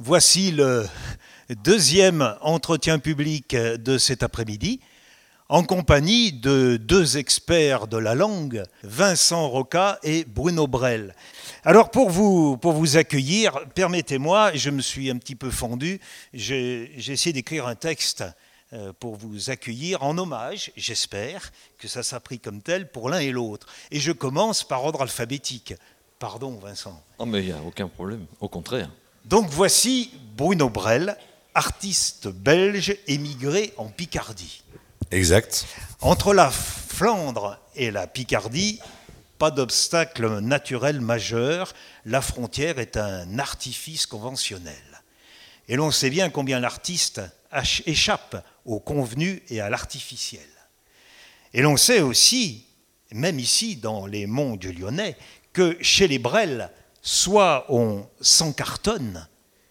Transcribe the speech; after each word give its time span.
Voici 0.00 0.50
le 0.50 0.88
deuxième 1.62 2.34
entretien 2.40 2.98
public 2.98 3.54
de 3.54 3.96
cet 3.96 4.24
après-midi 4.24 4.80
en 5.48 5.62
compagnie 5.62 6.32
de 6.32 6.76
deux 6.76 7.16
experts 7.16 7.86
de 7.86 7.96
la 7.96 8.16
langue, 8.16 8.64
Vincent 8.82 9.48
Roca 9.48 10.00
et 10.02 10.24
Bruno 10.24 10.66
Brel. 10.66 11.14
Alors 11.62 11.92
pour 11.92 12.10
vous, 12.10 12.56
pour 12.56 12.72
vous 12.72 12.96
accueillir, 12.96 13.60
permettez-moi, 13.76 14.50
je 14.54 14.70
me 14.70 14.80
suis 14.80 15.10
un 15.10 15.18
petit 15.18 15.36
peu 15.36 15.52
fendu, 15.52 16.00
j'ai 16.32 16.90
essayé 16.98 17.32
d'écrire 17.32 17.68
un 17.68 17.76
texte 17.76 18.24
euh, 18.72 18.92
pour 18.98 19.14
vous 19.14 19.50
accueillir 19.50 20.02
en 20.02 20.18
hommage, 20.18 20.72
j'espère 20.76 21.52
que 21.78 21.86
ça 21.86 22.02
s'apprit 22.02 22.40
comme 22.40 22.62
tel 22.62 22.90
pour 22.90 23.10
l'un 23.10 23.20
et 23.20 23.30
l'autre. 23.30 23.68
Et 23.92 24.00
je 24.00 24.10
commence 24.10 24.64
par 24.64 24.84
ordre 24.84 25.02
alphabétique. 25.02 25.74
Pardon 26.18 26.58
Vincent. 26.58 27.00
Oh 27.18 27.26
mais 27.26 27.42
il 27.42 27.46
n'y 27.46 27.52
a 27.52 27.62
aucun 27.62 27.86
problème, 27.86 28.26
au 28.40 28.48
contraire. 28.48 28.90
Donc 29.24 29.48
voici 29.48 30.10
Bruno 30.36 30.68
Brel, 30.68 31.16
artiste 31.54 32.28
belge 32.28 32.96
émigré 33.06 33.72
en 33.78 33.88
Picardie. 33.88 34.62
Exact. 35.10 35.66
Entre 36.00 36.34
la 36.34 36.50
Flandre 36.50 37.58
et 37.74 37.90
la 37.90 38.06
Picardie, 38.06 38.80
pas 39.38 39.50
d'obstacle 39.50 40.40
naturel 40.40 41.00
majeur, 41.00 41.72
la 42.04 42.20
frontière 42.20 42.78
est 42.78 42.98
un 42.98 43.38
artifice 43.38 44.04
conventionnel. 44.04 45.02
Et 45.68 45.76
l'on 45.76 45.90
sait 45.90 46.10
bien 46.10 46.28
combien 46.28 46.60
l'artiste 46.60 47.22
échappe 47.86 48.44
au 48.66 48.78
convenu 48.78 49.42
et 49.48 49.60
à 49.60 49.70
l'artificiel. 49.70 50.42
Et 51.54 51.62
l'on 51.62 51.78
sait 51.78 52.00
aussi, 52.00 52.66
même 53.12 53.38
ici 53.38 53.76
dans 53.76 54.06
les 54.06 54.26
monts 54.26 54.56
du 54.56 54.72
Lyonnais, 54.72 55.16
que 55.54 55.78
chez 55.80 56.08
les 56.08 56.18
Brels, 56.18 56.70
soit 57.04 57.66
on 57.68 58.06
s'encartonne, 58.20 59.28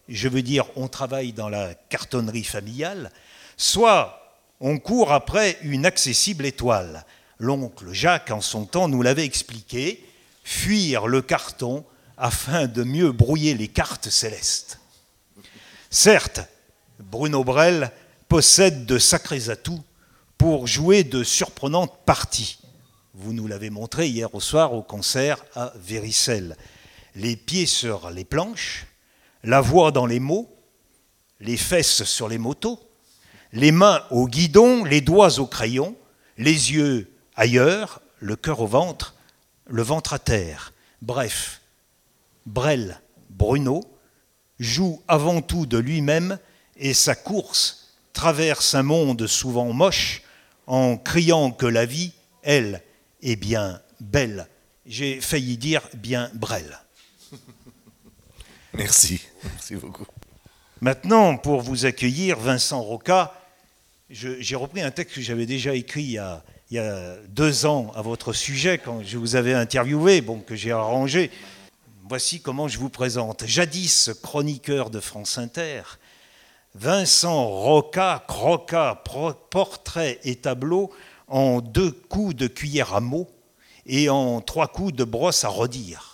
je 0.07 0.29
veux 0.29 0.43
dire 0.43 0.65
on 0.77 0.87
travaille 0.87 1.33
dans 1.33 1.49
la 1.49 1.73
cartonnerie 1.73 2.43
familiale, 2.43 3.11
soit 3.57 4.39
on 4.61 4.77
court 4.77 5.11
après 5.11 5.57
une 5.63 5.85
accessible 5.85 6.45
étoile. 6.45 7.05
L'oncle 7.39 7.91
Jacques, 7.91 8.31
en 8.31 8.39
son 8.39 8.65
temps, 8.65 8.87
nous 8.87 9.01
l'avait 9.01 9.25
expliqué, 9.25 10.05
fuir 10.43 11.07
le 11.07 11.21
carton 11.21 11.83
afin 12.17 12.67
de 12.67 12.83
mieux 12.83 13.11
brouiller 13.11 13.55
les 13.55 13.67
cartes 13.67 14.09
célestes. 14.09 14.79
Certes, 15.89 16.41
Bruno 16.99 17.43
Brel 17.43 17.91
possède 18.29 18.85
de 18.85 18.99
sacrés 18.99 19.49
atouts 19.49 19.83
pour 20.37 20.67
jouer 20.67 21.03
de 21.03 21.23
surprenantes 21.23 21.97
parties. 22.05 22.59
Vous 23.15 23.33
nous 23.33 23.47
l'avez 23.47 23.71
montré 23.71 24.07
hier 24.07 24.33
au 24.35 24.39
soir 24.39 24.73
au 24.73 24.83
concert 24.83 25.43
à 25.55 25.73
Véricelle 25.75 26.55
les 27.15 27.35
pieds 27.35 27.65
sur 27.65 28.09
les 28.09 28.25
planches, 28.25 28.87
la 29.43 29.61
voix 29.61 29.91
dans 29.91 30.05
les 30.05 30.19
mots, 30.19 30.53
les 31.39 31.57
fesses 31.57 32.03
sur 32.03 32.27
les 32.27 32.37
motos, 32.37 32.79
les 33.51 33.71
mains 33.71 34.03
au 34.09 34.27
guidon, 34.27 34.83
les 34.83 35.01
doigts 35.01 35.39
au 35.39 35.45
crayon, 35.45 35.95
les 36.37 36.71
yeux 36.71 37.11
ailleurs, 37.35 38.01
le 38.19 38.35
cœur 38.35 38.61
au 38.61 38.67
ventre, 38.67 39.15
le 39.67 39.83
ventre 39.83 40.13
à 40.13 40.19
terre. 40.19 40.73
Bref, 41.01 41.61
Brel, 42.45 42.99
Bruno, 43.29 43.83
joue 44.59 45.01
avant 45.07 45.41
tout 45.41 45.65
de 45.65 45.77
lui-même 45.77 46.39
et 46.77 46.93
sa 46.93 47.15
course 47.15 47.95
traverse 48.13 48.75
un 48.75 48.83
monde 48.83 49.27
souvent 49.27 49.73
moche 49.73 50.21
en 50.67 50.97
criant 50.97 51.51
que 51.51 51.65
la 51.65 51.85
vie, 51.85 52.13
elle, 52.41 52.81
est 53.21 53.35
bien 53.35 53.81
belle. 53.99 54.47
J'ai 54.85 55.21
failli 55.21 55.57
dire 55.57 55.81
bien 55.93 56.29
Brel. 56.33 56.82
Merci, 58.75 59.21
merci 59.43 59.75
beaucoup. 59.75 60.05
Maintenant, 60.81 61.37
pour 61.37 61.61
vous 61.61 61.85
accueillir, 61.85 62.39
Vincent 62.39 62.81
Roca, 62.81 63.33
j'ai 64.09 64.55
repris 64.55 64.81
un 64.81 64.91
texte 64.91 65.15
que 65.15 65.21
j'avais 65.21 65.45
déjà 65.45 65.75
écrit 65.75 66.03
il 66.03 66.11
y, 66.71 66.77
a, 66.79 67.15
deux 67.29 67.65
ans 67.67 67.91
à 67.95 68.01
votre 68.01 68.33
sujet, 68.33 68.79
quand 68.79 69.03
je 69.03 69.17
vous 69.17 69.35
avais 69.35 69.53
interviewé, 69.53 70.21
bon, 70.21 70.39
que 70.39 70.55
j'ai 70.55 70.71
arrangé. 70.71 71.29
Voici 72.09 72.41
comment 72.41 72.67
je 72.67 72.79
vous 72.79 72.89
présente. 72.89 73.45
Jadis 73.45 74.09
chroniqueur 74.21 74.89
de 74.89 74.99
France 74.99 75.37
Inter, 75.37 75.83
Vincent 76.75 77.47
Roca 77.47 78.25
croca 78.27 79.03
portrait 79.51 80.19
et 80.23 80.35
tableau 80.35 80.91
en 81.27 81.61
deux 81.61 81.91
coups 81.91 82.35
de 82.35 82.47
cuillère 82.47 82.95
à 82.95 82.99
mots 82.99 83.29
et 83.85 84.09
en 84.09 84.41
trois 84.41 84.67
coups 84.67 84.93
de 84.93 85.03
brosse 85.03 85.43
à 85.43 85.49
redire. 85.49 86.12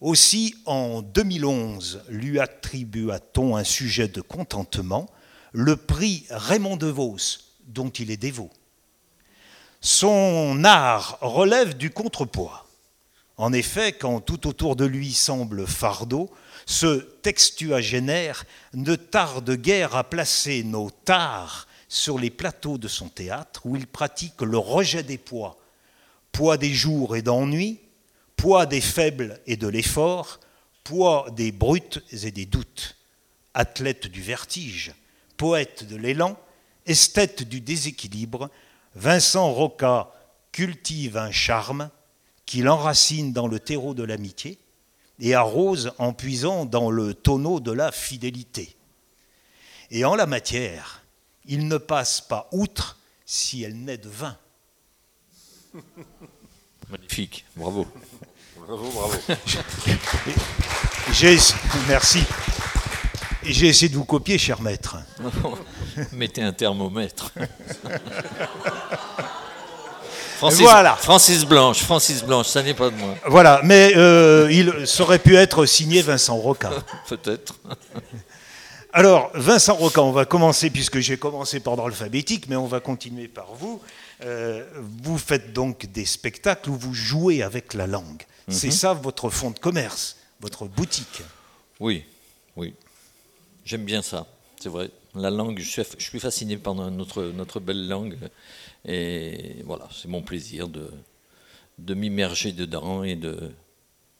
Aussi, 0.00 0.54
en 0.66 1.00
2011, 1.00 2.02
lui 2.08 2.38
attribua-t-on 2.38 3.56
un 3.56 3.64
sujet 3.64 4.08
de 4.08 4.20
contentement, 4.20 5.08
le 5.52 5.76
prix 5.76 6.26
Raymond 6.28 6.76
DeVos, 6.76 7.38
dont 7.66 7.88
il 7.88 8.10
est 8.10 8.18
dévot. 8.18 8.50
Son 9.80 10.64
art 10.64 11.18
relève 11.22 11.78
du 11.78 11.90
contrepoids. 11.90 12.66
En 13.38 13.54
effet, 13.54 13.92
quand 13.92 14.20
tout 14.20 14.46
autour 14.46 14.76
de 14.76 14.84
lui 14.84 15.12
semble 15.12 15.66
fardeau, 15.66 16.30
ce 16.66 17.00
textuagénaire 17.22 18.44
ne 18.74 18.96
tarde 18.96 19.50
guère 19.52 19.96
à 19.96 20.04
placer 20.04 20.62
nos 20.62 20.90
tares 20.90 21.68
sur 21.88 22.18
les 22.18 22.30
plateaux 22.30 22.76
de 22.76 22.88
son 22.88 23.08
théâtre, 23.08 23.62
où 23.64 23.76
il 23.76 23.86
pratique 23.86 24.42
le 24.42 24.58
rejet 24.58 25.02
des 25.02 25.18
poids, 25.18 25.56
poids 26.32 26.58
des 26.58 26.74
jours 26.74 27.16
et 27.16 27.22
d'ennui, 27.22 27.80
poids 28.36 28.66
des 28.66 28.80
faibles 28.80 29.40
et 29.46 29.56
de 29.56 29.68
l'effort, 29.68 30.40
poids 30.84 31.28
des 31.32 31.52
brutes 31.52 32.02
et 32.12 32.30
des 32.30 32.46
doutes, 32.46 32.96
athlète 33.54 34.06
du 34.06 34.22
vertige, 34.22 34.94
poète 35.36 35.84
de 35.84 35.96
l'élan, 35.96 36.38
esthète 36.86 37.42
du 37.42 37.60
déséquilibre, 37.60 38.50
Vincent 38.94 39.52
Roca 39.52 40.12
cultive 40.52 41.16
un 41.16 41.32
charme 41.32 41.90
qu'il 42.46 42.68
enracine 42.68 43.32
dans 43.32 43.48
le 43.48 43.58
terreau 43.58 43.92
de 43.92 44.04
l'amitié 44.04 44.58
et 45.18 45.34
arrose 45.34 45.92
en 45.98 46.12
puisant 46.12 46.64
dans 46.64 46.90
le 46.90 47.14
tonneau 47.14 47.60
de 47.60 47.72
la 47.72 47.92
fidélité. 47.92 48.76
Et 49.90 50.04
en 50.04 50.14
la 50.14 50.26
matière, 50.26 51.02
il 51.44 51.68
ne 51.68 51.78
passe 51.78 52.20
pas 52.20 52.48
outre 52.52 52.98
si 53.24 53.62
elle 53.62 53.76
naît 53.76 53.98
de 53.98 54.08
vin. 54.08 54.36
Magnifique, 56.88 57.44
bravo. 57.56 57.86
Bravo, 58.66 58.90
bravo. 58.90 59.14
merci. 61.88 62.24
J'ai 63.42 63.68
essayé 63.68 63.88
de 63.88 63.96
vous 63.96 64.04
copier, 64.04 64.38
cher 64.38 64.60
maître. 64.60 64.96
Mettez 66.12 66.42
un 66.42 66.52
thermomètre. 66.52 67.32
Francis, 70.36 70.60
voilà. 70.60 70.96
Francis 70.96 71.44
Blanche, 71.44 71.82
Francis 71.82 72.22
Blanche, 72.22 72.48
ça 72.48 72.62
n'est 72.62 72.74
pas 72.74 72.90
de 72.90 72.96
moi. 72.96 73.14
Voilà, 73.26 73.60
mais 73.64 73.92
euh, 73.96 74.48
il 74.50 74.72
aurait 75.00 75.18
pu 75.18 75.36
être 75.36 75.64
signé 75.64 76.02
Vincent 76.02 76.36
Roca. 76.36 76.70
Peut-être. 77.08 77.54
Alors, 78.92 79.30
Vincent 79.34 79.74
Roca, 79.74 80.02
on 80.02 80.12
va 80.12 80.24
commencer, 80.24 80.70
puisque 80.70 81.00
j'ai 81.00 81.16
commencé 81.16 81.60
par 81.60 81.74
ordre 81.74 81.86
alphabétique, 81.86 82.46
mais 82.48 82.56
on 82.56 82.66
va 82.66 82.80
continuer 82.80 83.28
par 83.28 83.54
vous. 83.54 83.80
Euh, 84.22 84.64
vous 84.80 85.18
faites 85.18 85.52
donc 85.52 85.86
des 85.86 86.04
spectacles 86.04 86.70
où 86.70 86.76
vous 86.76 86.94
jouez 86.94 87.42
avec 87.42 87.74
la 87.74 87.86
langue. 87.86 88.22
C'est 88.48 88.68
mhm. 88.68 88.72
ça 88.72 88.94
votre 88.94 89.28
fonds 89.28 89.50
de 89.50 89.58
commerce, 89.58 90.16
votre 90.40 90.66
boutique. 90.66 91.22
Oui, 91.80 92.04
oui. 92.56 92.74
J'aime 93.64 93.84
bien 93.84 94.02
ça, 94.02 94.26
c'est 94.60 94.68
vrai. 94.68 94.90
La 95.14 95.30
langue, 95.30 95.58
je 95.58 95.82
suis, 95.98 96.20
fasciné 96.20 96.56
par 96.56 96.74
notre, 96.74 97.24
notre 97.24 97.58
belle 97.58 97.88
langue. 97.88 98.16
Et 98.84 99.62
voilà, 99.64 99.88
c'est 99.90 100.08
mon 100.08 100.22
plaisir 100.22 100.68
de, 100.68 100.90
de 101.78 101.94
m'immerger 101.94 102.52
dedans 102.52 103.02
et 103.02 103.16
de, 103.16 103.50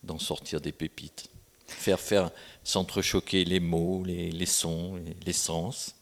d'en 0.03 0.19
sortir 0.19 0.61
des 0.61 0.73
pépites. 0.73 1.29
Faire, 1.67 2.01
faire 2.01 2.31
s'entrechoquer 2.65 3.45
les 3.45 3.61
mots, 3.61 4.03
les, 4.05 4.31
les 4.31 4.47
sons, 4.47 4.97
les, 4.97 5.17
les 5.25 5.33
sens. 5.33 5.95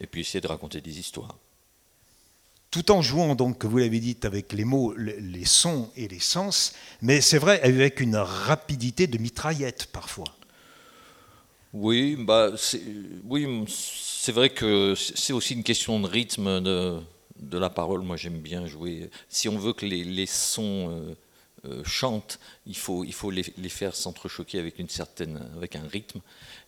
Et 0.00 0.06
puis 0.06 0.22
essayer 0.22 0.40
de 0.40 0.46
raconter 0.46 0.80
des 0.80 0.98
histoires 0.98 1.36
tout 2.70 2.90
en 2.90 3.00
jouant, 3.00 3.34
donc, 3.34 3.64
vous 3.64 3.78
l'avez 3.78 4.00
dit, 4.00 4.16
avec 4.22 4.52
les 4.52 4.64
mots, 4.64 4.94
les 4.96 5.44
sons 5.44 5.90
et 5.96 6.06
les 6.06 6.20
sens, 6.20 6.74
mais 7.00 7.20
c'est 7.20 7.38
vrai, 7.38 7.60
avec 7.62 8.00
une 8.00 8.16
rapidité 8.16 9.06
de 9.06 9.18
mitraillette 9.18 9.86
parfois. 9.86 10.38
Oui, 11.72 12.16
bah, 12.16 12.52
c'est 12.56 14.32
vrai 14.32 14.50
que 14.50 14.94
c'est 14.94 15.32
aussi 15.32 15.54
une 15.54 15.62
question 15.62 16.00
de 16.00 16.06
rythme 16.06 16.60
de, 16.60 17.58
la 17.58 17.70
parole. 17.70 18.02
Moi, 18.02 18.16
j'aime 18.16 18.38
bien 18.38 18.66
jouer. 18.66 19.10
Si 19.28 19.48
on 19.48 19.58
veut 19.58 19.74
que 19.74 19.84
les, 19.86 20.26
sons 20.26 20.90
euh, 20.90 21.14
euh, 21.66 21.84
chantent, 21.84 22.38
il 22.66 22.76
faut, 22.76 23.04
il 23.04 23.12
faut 23.12 23.30
les, 23.30 23.42
faire 23.68 23.94
s'entrechoquer 23.94 24.58
avec 24.58 24.78
une 24.78 24.88
certaine, 24.88 25.40
avec 25.56 25.76
un 25.76 25.86
rythme. 25.86 26.20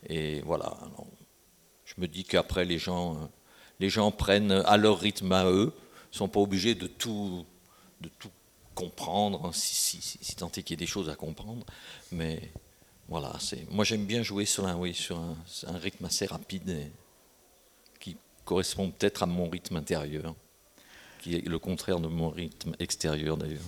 Et 0.07 0.41
voilà. 0.41 0.77
je 1.85 1.95
me 1.97 2.07
dis 2.07 2.23
qu'après, 2.23 2.65
les 2.65 2.77
gens, 2.77 3.29
les 3.79 3.89
gens 3.89 4.11
prennent 4.11 4.51
à 4.51 4.77
leur 4.77 4.99
rythme 4.99 5.31
à 5.31 5.45
eux 5.45 5.73
ne 6.11 6.17
sont 6.17 6.27
pas 6.27 6.39
obligés 6.39 6.75
de 6.75 6.87
tout, 6.87 7.45
de 8.01 8.09
tout 8.19 8.29
comprendre, 8.75 9.45
hein, 9.45 9.51
si, 9.53 10.01
si, 10.01 10.35
tant 10.35 10.47
est 10.49 10.63
qu'il 10.63 10.71
y 10.71 10.73
ait 10.73 10.77
des 10.77 10.87
choses 10.87 11.09
à 11.09 11.15
comprendre. 11.15 11.65
Mais 12.11 12.51
Voilà, 13.07 13.33
moi 13.69 13.83
j'aime 13.83 14.05
bien 14.05 14.23
jouer 14.23 14.45
sur 14.45 14.65
un, 14.67 14.77
oui, 14.77 14.93
sur 14.93 15.17
un, 15.19 15.77
rythme 15.77 16.05
assez 16.05 16.25
rapide 16.25 16.89
qui 17.99 18.15
correspond 18.45 18.89
peut-être 18.89 19.23
à 19.23 19.25
mon 19.25 19.49
rythme 19.49 19.75
intérieur, 19.77 20.33
qui 21.21 21.35
est 21.35 21.45
le 21.45 21.59
contraire 21.59 21.99
de 21.99 22.07
mon 22.07 22.29
rythme 22.29 22.73
extérieur 22.79 23.37
d'ailleurs. 23.37 23.59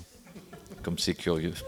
Comme 0.81 0.98
c'est 0.98 1.16
curieux. 1.16 1.54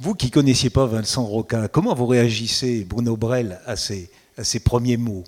Vous 0.00 0.14
qui 0.14 0.30
connaissiez 0.30 0.70
pas 0.70 0.86
Vincent 0.86 1.24
Roca, 1.24 1.66
comment 1.66 1.92
vous 1.92 2.06
réagissez, 2.06 2.84
Bruno 2.84 3.16
Brel, 3.16 3.60
à 3.66 3.74
ces, 3.74 4.12
à 4.36 4.44
ces 4.44 4.60
premiers 4.60 4.96
mots? 4.96 5.24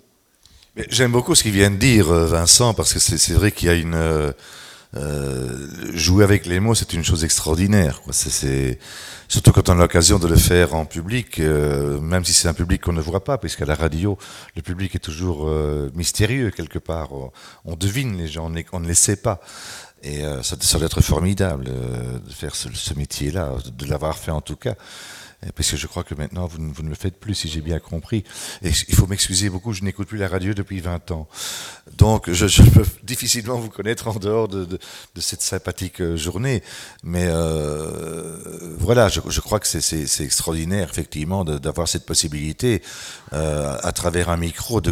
J'aime 0.75 1.11
beaucoup 1.11 1.35
ce 1.35 1.43
qu'il 1.43 1.51
vient 1.51 1.69
de 1.69 1.75
dire, 1.75 2.09
euh, 2.11 2.25
Vincent, 2.25 2.73
parce 2.73 2.93
que 2.93 2.99
c'est 2.99 3.33
vrai 3.33 3.51
qu'il 3.51 3.67
y 3.67 3.71
a 3.71 3.75
une... 3.75 3.93
Euh, 3.93 4.31
euh, 4.97 5.67
jouer 5.93 6.23
avec 6.23 6.45
les 6.45 6.59
mots, 6.59 6.75
c'est 6.75 6.93
une 6.93 7.03
chose 7.03 7.23
extraordinaire. 7.23 8.01
Quoi. 8.01 8.13
C'est, 8.13 8.77
surtout 9.27 9.51
quand 9.51 9.69
on 9.69 9.73
a 9.73 9.75
l'occasion 9.75 10.19
de 10.19 10.27
le 10.27 10.35
faire 10.35 10.73
en 10.73 10.85
public, 10.85 11.39
euh, 11.39 11.99
même 11.99 12.25
si 12.25 12.33
c'est 12.33 12.49
un 12.49 12.53
public 12.53 12.81
qu'on 12.81 12.93
ne 12.93 13.01
voit 13.01 13.23
pas, 13.23 13.37
puisqu'à 13.37 13.65
la 13.65 13.75
radio, 13.75 14.17
le 14.55 14.61
public 14.61 14.95
est 14.95 14.99
toujours 14.99 15.49
mystérieux 15.93 16.51
quelque 16.51 16.79
part. 16.79 17.09
On, 17.65 17.75
devine 17.75 18.17
les 18.17 18.27
gens, 18.27 18.51
on, 18.71 18.79
ne 18.79 18.87
les 18.87 18.93
sait 18.93 19.15
pas. 19.17 19.39
Et 20.03 20.23
ça, 20.41 20.77
doit 20.77 20.87
être 20.87 21.01
formidable 21.01 21.65
de 21.65 22.33
faire 22.33 22.55
ce 22.55 22.93
métier-là, 22.93 23.55
de 23.65 23.85
l'avoir 23.85 24.17
fait 24.17 24.31
en 24.31 24.41
tout 24.41 24.57
cas. 24.57 24.75
Parce 25.55 25.71
que 25.71 25.77
je 25.77 25.87
crois 25.87 26.03
que 26.03 26.13
maintenant, 26.13 26.45
vous, 26.45 26.83
ne 26.83 26.89
le 26.89 26.95
faites 26.95 27.19
plus, 27.19 27.33
si 27.33 27.47
j'ai 27.47 27.61
bien 27.61 27.79
compris. 27.79 28.23
Et 28.61 28.69
il 28.69 28.95
faut 28.95 29.07
m'excuser 29.07 29.49
beaucoup, 29.49 29.73
je 29.73 29.83
n'écoute 29.83 30.07
plus 30.07 30.19
la 30.19 30.27
radio 30.27 30.53
depuis 30.53 30.79
20 30.81 31.09
ans. 31.11 31.27
Donc, 31.97 32.31
je, 32.31 32.61
peux 32.69 32.85
difficilement 33.03 33.57
vous 33.57 33.69
connaître 33.69 34.07
en 34.07 34.13
dehors 34.13 34.47
de, 34.47 34.77
cette 35.15 35.41
sympathique 35.41 35.99
euh, 35.99 36.15
journée. 36.15 36.61
Mais 37.03 37.25
euh, 37.25 38.75
voilà, 38.77 39.07
je, 39.09 39.39
crois 39.39 39.59
que 39.59 39.67
c'est 39.67 40.23
extraordinaire, 40.23 40.89
effectivement, 40.91 41.43
d'avoir 41.43 41.87
cette 41.87 42.05
possibilité, 42.05 42.83
euh, 43.33 43.77
à 43.81 43.91
travers 43.93 44.29
un 44.29 44.37
micro, 44.37 44.79
de, 44.79 44.91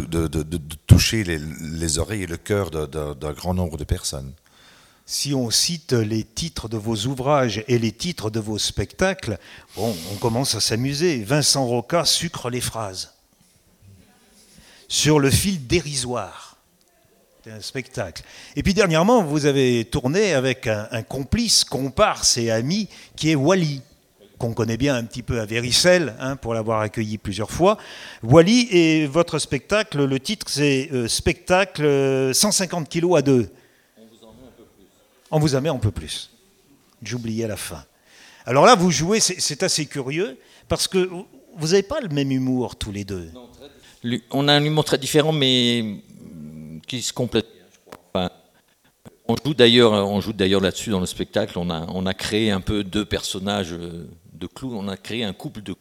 toucher 0.88 1.22
les 1.22 1.98
oreilles 1.98 2.24
et 2.24 2.26
le 2.26 2.36
cœur 2.36 2.70
d'un 2.70 3.32
grand 3.32 3.54
nombre 3.54 3.76
de 3.76 3.84
personnes 3.84 4.32
si 5.10 5.34
on 5.34 5.50
cite 5.50 5.92
les 5.92 6.22
titres 6.22 6.68
de 6.68 6.76
vos 6.76 6.94
ouvrages 7.06 7.64
et 7.66 7.80
les 7.80 7.90
titres 7.90 8.30
de 8.30 8.38
vos 8.38 8.58
spectacles, 8.58 9.40
on 9.76 9.92
commence 10.20 10.54
à 10.54 10.60
s'amuser. 10.60 11.24
Vincent 11.24 11.66
Roca 11.66 12.04
sucre 12.04 12.48
les 12.48 12.60
phrases. 12.60 13.12
Sur 14.86 15.18
le 15.18 15.28
fil 15.28 15.66
dérisoire. 15.66 16.58
C'est 17.42 17.50
un 17.50 17.60
spectacle. 17.60 18.22
Et 18.54 18.62
puis 18.62 18.72
dernièrement, 18.72 19.24
vous 19.24 19.46
avez 19.46 19.84
tourné 19.84 20.32
avec 20.32 20.68
un, 20.68 21.02
complice, 21.02 21.64
comparse 21.64 22.38
et 22.38 22.52
ami 22.52 22.88
qui 23.16 23.32
est 23.32 23.34
Wally 23.34 23.82
qu'on 24.38 24.54
connaît 24.54 24.76
bien 24.76 24.94
un 24.94 25.04
petit 25.04 25.22
peu 25.22 25.40
à 25.40 25.44
Véricelle, 25.44 26.14
hein, 26.20 26.36
pour 26.36 26.54
l'avoir 26.54 26.80
accueilli 26.80 27.18
plusieurs 27.18 27.50
fois. 27.50 27.78
Wally 28.22 28.68
et 28.70 29.06
votre 29.06 29.40
spectacle, 29.40 30.04
le 30.04 30.20
titre 30.20 30.46
c'est 30.48 30.88
euh, 30.92 31.08
Spectacle 31.08 32.30
150 32.32 32.88
kilos 32.88 33.18
à 33.18 33.22
deux. 33.22 33.50
On 35.30 35.38
vous 35.38 35.54
en 35.54 35.60
met 35.60 35.68
un 35.68 35.76
peu 35.76 35.90
plus. 35.90 36.30
J'oubliais 37.02 37.46
la 37.46 37.56
fin. 37.56 37.84
Alors 38.46 38.66
là, 38.66 38.74
vous 38.74 38.90
jouez, 38.90 39.20
c'est 39.20 39.62
assez 39.62 39.86
curieux, 39.86 40.38
parce 40.68 40.88
que 40.88 41.08
vous 41.56 41.68
n'avez 41.68 41.82
pas 41.82 42.00
le 42.00 42.08
même 42.08 42.30
humour 42.30 42.76
tous 42.76 42.92
les 42.92 43.04
deux. 43.04 43.30
On 44.30 44.48
a 44.48 44.52
un 44.52 44.64
humour 44.64 44.84
très 44.84 44.98
différent, 44.98 45.32
mais 45.32 46.02
qui 46.86 47.02
se 47.02 47.12
complète. 47.12 47.46
on 48.14 49.36
joue 49.44 49.54
d'ailleurs, 49.54 49.92
on 49.92 50.20
joue 50.20 50.32
d'ailleurs 50.32 50.60
là-dessus 50.60 50.90
dans 50.90 51.00
le 51.00 51.06
spectacle. 51.06 51.58
On 51.58 52.06
a, 52.06 52.14
créé 52.14 52.50
un 52.50 52.60
peu 52.60 52.82
deux 52.82 53.04
personnages 53.04 53.70
de 53.70 54.46
clowns. 54.46 54.74
On 54.74 54.88
a 54.88 54.96
créé 54.96 55.24
un 55.24 55.32
couple 55.32 55.62
de. 55.62 55.74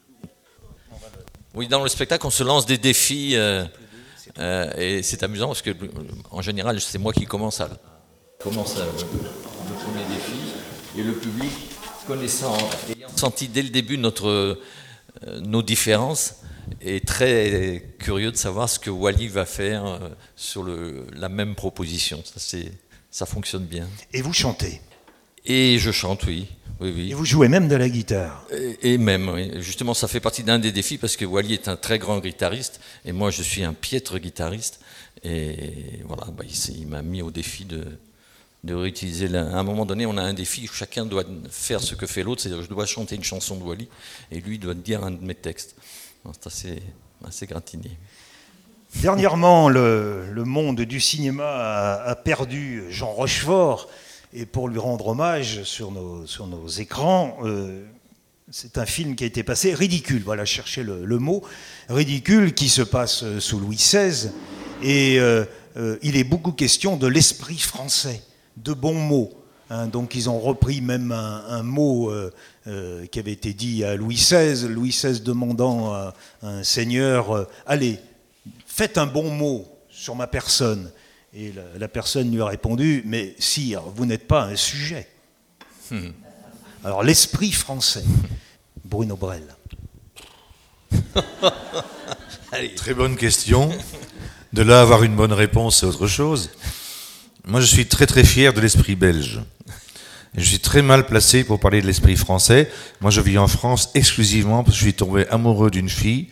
Oui, 1.56 1.68
dans 1.68 1.82
le 1.82 1.90
spectacle, 1.90 2.28
on 2.28 2.30
se 2.30 2.44
lance 2.44 2.68
des 2.68 2.78
défis, 2.78 3.32
euh, 3.36 3.66
euh, 4.38 4.72
et 4.78 5.02
c'est 5.02 5.24
amusant 5.24 5.48
parce 5.48 5.64
que 5.64 5.72
en 6.30 6.42
général, 6.42 6.80
c'est 6.80 7.00
moi 7.00 7.12
qui 7.12 7.26
commence 7.26 7.60
à 7.60 7.70
commence 8.42 8.78
le 8.78 9.76
premier 9.76 10.06
défi 10.06 10.54
et 10.98 11.04
le 11.04 11.12
public, 11.12 11.52
connaissant, 12.08 12.58
ayant 12.90 13.10
senti 13.14 13.50
dès 13.50 13.62
le 13.62 13.68
début 13.68 13.98
notre, 13.98 14.30
euh, 14.30 15.42
nos 15.42 15.62
différences, 15.62 16.36
est 16.80 17.06
très 17.06 17.84
curieux 18.00 18.32
de 18.32 18.38
savoir 18.38 18.70
ce 18.70 18.80
que 18.80 18.90
Wally 18.90 19.28
va 19.28 19.44
faire 19.46 19.86
euh, 19.86 20.00
sur 20.38 20.64
le, 20.64 21.06
la 21.18 21.28
même 21.28 21.54
proposition. 21.54 22.24
Ça, 22.24 22.58
ça 23.12 23.26
fonctionne 23.26 23.66
bien. 23.66 23.90
Et 24.14 24.22
vous 24.22 24.32
chantez? 24.32 24.80
Et 25.46 25.78
je 25.78 25.92
chante, 25.92 26.24
oui. 26.24 26.48
Oui, 26.80 26.94
oui. 26.96 27.12
Et 27.12 27.16
vous 27.16 27.26
jouez 27.26 27.50
même 27.50 27.68
de 27.68 27.76
la 27.76 27.90
guitare? 27.90 28.46
Et, 28.82 28.98
même, 28.98 29.28
oui. 29.28 29.52
Justement, 29.62 29.94
ça 29.94 30.08
fait 30.08 30.22
partie 30.22 30.44
d'un 30.44 30.60
des 30.60 30.72
défis 30.72 30.98
parce 30.98 31.18
que 31.18 31.26
Wally 31.26 31.56
est 31.56 31.68
un 31.68 31.76
très 31.76 32.00
grand 32.00 32.20
guitariste 32.20 32.80
et 33.04 33.12
moi 33.12 33.32
je 33.32 33.44
suis 33.44 33.66
un 33.66 33.74
piètre 33.74 34.18
guitariste. 34.18 34.80
Et 35.26 36.00
voilà, 36.06 36.28
bah, 36.32 36.46
il 36.70 36.88
m'a 36.88 37.02
mis 37.02 37.22
au 37.22 37.32
défi 37.32 37.66
de, 37.66 37.84
de 38.64 38.74
réutiliser. 38.74 39.34
À 39.36 39.58
un 39.58 39.64
moment 39.64 39.86
donné, 39.86 40.06
on 40.06 40.18
a 40.18 40.22
un 40.22 40.34
défi, 40.34 40.70
chacun 40.72 41.06
doit 41.06 41.24
faire 41.50 41.82
ce 41.82 41.96
que 41.96 42.06
fait 42.06 42.24
l'autre, 42.24 42.42
c'est-à-dire 42.42 42.64
je 42.64 42.70
dois 42.70 42.86
chanter 42.86 43.16
une 43.16 43.24
chanson 43.24 43.56
de 43.56 43.64
Wally 43.64 43.88
et 44.32 44.40
lui 44.42 44.60
doit 44.60 44.74
dire 44.74 45.04
un 45.04 45.12
de 45.12 45.24
mes 45.24 45.36
textes. 45.36 45.76
C'est 46.34 46.48
assez, 46.48 46.84
assez 47.26 47.48
gratiné. 47.48 47.92
Dernièrement, 48.96 49.70
le, 49.70 50.44
monde 50.46 50.82
du 50.82 51.00
cinéma 51.00 52.02
a, 52.04 52.16
perdu 52.16 52.84
Jean 52.90 53.12
Rochefort 53.12 53.88
et 54.34 54.46
pour 54.46 54.68
lui 54.68 54.80
rendre 54.80 55.08
hommage 55.08 55.64
sur 55.64 55.92
nos, 55.92 56.68
écrans, 56.68 57.38
euh, 57.44 57.86
c'est 58.52 58.78
un 58.78 58.86
film 58.86 59.16
qui 59.16 59.24
a 59.24 59.28
été 59.28 59.44
passé 59.44 59.74
ridicule, 59.74 60.24
voilà, 60.24 60.44
chercher 60.44 60.84
le, 60.84 61.20
mot, 61.20 61.44
ridicule 61.88 62.54
qui 62.54 62.68
se 62.68 62.82
passe 62.82 63.24
sous 63.40 63.60
Louis 63.60 63.76
XVI 63.76 64.32
et 64.82 65.20
euh, 65.20 65.46
euh, 65.78 65.98
il 66.02 66.18
est 66.18 66.24
beaucoup 66.24 66.52
question 66.52 66.98
de 66.98 67.08
l'esprit 67.08 67.58
français 67.58 68.22
de 68.64 68.74
bons 68.74 68.94
mots. 69.00 69.32
Hein. 69.72 69.88
donc 69.88 70.16
ils 70.16 70.30
ont 70.30 70.40
repris 70.40 70.82
même 70.82 71.12
un, 71.12 71.62
mot 71.62 72.10
euh, 72.10 72.34
euh, 72.68 73.06
qui 73.06 73.20
avait 73.20 73.32
été 73.32 73.54
dit 73.54 73.84
à 73.84 73.96
Louis 73.96 74.16
XVI, 74.16 74.68
Louis 74.68 74.90
XVI 74.90 75.22
demandant 75.22 75.94
à, 75.94 76.16
un 76.42 76.64
seigneur, 76.64 77.36
euh, 77.36 77.48
allez, 77.68 78.00
faites 78.66 78.98
un 78.98 79.06
bon 79.06 79.30
mot 79.30 79.68
sur 79.90 80.16
ma 80.16 80.28
personne. 80.28 80.92
Et 81.36 81.54
la, 81.78 81.88
personne 81.88 82.32
lui 82.32 82.42
a 82.42 82.48
répondu, 82.48 83.04
mais 83.06 83.36
sire, 83.38 83.84
vous 83.96 84.08
n'êtes 84.08 84.28
pas 84.28 84.46
un 84.46 84.56
sujet. 84.56 85.08
Hmm. 85.92 86.10
Alors 86.84 87.04
l'esprit 87.04 87.52
français, 87.52 88.04
Bruno 88.84 89.16
Brel. 89.16 89.44
Très 92.76 92.96
bonne 92.96 93.16
question. 93.16 93.70
De 94.54 94.64
là 94.64 94.82
avoir 94.82 95.04
une 95.04 95.16
bonne 95.16 95.34
réponse, 95.34 95.82
c'est 95.82 95.86
autre 95.86 96.08
chose. 96.08 96.50
Moi, 97.50 97.62
je 97.62 97.66
suis 97.66 97.88
très 97.88 98.06
très 98.06 98.24
fier 98.24 98.54
de 98.54 98.62
l'esprit 98.62 98.96
belge. 98.96 99.42
je 100.36 100.44
suis 100.44 100.60
très 100.60 100.84
mal 100.84 101.08
placé 101.08 101.44
pour 101.44 101.60
parler 101.60 101.82
de 101.82 101.88
l'esprit 101.88 102.16
français. 102.16 102.70
Moi, 103.02 103.10
je 103.10 103.22
vis 103.22 103.40
en 103.40 103.48
France 103.48 103.90
exclusivement 103.96 104.64
parce 104.64 104.76
que 104.76 104.80
je 104.80 104.86
suis 104.86 104.94
tombé 104.94 105.28
amoureux 105.30 105.72
d'une 105.72 105.90
fille 105.90 106.28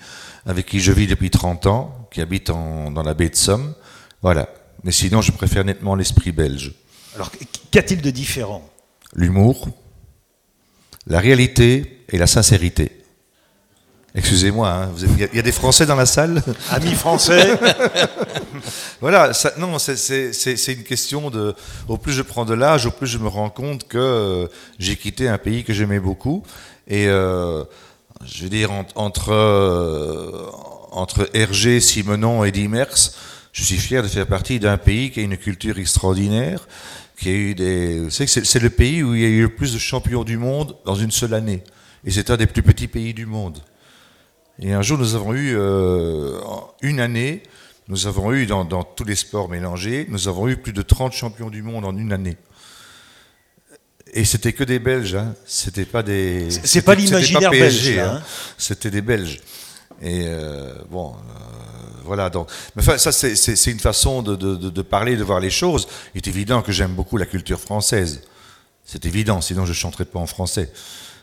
avec 0.46 0.68
qui 0.68 0.80
je 0.80 0.92
vis 0.92 1.08
depuis 1.08 1.32
30 1.32 1.66
ans, 1.66 2.08
qui 2.12 2.22
habite 2.22 2.48
dans 2.48 3.04
la 3.04 3.16
baie 3.16 3.30
de 3.30 3.36
Somme. 3.36 3.74
Voilà. 4.22 4.48
Mais 4.84 4.92
sinon, 4.92 5.24
je 5.24 5.32
préfère 5.32 5.66
nettement 5.66 5.96
l'esprit 5.96 6.32
belge. 6.32 6.74
Alors, 7.16 7.32
qu'a-t-il 7.72 8.02
de 8.02 8.12
différent? 8.12 8.70
L'humour, 9.16 9.70
la 11.08 11.20
réalité 11.20 12.04
et 12.10 12.20
la 12.20 12.28
sincérité. 12.28 12.97
Excusez-moi, 14.18 14.68
hein, 14.68 14.90
il 15.00 15.36
y, 15.36 15.40
a 15.40 15.44
des 15.44 15.52
Français 15.52 15.86
dans 15.86 15.96
la 15.96 16.08
salle? 16.08 16.42
Amis 16.72 16.96
français 16.96 17.52
Voilà, 19.00 19.32
non, 19.60 19.78
c'est 19.78 20.74
une 20.74 20.84
question 20.84 21.30
de. 21.30 21.54
Au 21.88 22.00
plus 22.00 22.14
je 22.14 22.24
prends 22.24 22.44
de 22.44 22.56
l'âge, 22.56 22.88
au 22.88 22.92
plus 22.92 23.06
je 23.06 23.20
me 23.20 23.28
rends 23.28 23.52
compte 23.52 23.88
que 23.88 24.00
euh, 24.00 24.48
j'ai 24.80 24.96
quitté 24.96 25.28
un 25.28 25.38
pays 25.38 25.64
que 25.64 25.72
j'aimais 25.72 26.00
beaucoup. 26.00 26.42
Et 26.88 27.08
euh, 27.08 27.64
je 28.26 28.42
veux 28.42 28.50
dire, 28.50 28.72
entre, 28.96 29.32
euh, 29.32 30.50
entre 30.92 31.30
Hergé, 31.36 31.80
Simenon 31.80 32.44
et 32.44 32.52
Dimers, 32.52 33.12
je 33.52 33.64
suis 33.64 33.78
fier 33.78 34.02
de 34.02 34.08
faire 34.08 34.26
partie 34.26 34.60
d'un 34.60 34.78
pays 34.78 35.12
qui 35.12 35.20
a 35.20 35.24
une 35.24 35.38
culture 35.38 35.78
extraordinaire, 35.78 36.68
qui 37.20 37.30
a 37.30 37.34
eu 37.34 37.54
des. 37.54 38.08
C'est 38.10 38.64
le 38.64 38.72
pays 38.72 39.04
où 39.04 39.14
il 39.14 39.22
y 39.22 39.26
a 39.26 39.30
eu 39.30 39.42
le 39.44 39.56
plus 39.56 39.76
de 39.76 39.80
champions 39.80 40.24
du 40.24 40.40
monde 40.40 40.76
dans 40.88 40.96
une 40.96 41.12
seule 41.12 41.36
année. 41.36 41.62
Et 42.04 42.10
c'est 42.10 42.32
un 42.32 42.38
des 42.38 42.48
plus 42.48 42.64
petits 42.64 42.88
pays 42.88 43.14
du 43.14 43.28
monde. 43.28 43.62
Et 44.60 44.74
un 44.74 44.82
jour, 44.82 44.98
nous 44.98 45.16
avons 45.16 45.34
eu 45.34 45.56
euh, 45.56 46.40
une 46.82 47.00
année, 47.00 47.44
nous 47.88 48.08
avons 48.08 48.34
eu 48.34 48.46
dans, 48.48 48.66
tous 48.84 49.04
les 49.04 49.16
sports 49.16 49.50
mélangés, 49.50 50.08
nous 50.10 50.28
avons 50.28 50.48
eu 50.48 50.58
plus 50.58 50.74
de 50.74 50.82
30 50.82 51.14
champions 51.14 51.50
du 51.50 51.62
monde 51.62 51.86
en 51.86 51.96
une 51.96 52.12
année. 52.12 52.38
Et 54.14 54.26
c'était 54.26 54.54
que 54.54 54.64
des 54.64 54.80
Belges, 54.80 55.16
hein. 55.16 55.36
c'était 55.46 55.86
pas 55.86 56.02
des. 56.02 56.50
C'est 56.50 56.82
pas 56.82 56.96
l'imaginaire 56.96 57.52
belge, 57.52 57.98
hein. 58.00 58.20
hein. 58.20 58.24
C'était 58.58 58.90
des 58.90 59.02
Belges. 59.02 59.42
Et 60.02 60.24
euh, 60.26 60.74
bon, 60.90 61.12
euh, 61.12 61.14
voilà. 62.04 62.30
Donc, 62.30 62.50
mais 62.76 62.82
enfin, 62.82 62.98
ça 62.98 63.12
c'est 63.12 63.72
une 63.72 63.80
façon 63.80 64.22
de, 64.22 64.36
de, 64.36 64.56
de, 64.56 64.82
parler, 64.82 65.18
de 65.18 65.24
voir 65.24 65.40
les 65.40 65.50
choses. 65.50 65.88
Il 66.16 66.20
est 66.20 66.28
évident 66.28 66.62
que 66.62 66.72
j'aime 66.72 66.94
beaucoup 66.94 67.18
la 67.18 67.26
culture 67.26 67.60
française. 67.60 68.22
C'est 68.86 69.06
évident, 69.06 69.42
sinon 69.42 69.66
je 69.66 69.74
chanterais 69.74 70.06
pas 70.06 70.20
en 70.20 70.28
français 70.28 70.72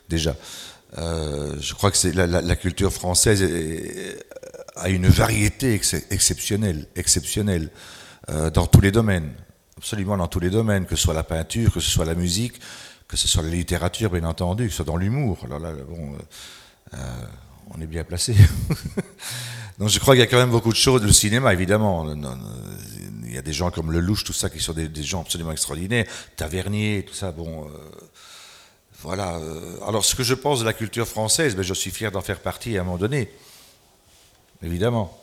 déjà. 0.09 0.37
Euh, 0.99 1.57
je 1.61 1.75
crois 1.75 1.91
que 1.91 1.97
c'est 1.97 2.13
la, 2.13 2.57
culture 2.57 2.93
française 2.93 3.43
a 4.77 4.89
une 4.89 5.09
variété 5.09 5.75
ex 5.75 5.95
exceptionnelle, 6.11 6.87
exceptionnelle 6.97 7.71
euh, 8.31 8.51
dans 8.51 8.67
tous 8.67 8.81
les 8.81 8.93
domaines, 8.93 9.33
absolument 9.77 10.17
dans 10.17 10.29
tous 10.29 10.41
les 10.41 10.51
domaines, 10.51 10.87
que 10.87 10.97
ce 10.97 11.03
soit 11.03 11.15
la 11.15 11.25
peinture, 11.25 11.73
que 11.73 11.81
ce 11.81 11.91
soit 11.91 12.05
la 12.05 12.15
musique, 12.15 12.61
que 13.09 13.17
ce 13.17 13.29
soit 13.29 13.43
la 13.43 13.51
littérature, 13.51 14.11
bien 14.11 14.25
entendu, 14.25 14.65
que 14.65 14.71
ce 14.71 14.77
soit 14.77 14.85
dans 14.85 14.97
l'humour. 14.97 15.39
Alors 15.45 15.59
là, 15.59 15.73
bon, 15.73 16.17
euh, 16.95 16.97
on 17.75 17.81
est 17.81 17.87
bien 17.87 18.05
placé. 18.05 18.35
Donc 19.79 19.89
je 19.89 19.99
crois 19.99 20.15
qu'il 20.15 20.21
y 20.21 20.27
a 20.27 20.29
quand 20.29 20.39
même 20.39 20.51
beaucoup 20.51 20.73
de 20.73 20.77
choses. 20.77 21.03
Le 21.03 21.13
cinéma, 21.13 21.53
évidemment. 21.53 22.07
Il 23.25 23.35
y 23.35 23.39
a 23.39 23.43
des 23.43 23.53
gens 23.53 23.73
comme 23.73 23.91
Lelouch, 23.91 24.23
tout 24.23 24.33
ça, 24.33 24.49
qui 24.49 24.61
sont 24.61 24.73
des, 24.73 25.03
gens 25.03 25.23
absolument 25.23 25.51
extraordinaires. 25.51 26.07
Tavernier, 26.37 27.05
tout 27.05 27.15
ça, 27.15 27.33
bon. 27.33 27.69
Voilà. 29.05 29.37
Euh, 29.37 29.77
alors 29.87 30.05
ce 30.05 30.15
que 30.15 30.25
je 30.25 30.35
pense 30.35 30.61
de 30.61 30.65
la 30.65 30.73
culture 30.73 31.07
française, 31.07 31.55
ben, 31.55 31.63
je 31.63 31.75
suis 31.75 31.91
fier 31.91 32.11
d'en 32.11 32.23
faire 32.23 32.41
partie 32.41 32.77
à 32.77 32.81
un 32.81 32.85
moment 32.85 32.99
donné. 32.99 33.31
Évidemment. 34.63 35.21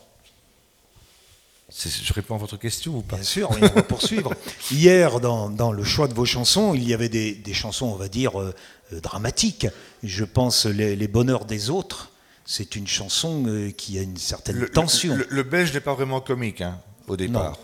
Je 1.74 2.14
réponds 2.14 2.36
à 2.36 2.38
votre 2.38 2.58
question 2.58 2.98
ou 2.98 3.02
pas? 3.02 3.16
Bien 3.16 3.26
sûr, 3.26 3.50
on 3.50 3.56
va 3.56 3.82
poursuivre. 3.82 4.34
Hier, 4.72 5.20
dans, 5.20 5.50
dans, 5.50 5.72
le 5.72 5.84
choix 5.84 6.08
de 6.08 6.14
vos 6.14 6.26
chansons, 6.26 6.76
il 6.76 6.88
y 6.88 6.94
avait 6.94 7.10
des, 7.10 7.34
des 7.34 7.54
chansons, 7.54 7.88
on 7.88 7.96
va 7.96 8.10
dire, 8.10 8.40
euh, 8.40 8.54
dramatiques. 8.92 9.68
Je 10.04 10.26
pense 10.26 10.66
les, 10.66 10.96
les 10.96 11.08
bonheurs 11.08 11.46
des 11.46 11.70
autres. 11.70 12.12
C'est 12.46 12.76
une 12.76 12.88
chanson 12.88 13.46
euh, 13.48 13.72
qui 13.72 13.98
a 13.98 14.02
une 14.02 14.18
certaine 14.18 14.58
le, 14.58 14.70
tension. 14.70 15.16
Le, 15.16 15.26
le, 15.30 15.44
belge 15.44 15.74
n'est 15.74 15.80
pas 15.80 15.94
vraiment 15.94 16.20
comique 16.20 16.60
hein, 16.62 16.78
au 17.08 17.16
départ. 17.16 17.52
Non. 17.52 17.58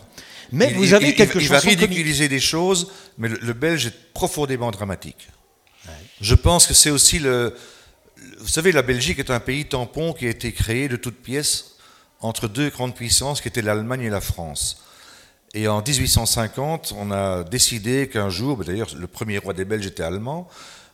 Mais 0.52 0.70
il, 0.70 0.76
vous 0.78 0.94
avez 0.94 1.10
il, 1.10 1.14
quelques 1.14 1.34
il, 1.34 1.42
chansons. 1.42 1.68
Il 1.68 1.76
va 1.76 1.84
ridiculiser 1.84 2.24
comiques. 2.24 2.30
des 2.30 2.40
choses, 2.40 2.90
mais 3.18 3.28
le, 3.28 3.52
belge 3.52 3.86
est 3.86 4.12
profondément 4.14 4.70
dramatique. 4.70 5.28
Je 6.20 6.34
pense 6.34 6.66
que 6.66 6.74
c'est 6.74 6.90
aussi 6.90 7.18
le. 7.18 7.54
Vous 8.38 8.48
savez, 8.48 8.72
la 8.72 8.82
Belgique 8.82 9.18
est 9.18 9.30
un 9.30 9.40
pays 9.40 9.66
tampon 9.66 10.12
qui 10.12 10.26
a 10.26 10.30
été 10.30 10.52
créé 10.52 10.88
de 10.88 10.96
toutes 10.96 11.22
pièces 11.22 11.76
entre 12.20 12.48
deux 12.48 12.70
grandes 12.70 12.94
puissances 12.94 13.40
qui 13.40 13.48
étaient 13.48 13.62
l'Allemagne 13.62 14.02
et 14.02 14.10
la 14.10 14.20
France. 14.20 14.82
Et 15.54 15.68
en 15.68 15.82
1850, 15.82 16.92
on 16.96 17.10
a 17.10 17.44
décidé 17.44 18.08
qu'un 18.08 18.28
jour, 18.28 18.64
d'ailleurs 18.64 18.94
le 18.94 19.06
premier 19.06 19.38
roi 19.38 19.54
des 19.54 19.64
Belges 19.64 19.86
était 19.86 20.02
allemand, 20.02 20.48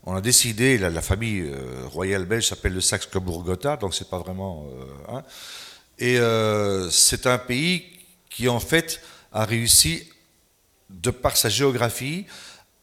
on 0.07 0.15
a 0.15 0.21
décidé, 0.21 0.77
la, 0.77 1.01
famille 1.01 1.41
euh, 1.41 1.87
royale 1.87 2.27
belge 2.27 2.49
s'appelle 2.49 2.75
le 2.75 2.83
Saxe-Cobourg-Gotha, 2.83 3.79
donc 3.79 3.95
c'est 3.95 4.11
pas 4.11 4.19
vraiment. 4.19 4.67
Euh, 4.69 5.17
hein, 5.17 5.23
et 5.99 6.19
euh, 6.19 6.91
c'est 6.91 7.27
un 7.27 7.39
pays 7.39 7.87
qui 8.29 8.49
en 8.49 8.61
fait 8.61 9.01
a 9.33 9.47
réussi, 9.47 10.07
de 10.91 11.11
par 11.11 11.39
sa 11.39 11.49
géographie, 11.49 12.27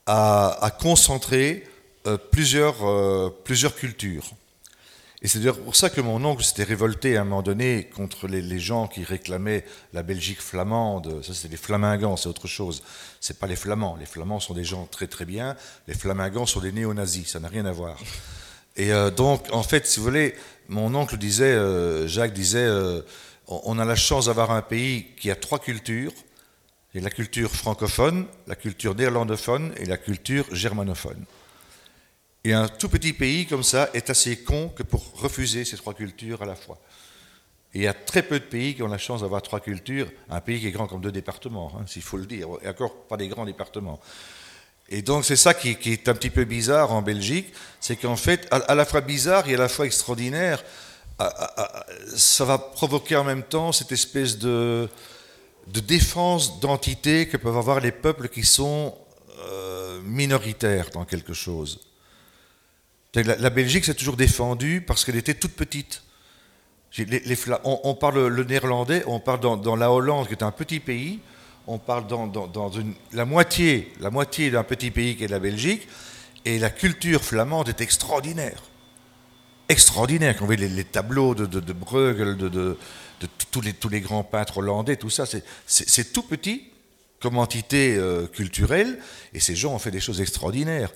à 0.04 0.76
concentrer 0.80 1.64
euh, 2.06 2.18
plusieurs, 2.18 2.84
euh, 2.84 3.30
plusieurs 3.44 3.76
cultures. 3.76 4.32
Et 5.22 5.28
c'est 5.28 5.38
d'ailleurs 5.38 5.60
pour 5.60 5.76
ça 5.76 5.88
que 5.88 6.00
mon 6.00 6.24
oncle 6.24 6.42
s'était 6.42 6.64
révolté 6.64 7.16
à 7.16 7.20
un 7.20 7.24
moment 7.24 7.42
donné 7.42 7.88
contre 7.94 8.26
les, 8.26 8.58
gens 8.58 8.88
qui 8.88 9.04
réclamaient 9.04 9.64
la 9.92 10.02
Belgique 10.02 10.40
flamande. 10.40 11.22
Ça, 11.22 11.32
c'est 11.32 11.46
les 11.46 11.56
flamingants, 11.56 12.16
c'est 12.16 12.28
autre 12.28 12.48
chose. 12.48 12.82
C'est 13.20 13.38
pas 13.38 13.46
les 13.46 13.54
flamands. 13.54 13.94
Les 14.00 14.06
flamands 14.06 14.40
sont 14.40 14.52
des 14.52 14.64
gens 14.64 14.86
très 14.86 15.06
très 15.06 15.24
bien. 15.24 15.56
Les 15.86 15.94
flamingants 15.94 16.44
sont 16.44 16.58
des 16.58 16.72
néo-nazis. 16.72 17.28
Ça 17.28 17.38
n'a 17.38 17.46
rien 17.46 17.66
à 17.66 17.72
voir. 17.72 17.96
Et 18.74 18.92
euh, 18.92 19.12
donc, 19.12 19.46
en 19.52 19.62
fait, 19.62 19.86
si 19.86 20.00
vous 20.00 20.06
voulez, 20.06 20.34
mon 20.68 20.92
oncle 20.96 21.16
disait, 21.16 21.56
Jacques 22.08 22.32
disait, 22.32 22.68
on 23.46 23.78
a 23.78 23.84
la 23.84 23.94
chance 23.94 24.26
d'avoir 24.26 24.50
un 24.50 24.62
pays 24.62 25.06
qui 25.16 25.30
a 25.30 25.36
trois 25.36 25.60
cultures. 25.60 26.12
Et 26.94 27.00
la 27.00 27.10
culture 27.10 27.52
francophone, 27.52 28.26
la 28.48 28.56
culture 28.56 28.96
néerlandophone 28.96 29.72
et 29.76 29.84
la 29.84 29.98
culture 29.98 30.52
germanophone. 30.52 31.24
Et 32.44 32.52
un 32.52 32.68
tout 32.68 32.88
petit 32.88 33.12
pays 33.12 33.46
comme 33.46 33.62
ça 33.62 33.90
est 33.94 34.10
assez 34.10 34.38
con 34.38 34.68
que 34.68 34.82
pour 34.82 35.04
refuser 35.14 35.64
ces 35.64 35.76
trois 35.76 35.94
cultures 35.94 36.42
à 36.42 36.46
la 36.46 36.56
fois. 36.56 36.78
Et 37.74 37.78
il 37.78 37.82
y 37.82 37.86
a 37.86 37.94
très 37.94 38.22
peu 38.22 38.38
de 38.38 38.44
pays 38.44 38.74
qui 38.74 38.82
ont 38.82 38.88
la 38.88 38.98
chance 38.98 39.22
d'avoir 39.22 39.42
trois 39.42 39.60
cultures, 39.60 40.10
un 40.28 40.40
pays 40.40 40.60
qui 40.60 40.66
est 40.66 40.72
grand 40.72 40.86
comme 40.86 41.00
deux 41.00 41.12
départements, 41.12 41.72
hein, 41.78 41.84
s'il 41.86 42.02
faut 42.02 42.18
le 42.18 42.26
dire, 42.26 42.48
et 42.62 42.68
encore 42.68 42.94
pas 43.04 43.16
des 43.16 43.28
grands 43.28 43.46
départements. 43.46 44.00
Et 44.88 45.00
donc 45.00 45.24
c'est 45.24 45.36
ça 45.36 45.54
qui, 45.54 45.70
est 45.70 46.08
un 46.08 46.14
petit 46.14 46.28
peu 46.28 46.44
bizarre 46.44 46.92
en 46.92 47.00
Belgique, 47.00 47.52
c'est 47.80 47.96
qu'en 47.96 48.16
fait, 48.16 48.46
à, 48.50 48.74
la 48.74 48.84
fois 48.84 49.00
bizarre 49.00 49.48
et 49.48 49.54
à 49.54 49.58
la 49.58 49.68
fois 49.68 49.86
extraordinaire, 49.86 50.62
ça 52.14 52.44
va 52.44 52.58
provoquer 52.58 53.16
en 53.16 53.24
même 53.24 53.44
temps 53.44 53.72
cette 53.72 53.92
espèce 53.92 54.36
de, 54.36 54.88
défense 55.66 56.60
d'entité 56.60 57.28
que 57.28 57.36
peuvent 57.36 57.56
avoir 57.56 57.80
les 57.80 57.92
peuples 57.92 58.28
qui 58.28 58.44
sont 58.44 58.94
euh, 59.38 60.00
minoritaires 60.02 60.90
dans 60.90 61.04
quelque 61.04 61.32
chose. 61.32 61.80
La, 63.14 63.50
Belgique 63.50 63.84
s'est 63.84 63.94
toujours 63.94 64.16
défendue 64.16 64.80
parce 64.80 65.04
qu'elle 65.04 65.16
était 65.16 65.34
toute 65.34 65.52
petite. 65.52 66.02
On, 67.64 67.94
parle 67.94 68.26
le 68.26 68.44
néerlandais, 68.44 69.02
on 69.06 69.20
parle 69.20 69.40
dans, 69.40 69.76
la 69.76 69.92
Hollande, 69.92 70.28
qui 70.28 70.32
est 70.32 70.42
un 70.42 70.50
petit 70.50 70.80
pays, 70.80 71.20
on 71.66 71.78
parle 71.78 72.06
dans, 72.06 72.50
la 73.12 73.24
moitié, 73.26 73.92
la 74.00 74.10
moitié 74.10 74.50
d'un 74.50 74.64
petit 74.64 74.90
pays 74.90 75.16
qui 75.16 75.24
est 75.24 75.28
la 75.28 75.40
Belgique, 75.40 75.86
et 76.46 76.58
la 76.58 76.70
culture 76.70 77.22
flamande 77.22 77.68
est 77.68 77.82
extraordinaire. 77.82 78.62
Extraordinaire. 79.68 80.34
Quand 80.36 80.44
on 80.44 80.46
voit 80.46 80.56
les, 80.56 80.84
tableaux 80.84 81.34
de, 81.34 81.44
de, 81.44 81.72
Bruegel, 81.72 82.38
de, 82.38 82.48
de, 82.48 82.78
tous, 83.50 83.60
les, 83.60 83.74
tous 83.74 83.90
les 83.90 84.00
grands 84.00 84.24
peintres 84.24 84.58
hollandais, 84.58 84.96
tout 84.96 85.10
ça, 85.10 85.26
c'est 85.66 86.12
tout 86.12 86.22
petit 86.22 86.64
comme 87.20 87.38
entité 87.38 87.94
euh, 87.96 88.26
culturelle, 88.26 88.98
et 89.34 89.38
ces 89.38 89.54
gens 89.54 89.74
ont 89.74 89.78
fait 89.78 89.92
des 89.92 90.00
choses 90.00 90.20
extraordinaires. 90.22 90.90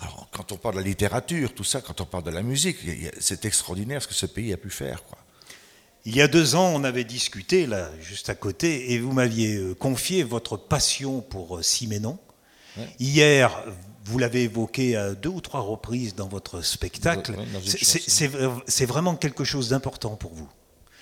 Alors, 0.00 0.28
quand 0.32 0.52
on 0.52 0.56
parle 0.56 0.76
de 0.76 0.80
la 0.80 0.86
littérature, 0.86 1.54
tout 1.54 1.64
ça, 1.64 1.80
quand 1.80 2.00
on 2.00 2.06
parle 2.06 2.24
de 2.24 2.30
la 2.30 2.42
musique, 2.42 2.78
c'est 3.18 3.44
extraordinaire 3.44 4.02
ce 4.02 4.08
que 4.08 4.14
ce 4.14 4.26
pays 4.26 4.52
a 4.52 4.56
pu 4.56 4.70
faire. 4.70 5.02
Quoi. 5.04 5.18
Il 6.06 6.16
y 6.16 6.22
a 6.22 6.28
deux 6.28 6.54
ans, 6.54 6.72
on 6.74 6.84
avait 6.84 7.04
discuté, 7.04 7.66
là, 7.66 7.90
juste 8.00 8.30
à 8.30 8.34
côté, 8.34 8.92
et 8.92 8.98
vous 8.98 9.12
m'aviez 9.12 9.56
euh, 9.56 9.74
confié 9.74 10.22
votre 10.22 10.56
passion 10.56 11.20
pour 11.20 11.58
euh, 11.58 11.62
Siménon. 11.62 12.18
Ouais. 12.78 12.88
Hier, 12.98 13.64
vous 14.04 14.18
l'avez 14.18 14.44
évoqué 14.44 14.96
à 14.96 15.14
deux 15.14 15.28
ou 15.28 15.42
trois 15.42 15.60
reprises 15.60 16.14
dans 16.14 16.28
votre 16.28 16.62
spectacle. 16.62 17.32
Ouais, 17.32 18.62
c'est 18.66 18.86
vraiment 18.86 19.14
quelque 19.16 19.44
chose 19.44 19.68
d'important 19.68 20.16
pour 20.16 20.32
vous. 20.32 20.48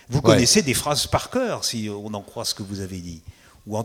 Vous 0.08 0.18
ouais. 0.18 0.24
connaissez 0.24 0.62
des 0.62 0.74
phrases 0.74 1.06
par 1.06 1.30
cœur, 1.30 1.64
si 1.64 1.88
on 1.88 2.12
en 2.14 2.22
croit 2.22 2.44
ce 2.44 2.54
que 2.54 2.64
vous 2.64 2.80
avez 2.80 2.98
dit. 2.98 3.22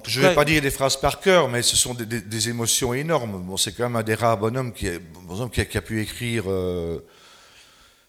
Je 0.08 0.22
ne 0.22 0.28
vais 0.28 0.36
pas 0.36 0.46
dire 0.46 0.62
des 0.62 0.72
phrases 0.72 0.96
par 0.96 1.20
cœur, 1.20 1.50
mais 1.50 1.62
ce 1.62 1.75
sont 1.75 1.94
des, 1.94 2.06
des, 2.06 2.22
des 2.22 2.50
émotions 2.50 2.94
énormes. 2.94 3.44
Bon, 3.44 3.58
c'est 3.58 3.74
quand 3.74 3.84
même 3.84 3.98
un 3.98 4.04
des 4.04 4.16
rares 4.16 4.38
bonhommes 4.38 4.72
qui, 4.72 4.88
est, 4.88 5.00
bon, 5.00 5.50
qui, 5.50 5.60
a, 5.60 5.66
qui 5.66 5.78
a, 5.78 5.82
pu 5.82 6.02
écrire, 6.02 6.46
euh, 6.48 7.00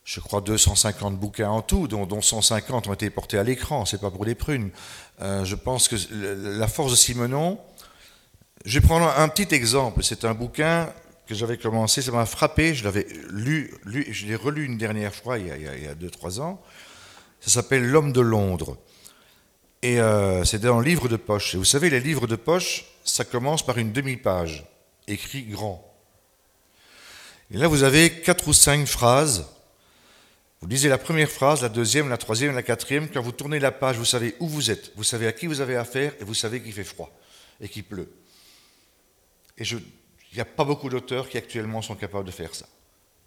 je 0.04 0.20
crois, 0.20 0.40
250 0.40 1.18
bouquins 1.18 1.50
en 1.50 1.62
tout, 1.62 1.88
dont, 1.88 2.06
dont 2.06 2.20
150 2.20 2.86
ont 2.86 2.94
été 2.94 3.10
portés 3.10 3.38
à 3.38 3.42
l'écran. 3.42 3.86
C'est 3.86 4.00
pas 4.00 4.12
pour 4.12 4.24
des 4.24 4.36
prunes. 4.36 4.70
Euh, 5.20 5.44
je 5.44 5.56
pense 5.56 5.88
que 5.88 5.96
la 6.58 6.68
force 6.68 6.92
de 6.92 6.96
Simenon. 6.96 7.58
Je 8.64 8.78
vais 8.78 8.86
prendre 8.86 9.12
un 9.18 9.28
petit 9.28 9.52
exemple. 9.54 10.02
C'est 10.04 10.24
un 10.24 10.32
bouquin 10.32 10.90
que 11.26 11.34
j'avais 11.34 11.58
commencé, 11.58 12.02
ça 12.02 12.12
m'a 12.12 12.24
frappé. 12.24 12.74
Je 12.74 12.84
l'avais 12.84 13.06
lu, 13.30 13.74
lu, 13.84 14.06
je 14.10 14.26
l'ai 14.26 14.36
relu 14.36 14.64
une 14.64 14.78
dernière 14.78 15.14
fois 15.14 15.38
il 15.38 15.48
y 15.48 15.50
a, 15.50 15.56
il 15.56 15.84
y 15.84 15.88
a 15.88 15.94
deux, 15.94 16.10
trois 16.10 16.40
ans. 16.40 16.62
Ça 17.40 17.50
s'appelle 17.50 17.84
L'homme 17.84 18.12
de 18.12 18.20
Londres. 18.20 18.78
Et 19.84 20.00
euh, 20.00 20.42
dans 20.62 20.80
le 20.80 20.84
livre 20.86 21.08
de 21.08 21.16
poche. 21.16 21.54
Et 21.54 21.58
vous 21.58 21.64
savez, 21.66 21.90
les 21.90 22.00
livres 22.00 22.26
de 22.26 22.36
poche, 22.36 22.86
ça 23.04 23.22
commence 23.22 23.62
par 23.62 23.76
une 23.76 23.92
demi-page, 23.92 24.64
écrit 25.06 25.42
grand. 25.42 25.94
Et 27.50 27.58
là, 27.58 27.68
vous 27.68 27.82
avez 27.82 28.22
quatre 28.22 28.48
ou 28.48 28.54
cinq 28.54 28.86
phrases. 28.86 29.46
Vous 30.62 30.68
lisez 30.68 30.88
la 30.88 30.96
première 30.96 31.28
phrase, 31.28 31.60
la 31.60 31.68
deuxième, 31.68 32.08
la 32.08 32.16
troisième, 32.16 32.54
la 32.54 32.62
quatrième. 32.62 33.10
Quand 33.10 33.20
vous 33.20 33.32
tournez 33.32 33.58
la 33.58 33.72
page, 33.72 33.98
vous 33.98 34.06
savez 34.06 34.34
où 34.40 34.48
vous 34.48 34.70
êtes, 34.70 34.90
vous 34.96 35.04
savez 35.04 35.26
à 35.26 35.32
qui 35.32 35.46
vous 35.46 35.60
avez 35.60 35.76
affaire, 35.76 36.14
et 36.18 36.24
vous 36.24 36.32
savez 36.32 36.62
qu'il 36.62 36.72
fait 36.72 36.82
froid 36.82 37.10
et 37.60 37.68
qu'il 37.68 37.84
pleut. 37.84 38.10
Et 39.58 39.64
il 39.64 40.34
n'y 40.34 40.40
a 40.40 40.46
pas 40.46 40.64
beaucoup 40.64 40.88
d'auteurs 40.88 41.28
qui 41.28 41.36
actuellement 41.36 41.82
sont 41.82 41.94
capables 41.94 42.24
de 42.24 42.30
faire 42.30 42.54
ça. 42.54 42.66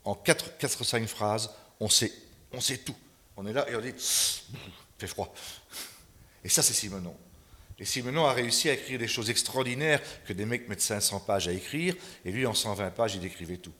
En 0.04 0.16
quatre, 0.16 0.58
quatre 0.58 0.82
ou 0.82 0.84
cinq 0.84 1.06
phrases, 1.06 1.52
on 1.80 1.88
sait, 1.88 2.12
on 2.52 2.62
sait 2.62 2.80
tout. 2.80 2.96
On 3.36 3.46
est 3.46 3.54
là 3.54 3.70
et 3.70 3.76
on 3.76 3.80
dit, 3.82 3.90
il 3.94 4.58
fait 4.98 5.06
froid. 5.06 5.32
Et 6.44 6.50
ça, 6.50 6.62
c'est 6.62 6.74
Simenon. 6.74 7.16
Et 7.80 7.86
Simenon 7.86 8.26
a 8.26 8.34
réussi 8.34 8.70
à 8.70 8.74
écrire 8.74 8.98
des 8.98 9.08
choses 9.08 9.30
extraordinaires 9.30 10.02
que 10.26 10.34
des 10.34 10.46
mecs 10.46 10.68
mettent 10.68 10.82
500 10.82 11.20
pages 11.22 11.48
à 11.48 11.52
écrire, 11.52 11.96
et 12.26 12.32
lui, 12.32 12.46
en 12.46 12.54
120 12.54 12.90
pages, 12.92 13.16
il 13.16 13.26
écrivait 13.26 13.58
tout. 13.58 13.74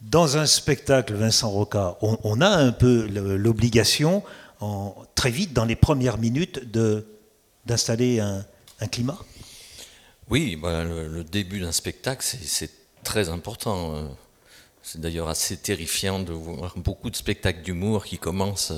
Dans 0.00 0.36
un 0.36 0.46
spectacle, 0.46 1.14
Vincent 1.14 1.50
Roca, 1.50 1.98
on, 2.00 2.18
on 2.22 2.40
a 2.40 2.48
un 2.48 2.72
peu 2.72 3.06
l'obligation, 3.36 4.22
très 5.14 5.30
vite, 5.30 5.52
dans 5.52 5.64
les 5.64 5.76
premières 5.76 6.18
minutes, 6.18 6.60
d'installer 7.66 8.20
un, 8.20 8.44
un, 8.80 8.86
climat? 8.86 9.18
Oui, 10.28 10.56
bah, 10.56 10.84
le, 10.84 11.08
le, 11.08 11.24
début 11.24 11.60
d'un 11.60 11.72
spectacle, 11.72 12.24
c'est 12.24 12.70
très 13.02 13.28
important. 13.28 14.08
C'est 14.82 15.00
d'ailleurs 15.00 15.28
assez 15.28 15.56
terrifiant 15.56 16.20
de 16.20 16.32
voir 16.32 16.78
beaucoup 16.78 17.10
de 17.10 17.16
spectacles 17.16 17.62
d'humour 17.62 18.04
qui 18.04 18.18
commencent 18.18 18.72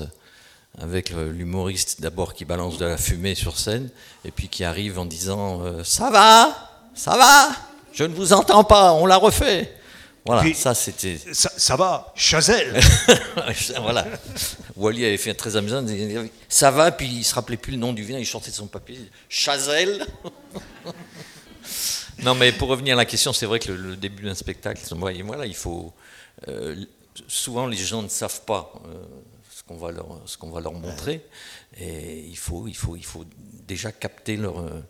avec 0.81 1.11
l'humoriste 1.11 2.01
d'abord 2.01 2.33
qui 2.33 2.45
balance 2.45 2.77
de 2.77 2.85
la 2.85 2.97
fumée 2.97 3.35
sur 3.35 3.57
scène 3.59 3.89
et 4.25 4.31
puis 4.31 4.47
qui 4.47 4.63
arrive 4.63 4.97
en 4.99 5.05
disant 5.05 5.61
euh, 5.63 5.83
ça 5.83 6.09
va? 6.09 6.69
Ça 6.95 7.15
va? 7.17 7.49
Je 7.93 8.03
ne 8.03 8.13
vous 8.13 8.33
entends 8.33 8.63
pas 8.63 8.93
on 8.93 9.05
l'a 9.05 9.17
refait 9.17 9.71
Voilà, 10.25 10.41
Puis- 10.41 10.55
ça 10.55 10.73
c'était. 10.73 11.19
Ça, 11.31 11.51
ça 11.55 11.75
va, 11.75 12.11
Chazelle 12.15 12.79
voilà. 13.81 14.05
Wally 14.75 15.05
avait 15.05 15.17
fait 15.17 15.31
un 15.31 15.35
très 15.35 15.55
amusant. 15.55 15.85
Ça 16.49 16.71
va, 16.71 16.91
puis 16.91 17.07
il 17.07 17.23
se 17.23 17.35
rappelait 17.35 17.57
plus 17.57 17.73
le 17.73 17.77
nom 17.77 17.93
du 17.93 18.03
vin, 18.03 18.17
il 18.17 18.25
sortait 18.25 18.49
de 18.49 18.55
son 18.55 18.67
papier. 18.67 18.97
Chazelle 19.29 20.05
Non, 22.23 22.35
mais 22.35 22.51
pour 22.51 22.69
revenir 22.69 22.95
à 22.95 22.97
la 22.97 23.05
question, 23.05 23.33
c'est 23.33 23.45
vrai 23.45 23.59
que 23.59 23.71
le, 23.71 23.77
le 23.91 23.95
début 23.95 24.23
d'un 24.23 24.35
spectacle, 24.35 24.81
voilà, 25.25 25.45
il 25.45 25.55
faut. 25.55 25.93
euh, 26.47 26.75
souvent, 27.27 27.67
les 27.67 27.77
gens 27.77 28.01
ne 28.01 28.07
savent 28.07 28.41
pas 28.41 28.73
euh, 28.87 29.03
qu'on 29.73 29.85
va 29.85 29.91
leur, 29.91 30.21
ce 30.25 30.37
qu'on 30.37 30.49
va 30.49 30.61
leur 30.61 30.73
montrer, 30.73 31.25
il 31.79 32.37
faut, 32.37 32.67
déjà 33.67 33.91
capter 33.91 34.37
leur, 34.37 34.59
euh, 34.59 34.81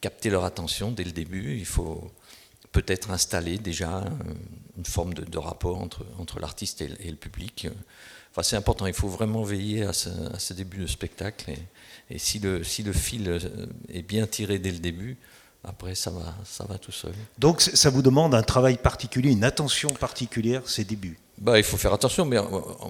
capter 0.00 0.30
leur 0.30 0.44
attention 0.44 0.90
dès 0.90 1.04
le 1.04 1.12
début. 1.12 1.56
Il 1.56 1.66
faut 1.66 2.10
peut-être 2.72 3.10
installer 3.10 3.58
déjà 3.58 3.98
euh, 3.98 4.08
une 4.76 4.84
forme 4.84 5.14
de, 5.14 5.38
rapport 5.38 5.80
entre, 5.80 6.40
l'artiste 6.40 6.82
et, 6.82 7.10
le- 7.10 7.16
public. 7.16 7.68
C'est 8.42 8.56
important, 8.56 8.86
il 8.86 8.94
faut 8.94 9.08
vraiment 9.08 9.42
veiller 9.42 9.82
à 9.82 9.92
ce, 9.92 10.52
début 10.54 10.78
de 10.78 10.86
spectacle. 10.86 11.52
Et, 12.10 12.18
si, 12.18 12.38
le, 12.38 12.62
fil 12.62 13.28
euh, 13.28 13.66
est 13.92 14.02
bien 14.02 14.26
tiré 14.26 14.58
dès 14.58 14.70
le 14.70 14.78
début, 14.78 15.16
après 15.62 15.94
ça 15.94 16.10
va, 16.10 16.78
tout 16.78 16.92
seul. 16.92 17.12
Donc 17.38 17.60
ça 17.60 17.90
vous 17.90 18.02
demande 18.02 18.34
un 18.34 18.42
travail 18.42 18.78
particulier, 18.78 19.30
une 19.30 19.44
attention 19.44 19.90
particulière, 19.90 20.66
ces 20.66 20.84
débuts? 20.84 21.18
Bah, 21.40 21.56
il 21.58 21.64
faut 21.64 21.78
faire 21.78 21.94
attention, 21.94 22.26
mais 22.26 22.36
euh, 22.36 22.42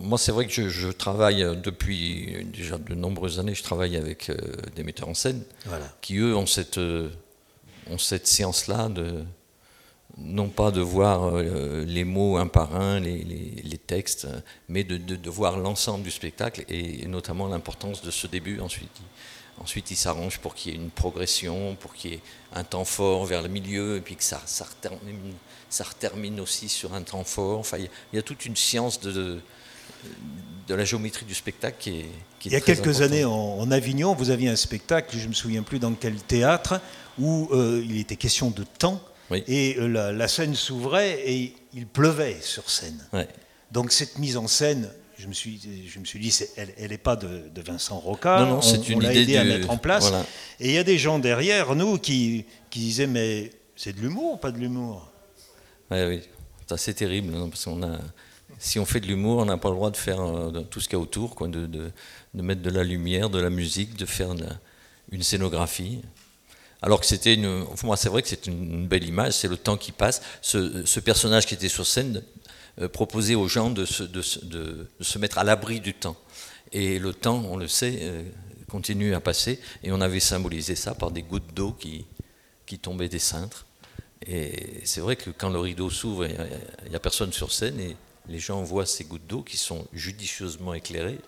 moi 0.03 0.19
c'est 0.19 0.33
vrai 0.33 0.45
que 0.47 0.53
je, 0.53 0.69
je 0.69 0.89
travaille 0.89 1.45
euh, 1.45 1.55
depuis 1.55 2.45
déjà 2.53 2.79
de 2.79 2.95
nombreuses 2.95 3.39
années, 3.39 3.55
je 3.55 3.63
travaille 3.63 3.97
avec 3.97 4.29
euh, 4.29 4.35
des 4.75 4.83
metteurs 4.83 5.09
en 5.09 5.15
scène 5.15 5.43
Voilà. 5.67 5.85
qui 6.01 6.17
eux 6.17 6.35
ont 6.35 6.47
cette, 6.47 6.79
euh, 6.79 7.09
ont 7.89 7.99
cette 7.99 8.27
séance-là 8.27 8.89
de 8.89 9.23
non 10.19 10.49
pas 10.49 10.73
de 10.73 10.81
voir 10.81 11.37
euh, 11.37 11.85
les 11.87 12.03
mots 12.03 12.37
un 12.39 12.49
par 12.49 12.75
un, 12.75 12.99
les, 12.99 13.23
les- 13.23 13.63
les 13.63 13.79
textes, 13.79 14.27
mais 14.69 14.83
de, 14.83 14.97
de- 14.97 15.15
de 15.17 15.31
voir 15.31 15.57
l'ensemble 15.57 16.03
du 16.03 16.11
spectacle 16.11 16.65
et, 16.69 17.05
et 17.05 17.07
notamment 17.07 17.47
l'importance 17.47 18.03
de 18.03 18.11
ce 18.11 18.27
début. 18.27 18.59
Ensuite, 18.61 18.91
ils, 18.99 19.63
ensuite, 19.63 19.91
ils 19.93 19.97
s'arrangent 19.97 20.41
pour 20.41 20.57
qu'il 20.57 20.73
y 20.73 20.75
ait 20.75 20.79
une 20.79 20.91
progression, 20.91 21.77
pour 21.77 21.95
qu'il 21.95 22.11
y 22.11 22.15
ait 22.15 22.21
un 22.53 22.65
temps 22.65 22.85
fort 22.85 23.25
vers 23.27 23.43
le 23.43 23.49
milieu, 23.49 23.97
et 23.99 24.01
puis 24.01 24.17
que 24.17 24.25
ça, 24.25 24.43
ça, 24.45 24.67
ça 25.71 25.85
retermine 25.85 26.39
aussi 26.41 26.69
sur 26.69 26.93
un 26.95 27.03
temps 27.03 27.25
fort. 27.25 27.59
Enfin, 27.61 27.79
il 27.79 27.85
y 27.85 27.87
a, 27.87 27.91
il 28.13 28.17
y 28.17 28.19
a 28.19 28.23
toute 28.23 28.45
une 28.45 28.57
science 28.57 29.01
de, 29.01 29.11
de, 29.13 29.41
de 30.69 30.75
la 30.75 30.85
géométrie 30.85 31.25
du 31.25 31.35
spectacle 31.35 31.77
qui 31.79 32.01
est, 32.01 32.07
qui 32.39 32.49
est 32.49 32.51
Il 32.51 32.53
y 32.53 32.57
a 32.57 32.61
quelques 32.61 32.81
importante. 33.01 33.03
années, 33.03 33.25
en, 33.25 33.31
en 33.59 33.71
Avignon, 33.71 34.15
vous 34.15 34.31
aviez 34.31 34.49
un 34.49 34.57
spectacle, 34.57 35.17
je 35.17 35.25
ne 35.25 35.29
me 35.29 35.35
souviens 35.35 35.63
plus 35.63 35.79
dans 35.79 35.93
quel 35.95 36.17
théâtre, 36.17 36.81
où 37.19 37.49
euh, 37.53 37.83
il 37.85 37.99
était 37.99 38.17
question 38.17 38.51
de 38.51 38.65
temps, 38.65 39.03
Oui. 39.31 39.43
et 39.47 39.77
euh, 39.79 39.87
la, 39.89 40.13
la 40.13 40.29
scène 40.29 40.55
s'ouvrait 40.55 41.21
et 41.25 41.55
il 41.73 41.87
pleuvait 41.87 42.39
sur 42.41 42.69
scène. 42.71 43.05
Ouais. 43.13 43.29
Donc 43.73 43.93
cette 43.93 44.19
mise 44.19 44.37
en 44.37 44.49
scène, 44.49 44.91
je 45.19 45.27
me 45.29 45.33
suis, 45.35 45.61
je 45.87 45.99
me 46.01 46.05
suis 46.05 46.19
dit, 46.19 46.35
elle 46.57 46.91
n'est 46.91 46.99
pas 46.99 47.15
de, 47.15 47.43
de 47.55 47.61
Vincent 47.63 47.99
Roca, 47.99 48.41
Non, 48.41 48.47
non, 48.47 48.57
on, 48.57 48.63
c'est 48.63 48.89
une 48.89 49.05
on 49.05 49.11
idée 49.11 49.21
aidé 49.23 49.37
à 49.37 49.45
mettre 49.45 49.71
en 49.71 49.77
place. 49.77 50.09
voilà. 50.09 50.25
Et 50.61 50.69
il 50.71 50.73
y 50.75 50.79
a 50.79 50.83
des 50.85 50.99
gens 50.99 51.19
derrière 51.19 51.75
nous 51.77 51.99
qui, 51.99 52.47
qui 52.71 52.79
disaient, 52.81 53.07
mais 53.07 53.51
c'est 53.77 53.93
de 53.95 54.01
l'humour 54.01 54.35
ou 54.35 54.37
pas 54.39 54.51
de 54.51 54.59
l'humour 54.59 55.10
C'est 55.91 56.73
assez 56.73 56.95
terrible, 56.95 57.35
hein, 57.35 57.49
parce 57.49 57.65
qu'on 57.65 57.83
a, 57.83 57.99
si 58.59 58.79
on 58.79 58.85
fait 58.85 59.01
de 59.01 59.07
l'humour, 59.07 59.39
on 59.39 59.45
n'a 59.45 59.57
pas 59.57 59.71
le 59.71 59.75
droit 59.75 59.91
de 59.91 59.97
faire 59.97 60.21
euh, 60.21 60.63
tout 60.71 60.81
ce 60.81 60.89
qu'il 60.89 60.99
y 60.99 61.01
a 61.01 61.03
autour, 61.03 61.35
de, 61.49 61.93
mettre 62.35 62.63
de 62.63 62.71
la 62.71 62.85
lumière, 62.85 63.31
de 63.31 63.41
la 63.41 63.51
musique, 63.51 63.97
de 63.97 64.07
faire 64.07 64.35
une 65.11 65.23
scénographie. 65.23 66.01
Alors 66.83 67.01
que 67.01 67.07
c'était 67.07 67.35
une, 67.35 67.67
moi 67.83 67.97
c'est 67.97 68.09
vrai 68.09 68.23
que 68.23 68.29
c'est 68.29 68.47
une 68.47 68.87
belle 68.87 69.05
image, 69.05 69.35
c'est 69.35 69.49
le 69.49 69.57
temps 69.57 69.77
qui 69.77 69.93
passe. 69.93 70.23
Ce, 70.41 71.01
personnage 71.01 71.47
qui 71.47 71.55
était 71.55 71.69
sur 71.69 71.87
scène 71.87 72.23
euh, 72.81 72.89
proposait 72.89 73.35
aux 73.35 73.49
gens 73.49 73.71
de 73.71 73.85
se 73.85 75.19
mettre 75.19 75.39
à 75.39 75.45
l'abri 75.45 75.81
du 75.81 75.93
temps. 75.95 76.17
Et 76.73 76.99
le 76.99 77.13
temps, 77.13 77.45
on 77.49 77.57
le 77.57 77.69
sait, 77.69 77.99
euh, 78.03 78.23
continue 78.69 79.15
à 79.15 79.21
passer, 79.21 79.61
et 79.83 79.91
on 79.91 80.01
avait 80.01 80.21
symbolisé 80.21 80.77
ça 80.77 80.95
par 80.95 81.11
des 81.11 81.23
gouttes 81.23 81.53
d'eau 81.53 81.73
qui, 81.73 82.07
qui 82.67 82.79
tombaient 82.79 83.09
des 83.09 83.19
cintres. 83.19 83.67
Et 84.27 84.83
c'est 84.85 85.01
vrai 85.01 85.17
que 85.17 85.31
quand 85.31 85.51
le 85.51 85.59
rideau 85.59 85.89
s'ouvre, 85.89 86.27
il 86.27 86.91
n'y 86.91 86.97
a, 86.97 87.01
personne 87.01 87.33
sur 87.33 87.53
scène 87.53 87.81
et 87.81 87.97
les 88.29 88.39
gens 88.39 88.63
voient 88.63 88.87
ces 88.87 89.05
gouttes 89.05 89.27
d'eau 89.27 89.43
qui 89.43 89.57
sont 89.57 89.87
judicieusement 89.93 90.75
éclairées. 90.75 91.21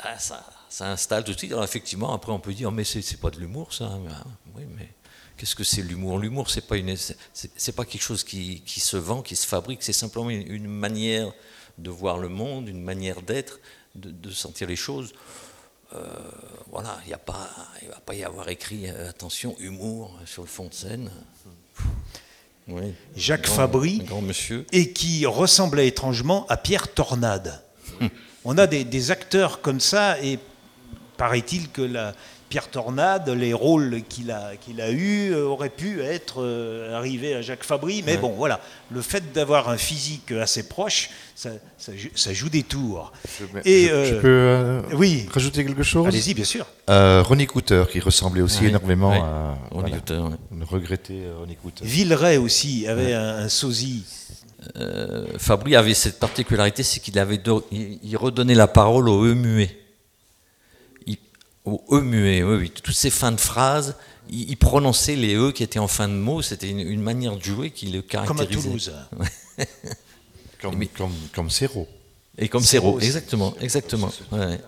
Ah, 0.00 0.18
ça, 0.18 0.44
ça 0.68 0.90
installe 0.90 1.24
tout 1.24 1.32
de 1.32 1.38
suite. 1.38 1.52
Alors 1.52 1.64
effectivement, 1.64 2.12
après 2.12 2.32
on 2.32 2.40
peut 2.40 2.52
dire, 2.52 2.72
mais 2.72 2.84
c'est 2.84 3.20
pas 3.20 3.30
de 3.30 3.38
l'humour 3.38 3.72
ça. 3.72 3.98
Ah, 4.10 4.24
oui, 4.54 4.64
mais 4.76 4.88
qu'est-ce 5.36 5.54
que 5.54 5.64
c'est 5.64 5.82
l'humour? 5.82 6.18
L'humour, 6.18 6.50
c'est 6.50 6.66
pas 6.66 6.76
une, 6.76 6.94
c'est 6.96 7.72
pas 7.74 7.84
quelque 7.84 8.02
chose 8.02 8.24
qui, 8.24 8.62
se 8.66 8.96
vend, 8.96 9.22
qui 9.22 9.36
se 9.36 9.46
fabrique. 9.46 9.82
C'est 9.82 9.92
simplement 9.92 10.30
une, 10.30 10.66
manière 10.66 11.32
de 11.78 11.90
voir 11.90 12.18
le 12.18 12.28
monde, 12.28 12.68
une 12.68 12.82
manière 12.82 13.22
d'être, 13.22 13.60
de, 13.94 14.30
sentir 14.30 14.68
les 14.68 14.76
choses. 14.76 15.14
Euh, 15.94 16.04
voilà, 16.70 16.98
il 17.06 17.10
ne 17.10 17.90
va 17.90 18.00
pas 18.00 18.14
y 18.14 18.24
avoir 18.24 18.48
écrit 18.48 18.90
euh, 18.90 19.08
attention 19.08 19.56
humour 19.60 20.18
sur 20.26 20.42
le 20.42 20.48
fond 20.48 20.66
de 20.66 20.74
scène. 20.74 21.10
Oui. 22.68 22.94
Jacques 23.16 23.44
Grand- 23.44 23.54
Fabry, 23.54 23.98
grand 23.98 24.22
monsieur. 24.22 24.66
et 24.72 24.92
qui 24.92 25.24
ressemblait 25.26 25.86
étrangement 25.86 26.46
à 26.48 26.56
Pierre 26.56 26.88
Tornade. 26.92 27.62
On 28.44 28.58
a 28.58 28.66
des, 28.66 28.84
des 28.84 29.10
acteurs 29.10 29.60
comme 29.60 29.80
ça, 29.80 30.20
et 30.20 30.38
paraît-il 31.16 31.68
que 31.70 31.82
la, 31.82 32.12
Pierre 32.48 32.68
Tornade, 32.70 33.28
les 33.30 33.52
rôles 33.52 34.02
qu'il 34.08 34.30
a, 34.30 34.52
qu'il 34.56 34.80
a 34.80 34.90
eus 34.92 35.32
euh, 35.32 35.44
auraient 35.46 35.68
pu 35.68 36.00
être 36.02 36.36
euh, 36.42 36.96
arrivés 36.96 37.34
à 37.34 37.42
Jacques 37.42 37.64
Fabry. 37.64 38.02
Mais 38.06 38.12
Ouais. 38.12 38.18
bon, 38.18 38.30
voilà, 38.36 38.60
le 38.90 39.02
fait 39.02 39.32
d'avoir 39.32 39.68
un 39.68 39.76
physique 39.76 40.30
assez 40.32 40.68
proche, 40.68 41.10
ça, 41.34 41.50
ça 41.76 41.92
joue- 41.96 42.08
ça 42.14 42.32
joue 42.32 42.48
des 42.48 42.62
tours. 42.62 43.12
Et, 43.64 43.86
je, 43.86 43.92
euh, 43.92 44.04
je 44.06 44.14
peux 44.20 44.28
euh, 44.28 44.82
oui. 44.94 45.26
rajouter 45.32 45.64
quelque 45.64 45.82
chose? 45.82 46.06
Allez-y, 46.06 46.34
bien 46.34 46.44
sûr. 46.44 46.66
Euh, 46.88 47.22
Ronnie 47.22 47.46
Cooter, 47.46 47.84
qui 47.90 47.98
ressemblait 48.00 48.42
aussi 48.42 48.62
Ouais, 48.62 48.68
énormément 48.68 49.10
ouais. 49.10 49.18
à 49.18 49.56
Ronnie 49.72 49.90
voilà, 49.90 49.96
Cooter, 49.96 50.20
regretté 50.70 51.14
euh, 51.24 51.38
Ronnie 51.40 51.56
Cooter. 51.56 51.84
Villeray 51.84 52.36
aussi 52.36 52.86
avait 52.86 53.12
un, 53.12 53.38
un 53.38 53.48
sosie. 53.48 54.04
Euh, 54.76 55.26
Fabry 55.38 55.76
avait 55.76 55.94
cette 55.94 56.18
particularité, 56.18 56.82
c'est 56.82 57.00
qu'il 57.00 57.18
avait 57.18 57.40
il, 57.70 57.98
il 58.02 58.16
redonnait 58.16 58.54
la 58.54 58.66
parole 58.66 59.08
au 59.08 59.24
E 59.24 59.34
muet. 59.34 59.76
Au 61.66 61.82
E 61.90 62.00
muet, 62.00 62.42
oui, 62.42 62.56
oui. 62.56 62.70
Toutes 62.70 62.94
ces 62.94 63.10
fins 63.10 63.32
de 63.32 63.40
phrases, 63.40 63.96
il, 64.30 64.48
il 64.50 64.56
prononçait 64.56 65.16
les 65.16 65.34
E 65.34 65.50
qui 65.52 65.62
étaient 65.62 65.78
en 65.80 65.88
fin 65.88 66.08
de 66.08 66.14
mots. 66.14 66.40
C'était 66.42 66.68
une, 66.70 66.78
une 66.80 67.02
manière 67.02 67.36
de 67.36 67.42
jouer 67.42 67.70
qui 67.70 67.86
le 67.88 68.02
Comme 68.02 68.20
à 68.22 68.26
caractérisait. 68.26 68.68
Toulouse. 68.68 68.92
Comme, 70.62 70.76
Mais- 70.76 70.86
comme. 70.86 71.12
Et 72.38 72.48
comme 72.48 72.62
Serrault, 72.62 72.98
exactement, 73.00 73.54
exactement. 73.60 74.10
ouais. 74.32 74.58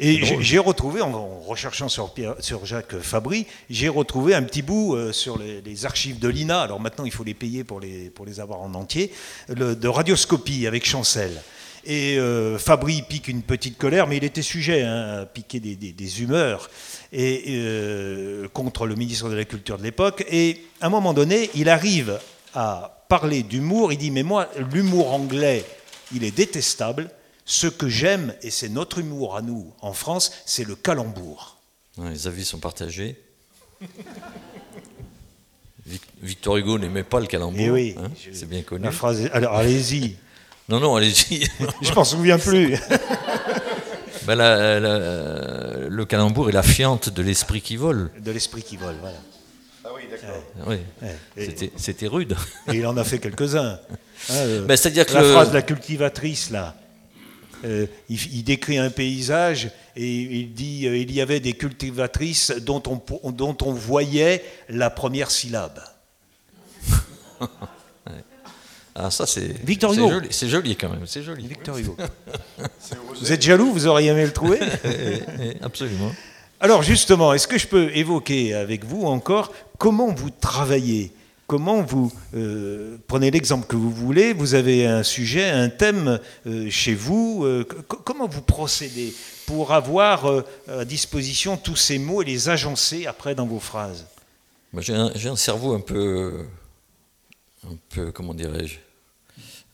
Et 0.00 0.22
j'ai 0.40 0.58
retrouvé, 0.58 1.00
en, 1.02 1.12
en 1.12 1.40
recherchant 1.40 1.88
sur, 1.88 2.14
Pierre- 2.14 2.36
sur 2.38 2.64
Jacques 2.64 2.98
Fabry, 3.00 3.46
j'ai 3.68 3.88
retrouvé 3.88 4.34
un 4.34 4.42
petit 4.44 4.62
bout 4.62 4.94
euh, 4.94 5.12
sur 5.12 5.36
les, 5.38 5.60
les 5.60 5.84
archives 5.86 6.20
de 6.20 6.28
l'INA, 6.28 6.60
alors 6.60 6.78
maintenant 6.80 7.04
il 7.04 7.10
faut 7.10 7.24
les 7.24 7.34
payer 7.34 7.64
pour 7.64 7.80
les, 7.80 8.08
pour 8.10 8.24
les 8.24 8.38
avoir 8.40 8.60
en 8.60 8.74
entier, 8.74 9.12
le- 9.48 9.74
de 9.74 9.88
radioscopie 9.88 10.66
avec 10.68 10.86
Chancel. 10.86 11.42
Et 11.90 12.18
euh, 12.18 12.58
Fabry 12.58 13.00
pique 13.00 13.28
une 13.28 13.40
petite 13.42 13.78
colère, 13.78 14.06
mais 14.06 14.18
il 14.18 14.24
était 14.24 14.42
sujet 14.42 14.82
hein, 14.82 15.20
à 15.22 15.26
piquer 15.26 15.58
des, 15.58 15.74
des- 15.74 15.92
des 15.92 16.20
humeurs 16.22 16.68
et, 17.12 17.44
euh, 17.48 18.46
contre 18.48 18.86
le 18.86 18.94
ministre 18.94 19.30
de 19.30 19.34
la 19.34 19.46
Culture 19.46 19.78
de 19.78 19.82
l'époque. 19.82 20.22
Et 20.30 20.60
à 20.82 20.86
un 20.86 20.90
moment 20.90 21.14
donné, 21.14 21.48
il 21.54 21.70
arrive 21.70 22.20
à 22.54 23.04
parler 23.08 23.42
d'humour, 23.42 23.90
il 23.90 23.96
dit, 23.96 24.10
mais 24.10 24.22
moi, 24.22 24.50
l'humour 24.70 25.14
anglais, 25.14 25.64
il 26.14 26.24
est 26.24 26.30
détestable. 26.30 27.10
Ce 27.46 27.66
que 27.66 27.88
j'aime, 27.88 28.34
et 28.42 28.50
c'est 28.50 28.68
notre 28.68 28.98
humour 28.98 29.34
à 29.34 29.40
nous 29.40 29.72
en 29.80 29.94
France, 29.94 30.30
c'est 30.44 30.64
le 30.64 30.74
calembour. 30.76 31.56
Les 31.96 32.26
avis 32.26 32.44
sont 32.44 32.58
partagés. 32.58 33.16
Vic- 35.86 36.02
Victor 36.22 36.58
Hugo 36.58 36.78
n'aimait 36.78 37.02
pas 37.04 37.20
le 37.20 37.26
calembour, 37.26 37.58
Eh 37.58 37.70
oui, 37.70 37.94
hein, 37.98 38.10
c'est 38.34 38.46
bien 38.48 38.60
connu. 38.62 38.84
La 38.84 38.92
phrase 38.92 39.22
est- 39.22 39.30
Alors 39.30 39.54
allez-y, 39.54 40.16
Non, 40.68 40.80
non, 40.80 40.96
allez-y. 40.96 41.46
je 41.82 41.92
m'en 41.94 42.04
souviens 42.04 42.38
plus. 42.38 42.76
Ben, 44.26 44.34
la- 44.34 44.78
la- 44.80 45.88
le 45.88 46.04
calembour 46.04 46.50
est 46.50 46.52
la 46.52 46.62
fiente 46.62 47.08
de 47.08 47.22
l'esprit 47.22 47.62
qui 47.62 47.76
vole. 47.76 48.10
De 48.20 48.30
l'esprit 48.30 48.62
qui 48.62 48.76
vole, 48.76 48.96
voilà. 49.00 49.16
Oui. 50.66 50.76
Ouais. 51.00 51.16
Et, 51.36 51.54
C'était- 51.76 52.06
rude. 52.08 52.36
et 52.70 52.76
il 52.76 52.86
en 52.86 52.96
a 52.96 53.04
fait 53.04 53.18
quelques-uns. 53.18 53.78
Hein, 54.30 54.34
euh, 54.34 54.66
Ben, 54.66 54.76
C'est-à-dire 54.76 55.06
que 55.06 55.14
la 55.14 55.22
le- 55.22 55.30
phrase 55.32 55.50
de 55.50 55.54
la 55.54 55.62
cultivatrice, 55.62 56.50
là. 56.50 56.74
euh, 57.64 57.86
il, 58.08 58.18
il 58.34 58.42
décrit 58.42 58.76
un 58.76 58.90
paysage 58.90 59.70
et 59.94 60.06
il 60.12 60.52
dit 60.52 60.86
euh, 60.88 60.96
il 60.98 61.12
y 61.12 61.20
avait 61.20 61.38
des 61.38 61.52
cultivatrices 61.52 62.50
dont 62.60 62.82
on, 63.22 63.30
dont 63.30 63.56
on 63.62 63.72
voyait 63.72 64.44
la 64.68 64.90
première 64.90 65.30
syllabe. 65.30 65.80
Ah, 69.00 69.10
ça, 69.12 69.26
c'est 69.26 69.64
Victor 69.64 69.94
c'est 69.94 70.00
Hugo. 70.00 70.10
joli, 70.10 70.28
c'est 70.30 70.48
joli 70.48 70.76
quand 70.76 70.88
même. 70.88 71.06
C'est 71.06 71.22
joli. 71.22 71.46
Victor 71.46 71.78
Hugo. 71.78 71.96
vous 73.20 73.32
êtes 73.32 73.42
jaloux 73.42 73.72
Vous 73.72 73.86
auriez 73.86 74.10
aimé 74.10 74.26
le 74.26 74.32
trouver 74.32 74.58
Eh, 74.84 75.20
eh, 75.40 75.56
Absolument. 75.62 76.10
Alors 76.58 76.82
justement, 76.82 77.32
est-ce 77.32 77.46
que 77.46 77.58
je 77.58 77.68
peux 77.68 77.96
évoquer 77.96 78.54
avec 78.54 78.84
vous 78.84 79.04
encore 79.04 79.52
comment 79.78 80.12
vous 80.12 80.30
travaillez 80.30 81.12
comment 81.46 81.80
vous 81.80 82.12
prenez 83.06 83.30
l'exemple 83.30 83.66
que 83.66 83.76
vous 83.76 83.90
voulez, 83.90 84.34
vous 84.34 84.54
avez 84.54 84.84
un 84.86 85.02
sujet, 85.02 85.48
un 85.48 85.70
thème 85.70 86.20
chez 86.68 86.94
vous, 86.94 87.46
comment 88.04 88.28
vous 88.28 88.42
procédez 88.42 89.14
pour 89.46 89.72
avoir 89.72 90.44
à 90.68 90.84
disposition 90.84 91.56
tous 91.56 91.76
ces 91.76 91.98
mots 91.98 92.20
et 92.20 92.26
les 92.26 92.50
agencer 92.50 93.06
après 93.06 93.34
dans 93.34 93.46
vos 93.46 93.60
phrases? 93.60 94.06
J'ai 94.76 94.94
un, 94.94 95.10
un, 95.14 95.36
cerveau 95.36 95.72
un 95.72 95.80
peu, 95.80 96.44
un 97.66 97.76
peu 97.88 98.12
comment 98.12 98.34
dirais-je, 98.34 98.76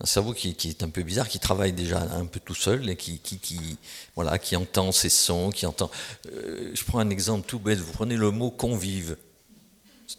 un 0.01 0.05
cerveau 0.05 0.33
qui, 0.33 0.49
est 0.49 0.83
un 0.83 0.89
peu 0.89 1.03
bizarre, 1.03 1.29
qui 1.29 1.39
travaille 1.39 1.71
déjà 1.71 2.01
un 2.01 2.25
peu 2.25 2.39
tout 2.41 2.55
seul 2.55 2.95
qui, 2.97 3.77
voilà, 4.15 4.37
qui 4.37 4.55
entend 4.55 4.91
ces 4.91 5.09
sons, 5.09 5.51
qui 5.51 5.65
entend. 5.65 5.89
Euh, 6.31 6.71
je 6.73 6.83
prends 6.83 6.99
un 6.99 7.09
exemple 7.09 7.47
tout 7.47 7.59
bête. 7.59 7.79
Vous 7.79 7.93
prenez 7.93 8.17
le 8.17 8.31
mot 8.31 8.51
convive. 8.51 9.15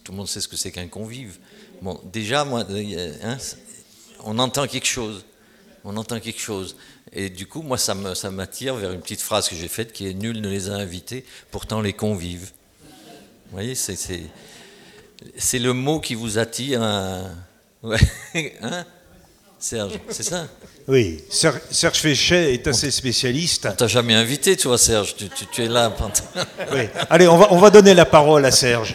Tout 0.02 0.12
le 0.12 0.18
monde 0.18 0.28
sait 0.28 0.40
ce 0.40 0.48
que 0.48 0.56
c'est 0.56 0.72
qu'un 0.72 0.88
convive. 0.88 1.38
Bon, 1.82 2.00
déjà, 2.04 2.44
moi, 2.44 2.64
euh, 2.70 3.14
hein, 3.22 3.36
on 4.24 4.38
entend 4.38 4.66
quelque 4.66 4.86
chose. 4.86 5.24
On 5.84 5.96
entend 5.96 6.20
quelque 6.20 6.40
chose. 6.40 6.76
Et 7.12 7.28
du 7.28 7.46
coup, 7.46 7.60
moi, 7.62 7.76
ça 7.76 7.94
m'attire 7.94 8.76
vers 8.76 8.92
une 8.92 9.02
petite 9.02 9.20
phrase 9.20 9.48
que 9.48 9.54
j'ai 9.54 9.68
faite 9.68 9.92
qui 9.92 10.06
est 10.06 10.14
Nul 10.14 10.40
ne 10.40 10.48
les 10.48 10.70
a 10.70 10.74
invités, 10.74 11.24
pourtant 11.50 11.82
les 11.82 11.92
convives. 11.92 12.50
Vous 13.46 13.52
voyez, 13.52 13.74
c'est 13.74 15.58
le 15.58 15.72
mot 15.74 16.00
qui 16.00 16.14
vous 16.14 16.38
attire. 16.38 16.82
Hein, 16.82 17.30
hein 18.62 18.86
Serge, 19.58 19.98
c'est 20.10 20.22
ça? 20.22 20.46
Oui, 20.86 21.22
Serge 21.30 21.96
Féchet 21.96 22.54
est 22.54 22.66
assez 22.66 22.90
spécialiste. 22.90 23.66
On 23.70 23.74
t'a 23.74 23.86
jamais 23.86 24.14
invité, 24.14 24.56
toi, 24.56 24.76
Serge. 24.76 25.16
Tu, 25.52 25.62
es 25.62 25.68
là. 25.68 25.92
oui. 26.72 26.82
Allez, 27.10 27.26
on 27.26 27.38
va, 27.38 27.48
on 27.50 27.58
va 27.58 27.70
donner 27.70 27.94
la 27.94 28.04
parole 28.04 28.44
à 28.44 28.50
Serge. 28.50 28.94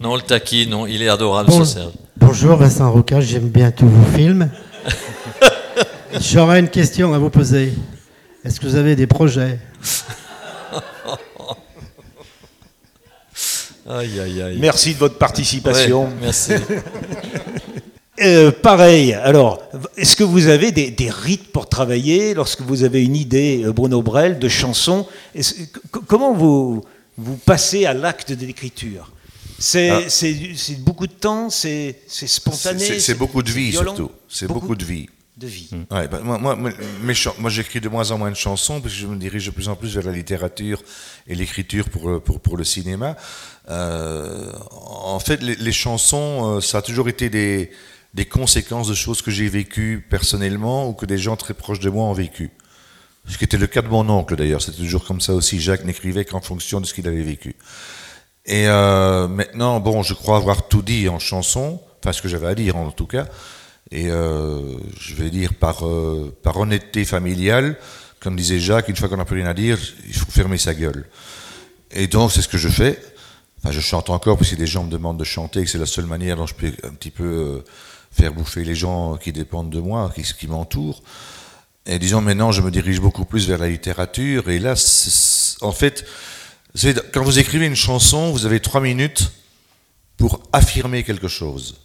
Non, 0.00 0.16
le 0.16 0.22
taquine, 0.22 0.70
non, 0.70 0.86
il 0.86 1.02
est 1.02 1.08
adorable, 1.08 1.52
ce 1.52 1.64
Serge. 1.64 1.92
Bonjour, 2.16 2.56
Vincent 2.56 2.90
Roca, 2.90 3.20
j'aime 3.20 3.48
bien 3.48 3.70
tous 3.70 3.88
vos 3.88 4.16
films. 4.16 4.50
J'aurais 6.20 6.60
une 6.60 6.70
question 6.70 7.12
à 7.12 7.18
vous 7.18 7.30
poser. 7.30 7.74
Est-ce 8.44 8.58
que 8.58 8.66
vous 8.66 8.76
avez 8.76 8.96
des 8.96 9.06
projets? 9.06 9.58
Aïe, 13.90 14.20
aïe, 14.20 14.42
aïe. 14.42 14.58
Merci 14.60 14.94
de 14.94 14.98
votre 14.98 15.16
participation. 15.16 16.10
merci. 16.20 16.52
Euh, 18.20 18.50
pareil, 18.50 19.14
alors, 19.14 19.62
est-ce 19.96 20.16
que 20.16 20.24
vous 20.24 20.48
avez 20.48 20.72
des, 20.72 21.10
rites 21.10 21.52
pour 21.52 21.68
travailler 21.68 22.34
lorsque 22.34 22.60
vous 22.60 22.82
avez 22.82 23.02
une 23.02 23.16
idée, 23.16 23.62
euh, 23.64 23.72
Bruno 23.72 24.02
Brel, 24.02 24.38
de 24.38 24.48
chanson? 24.48 25.06
Comment 26.06 26.34
vous, 26.34 26.84
vous 27.16 27.36
passez 27.36 27.86
à 27.86 27.94
l'acte 27.94 28.32
de 28.32 28.46
l'écriture? 28.46 29.12
Ah. 29.74 30.02
c'est 30.08 30.80
beaucoup 30.80 31.06
de 31.08 31.12
temps, 31.12 31.50
c'est 31.50 31.96
spontané 32.08 33.00
C'est 33.00 33.16
beaucoup 33.18 33.42
de 33.42 33.50
vie 33.50 33.72
surtout. 33.72 34.10
C'est 34.28 34.46
beaucoup, 34.46 34.76
de 34.76 34.84
vie. 34.84 35.08
De 35.36 35.48
vie. 35.48 35.70
Ouais, 35.90 36.06
bah, 36.06 36.20
moi, 36.22 36.38
moi, 36.38 36.54
moi 36.56 37.50
j'écris 37.50 37.80
de 37.80 37.88
moins 37.88 38.10
en 38.12 38.18
moins 38.18 38.30
de 38.30 38.36
chansons 38.36 38.80
parce 38.80 38.94
que 38.94 39.00
je 39.00 39.06
me 39.06 39.16
dirige 39.16 39.46
de 39.46 39.50
plus 39.50 39.68
en 39.68 39.74
plus 39.74 39.94
vers 39.94 40.04
la 40.04 40.12
littérature 40.12 40.80
et 41.26 41.34
l'écriture 41.34 41.88
pour, 41.88 42.08
euh, 42.08 42.20
pour, 42.20 42.38
pour, 42.38 42.56
le 42.56 42.64
cinéma. 42.64 43.16
en 43.68 45.18
fait, 45.18 45.42
les, 45.42 45.56
les 45.56 45.72
chansons, 45.72 46.60
ça 46.60 46.78
a 46.78 46.82
toujours 46.82 47.08
été 47.08 47.28
des, 47.28 47.70
des 48.14 48.24
conséquences 48.24 48.88
de 48.88 48.94
choses 48.94 49.22
que 49.22 49.30
j'ai 49.30 49.48
vécues 49.48 50.06
personnellement 50.08 50.88
ou 50.88 50.92
que 50.92 51.06
des 51.06 51.18
gens 51.18 51.36
très 51.36 51.54
proches 51.54 51.80
de 51.80 51.90
moi 51.90 52.04
ont 52.04 52.12
vécues. 52.12 52.50
Ce 53.28 53.36
qui 53.36 53.44
était 53.44 53.58
le 53.58 53.66
cas 53.66 53.82
de 53.82 53.88
mon 53.88 54.08
oncle 54.08 54.36
d'ailleurs, 54.36 54.62
c'était 54.62 54.78
toujours 54.78 55.04
comme 55.04 55.20
ça 55.20 55.34
aussi. 55.34 55.60
Jacques 55.60 55.84
n'écrivait 55.84 56.24
qu'en 56.24 56.40
fonction 56.40 56.80
de 56.80 56.86
ce 56.86 56.94
qu'il 56.94 57.06
avait 57.06 57.22
vécu. 57.22 57.56
Et 58.46 58.66
euh, 58.66 59.28
maintenant, 59.28 59.78
bon, 59.80 60.02
je 60.02 60.14
crois 60.14 60.38
avoir 60.38 60.68
tout 60.68 60.80
dit 60.80 61.08
en 61.08 61.18
chanson, 61.18 61.82
enfin 62.00 62.12
ce 62.12 62.22
que 62.22 62.28
j'avais 62.28 62.46
à 62.46 62.54
dire 62.54 62.76
en 62.76 62.90
tout 62.90 63.06
cas. 63.06 63.26
Et 63.90 64.10
euh, 64.10 64.78
je 64.98 65.14
vais 65.14 65.28
dire 65.30 65.52
par, 65.54 65.86
euh, 65.86 66.34
par 66.42 66.56
honnêteté 66.56 67.04
familiale, 67.04 67.76
comme 68.20 68.36
disait 68.36 68.58
Jacques, 68.58 68.88
une 68.88 68.96
fois 68.96 69.08
qu'on 69.08 69.18
n'a 69.18 69.26
plus 69.26 69.36
rien 69.36 69.50
à 69.50 69.54
dire, 69.54 69.78
il 70.06 70.14
faut 70.14 70.30
fermer 70.30 70.58
sa 70.58 70.74
gueule. 70.74 71.04
Et 71.90 72.06
donc 72.06 72.32
c'est 72.32 72.42
ce 72.42 72.48
que 72.48 72.58
je 72.58 72.68
fais. 72.68 72.98
Enfin, 73.58 73.72
je 73.72 73.80
chante 73.80 74.08
encore 74.08 74.38
parce 74.38 74.50
que 74.50 74.56
des 74.56 74.66
gens 74.66 74.84
me 74.84 74.90
demandent 74.90 75.18
de 75.18 75.24
chanter, 75.24 75.64
que 75.64 75.70
c'est 75.70 75.78
la 75.78 75.86
seule 75.86 76.06
manière 76.06 76.36
dont 76.36 76.46
je 76.46 76.54
peux 76.54 76.72
un 76.84 76.94
petit 76.94 77.10
peu 77.10 77.62
faire 78.10 78.32
bouffer 78.32 78.64
les 78.64 78.74
gens 78.74 79.16
qui 79.16 79.32
dépendent 79.32 79.70
de 79.70 79.80
moi, 79.80 80.12
qui, 80.14 80.46
m'entourent. 80.46 81.02
Et 81.86 81.98
disons 81.98 82.20
maintenant, 82.20 82.52
je 82.52 82.62
me 82.62 82.70
dirige 82.70 83.00
beaucoup 83.00 83.24
plus 83.24 83.48
vers 83.48 83.58
la 83.58 83.68
littérature. 83.68 84.50
Et 84.50 84.58
là, 84.58 84.74
en 85.60 85.72
fait, 85.72 86.04
quand 87.12 87.22
vous 87.22 87.38
écrivez 87.38 87.66
une 87.66 87.76
chanson, 87.76 88.32
vous 88.32 88.46
avez 88.46 88.60
trois 88.60 88.80
minutes 88.80 89.32
pour 90.16 90.42
affirmer 90.52 91.04
quelque 91.04 91.28
chose. 91.28 91.76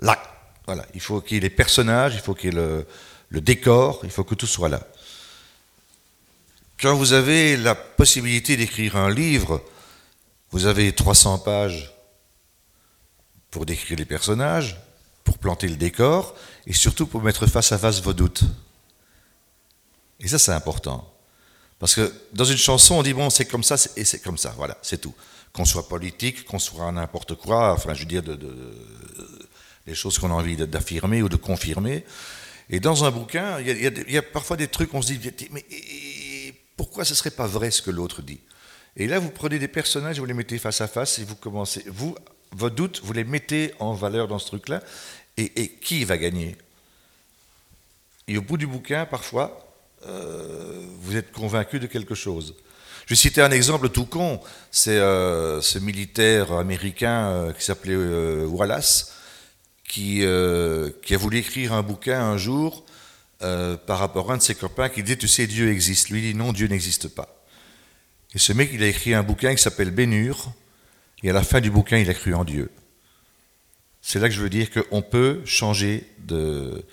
Là, 0.00 0.20
voilà, 0.66 0.84
il 0.94 1.00
faut 1.00 1.20
qu'il 1.20 1.36
y 1.36 1.38
ait 1.38 1.42
les 1.42 1.50
personnages, 1.50 2.14
il 2.14 2.20
faut 2.20 2.34
qu'il 2.34 2.52
y 2.52 2.52
ait 2.52 2.60
le, 2.60 2.86
le 3.28 3.40
décor, 3.40 4.00
il 4.04 4.10
faut 4.10 4.24
que 4.24 4.34
tout 4.34 4.46
soit 4.46 4.68
là. 4.68 4.86
Quand 6.80 6.96
vous 6.96 7.12
avez 7.12 7.56
la 7.56 7.74
possibilité 7.74 8.56
d'écrire 8.56 8.96
un 8.96 9.10
livre, 9.10 9.62
vous 10.50 10.66
avez 10.66 10.92
300 10.92 11.38
pages 11.38 11.91
pour 13.52 13.66
décrire 13.66 13.98
les 13.98 14.06
personnages, 14.06 14.80
pour 15.22 15.38
planter 15.38 15.68
le 15.68 15.76
décor, 15.76 16.34
et 16.66 16.72
surtout 16.72 17.06
pour 17.06 17.22
mettre 17.22 17.46
face 17.46 17.70
à 17.70 17.78
face 17.78 18.00
vos 18.00 18.14
doutes. 18.14 18.42
Et 20.18 20.26
ça, 20.26 20.38
c'est 20.38 20.52
important. 20.52 21.08
Parce 21.78 21.94
que 21.94 22.12
dans 22.32 22.44
une 22.44 22.56
chanson, 22.56 22.96
on 22.96 23.02
dit, 23.02 23.12
bon, 23.12 23.28
c'est 23.28 23.44
comme 23.44 23.62
ça, 23.62 23.76
et 23.96 24.04
c'est 24.04 24.20
comme 24.20 24.38
ça, 24.38 24.54
voilà, 24.56 24.78
c'est 24.82 25.00
tout. 25.00 25.14
Qu'on 25.52 25.66
soit 25.66 25.86
politique, 25.86 26.44
qu'on 26.46 26.58
soit 26.58 26.90
n'importe 26.90 27.34
quoi, 27.34 27.72
enfin, 27.74 27.92
je 27.92 28.00
veux 28.00 28.06
dire, 28.06 28.22
de, 28.22 28.38
des 29.86 29.94
choses 29.94 30.18
qu'on 30.18 30.30
a 30.30 30.34
envie 30.34 30.56
d'affirmer 30.56 31.22
ou 31.22 31.28
de 31.28 31.36
confirmer. 31.36 32.04
Et 32.70 32.80
dans 32.80 33.04
un 33.04 33.10
bouquin, 33.10 33.60
il 33.60 34.10
y, 34.10 34.16
a, 34.16 34.22
parfois 34.22 34.56
des 34.56 34.68
trucs, 34.68 34.94
on 34.94 35.02
se 35.02 35.12
dit, 35.12 35.32
mais 35.50 35.64
pourquoi 36.76 37.04
ce 37.04 37.14
serait 37.14 37.30
pas 37.30 37.46
vrai 37.46 37.70
ce 37.70 37.82
que 37.82 37.90
l'autre 37.90 38.22
dit? 38.22 38.40
Et 38.96 39.06
là, 39.06 39.18
vous 39.18 39.30
prenez 39.30 39.58
des 39.58 39.68
personnages, 39.68 40.18
vous 40.18 40.24
les 40.24 40.34
mettez 40.34 40.58
face 40.58 40.80
à 40.80 40.88
face, 40.88 41.18
et 41.18 41.24
vous 41.24 41.36
commencez, 41.36 41.84
vous, 41.86 42.14
vos 42.52 42.70
doutes, 42.70 43.00
vous 43.02 43.12
les 43.12 43.24
mettez 43.24 43.72
en 43.78 43.94
valeur 43.94 44.28
dans 44.28 44.38
ce 44.38 44.46
truc-là, 44.46 44.82
et, 45.36 45.68
qui 45.80 46.04
va 46.04 46.18
gagner? 46.18 46.56
Et 48.28 48.36
au 48.36 48.42
bout 48.42 48.56
du 48.56 48.66
bouquin, 48.66 49.06
parfois, 49.06 49.66
euh, 50.06 50.84
vous 51.00 51.16
êtes 51.16 51.32
convaincu 51.32 51.80
de 51.80 51.86
quelque 51.86 52.14
chose. 52.14 52.54
Je 53.06 53.14
vais 53.14 53.18
citer 53.18 53.40
un 53.40 53.50
exemple 53.50 53.88
tout 53.88 54.04
con, 54.04 54.40
c'est 54.70 54.98
euh, 54.98 55.60
ce 55.60 55.78
militaire 55.78 56.52
américain 56.52 57.28
euh, 57.28 57.52
qui 57.52 57.64
s'appelait 57.64 57.96
Wallace, 58.44 59.12
qui, 59.88 60.24
a 60.24 61.16
voulu 61.18 61.38
écrire 61.38 61.72
un 61.72 61.82
bouquin 61.82 62.20
un 62.20 62.36
jour 62.36 62.84
par 63.40 63.98
rapport 63.98 64.30
à 64.30 64.34
un 64.34 64.36
de 64.36 64.42
ses 64.42 64.54
copains 64.54 64.88
qui 64.88 65.02
dit, 65.02 65.18
tu 65.18 65.26
sais, 65.26 65.48
Dieu 65.48 65.70
existe. 65.72 66.10
Lui 66.10 66.22
dit, 66.22 66.34
non, 66.34 66.52
Dieu 66.52 66.68
n'existe 66.68 67.08
pas. 67.08 67.42
Et 68.34 68.38
ce 68.38 68.52
mec, 68.52 68.70
il 68.72 68.82
a 68.82 68.86
écrit 68.86 69.14
un 69.14 69.24
bouquin 69.24 69.54
qui 69.54 69.60
s'appelle 69.60 69.90
Bénur, 69.90 70.52
et 71.22 71.30
à 71.30 71.32
la 71.32 71.42
fin 71.42 71.60
du 71.60 71.70
bouquin, 71.70 71.98
il 71.98 72.08
a 72.10 72.14
cru 72.14 72.34
en 72.34 72.44
Dieu. 72.44 72.70
C'est 74.00 74.18
là 74.18 74.28
que 74.28 74.34
je 74.34 74.40
veux 74.40 74.50
dire 74.50 74.68
qu'on 74.70 75.02
peut 75.02 75.42
changer 75.44 76.06
de... 76.18 76.84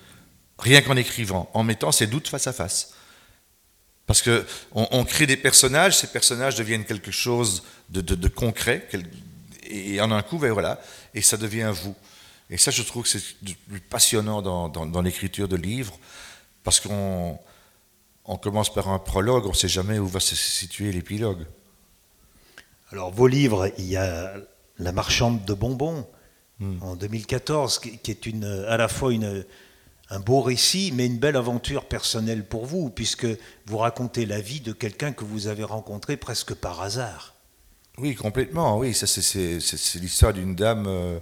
Rien 0.60 0.82
qu'en 0.82 0.98
écrivant, 0.98 1.50
en 1.54 1.64
mettant 1.64 1.92
ses 1.92 2.06
doutes 2.06 2.28
face 2.28 2.46
à 2.46 2.54
face. 2.54 2.94
Parce 4.06 4.22
qu'on 4.22 4.44
on 4.74 5.06
crée 5.06 5.26
des 5.26 5.38
personnages, 5.38 5.98
ces 5.98 6.08
personnages 6.08 6.56
deviennent 6.56 6.84
quelque 6.84 7.12
chose 7.12 7.64
de, 7.90 8.28
concret, 8.28 8.88
et 9.70 10.02
en 10.02 10.12
un 10.12 10.22
coup, 10.22 10.38
ben 10.38 10.52
voilà, 10.52 10.82
et 11.14 11.22
ça 11.22 11.38
devient 11.38 11.72
vous. 11.74 11.96
Et 12.50 12.58
ça, 12.58 12.72
je 12.72 12.82
trouve 12.82 13.04
que 13.04 13.10
c'est 13.10 13.24
le 13.48 13.54
plus 13.70 13.80
passionnant 13.80 14.42
dans, 14.42 15.02
l'écriture 15.02 15.48
de 15.48 15.56
livres, 15.56 15.98
parce 16.64 16.80
qu'on 16.80 17.40
on 18.26 18.38
commence 18.38 18.74
par 18.74 18.90
un 18.90 19.00
prologue, 19.00 19.46
on 19.46 19.50
ne 19.50 19.54
sait 19.54 19.68
jamais 19.68 20.00
où 20.00 20.08
va 20.08 20.20
se 20.20 20.36
situer 20.36 20.92
l'épilogue. 20.92 21.46
Alors, 22.92 23.12
vos 23.12 23.28
livres, 23.28 23.72
il 23.78 23.86
y 23.86 23.98
a 23.98 24.34
La 24.78 24.92
marchande 24.92 25.46
de 25.46 25.54
bonbons 25.54 26.08
hmm. 26.60 26.82
en 26.82 26.96
2014, 26.96 27.80
qui, 27.80 28.12
est 28.12 28.26
une, 28.26 28.46
à 28.46 28.78
la 28.78 28.88
fois 28.88 29.14
une, 29.14 29.46
un 30.10 30.20
beau 30.20 30.42
récit, 30.42 30.92
mais 30.96 31.06
une 31.06 31.18
belle 31.18 31.36
aventure 31.36 31.86
personnelle 31.86 32.46
pour 32.46 32.66
vous, 32.66 32.90
puisque 32.90 33.28
vous 33.68 33.78
racontez 33.78 34.26
la 34.26 34.42
vie 34.42 34.62
de 34.62 34.74
quelqu'un 34.74 35.12
que 35.12 35.24
vous 35.24 35.48
avez 35.48 35.64
rencontré 35.64 36.18
presque 36.18 36.54
par 36.56 36.82
hasard. 36.82 37.36
Oui, 37.98 38.16
complètement, 38.16 38.78
oui. 38.78 38.94
C'est 38.94 40.00
l'histoire 40.00 40.34
d'une 40.34 40.56
dame 40.56 40.86
euh, 40.88 41.20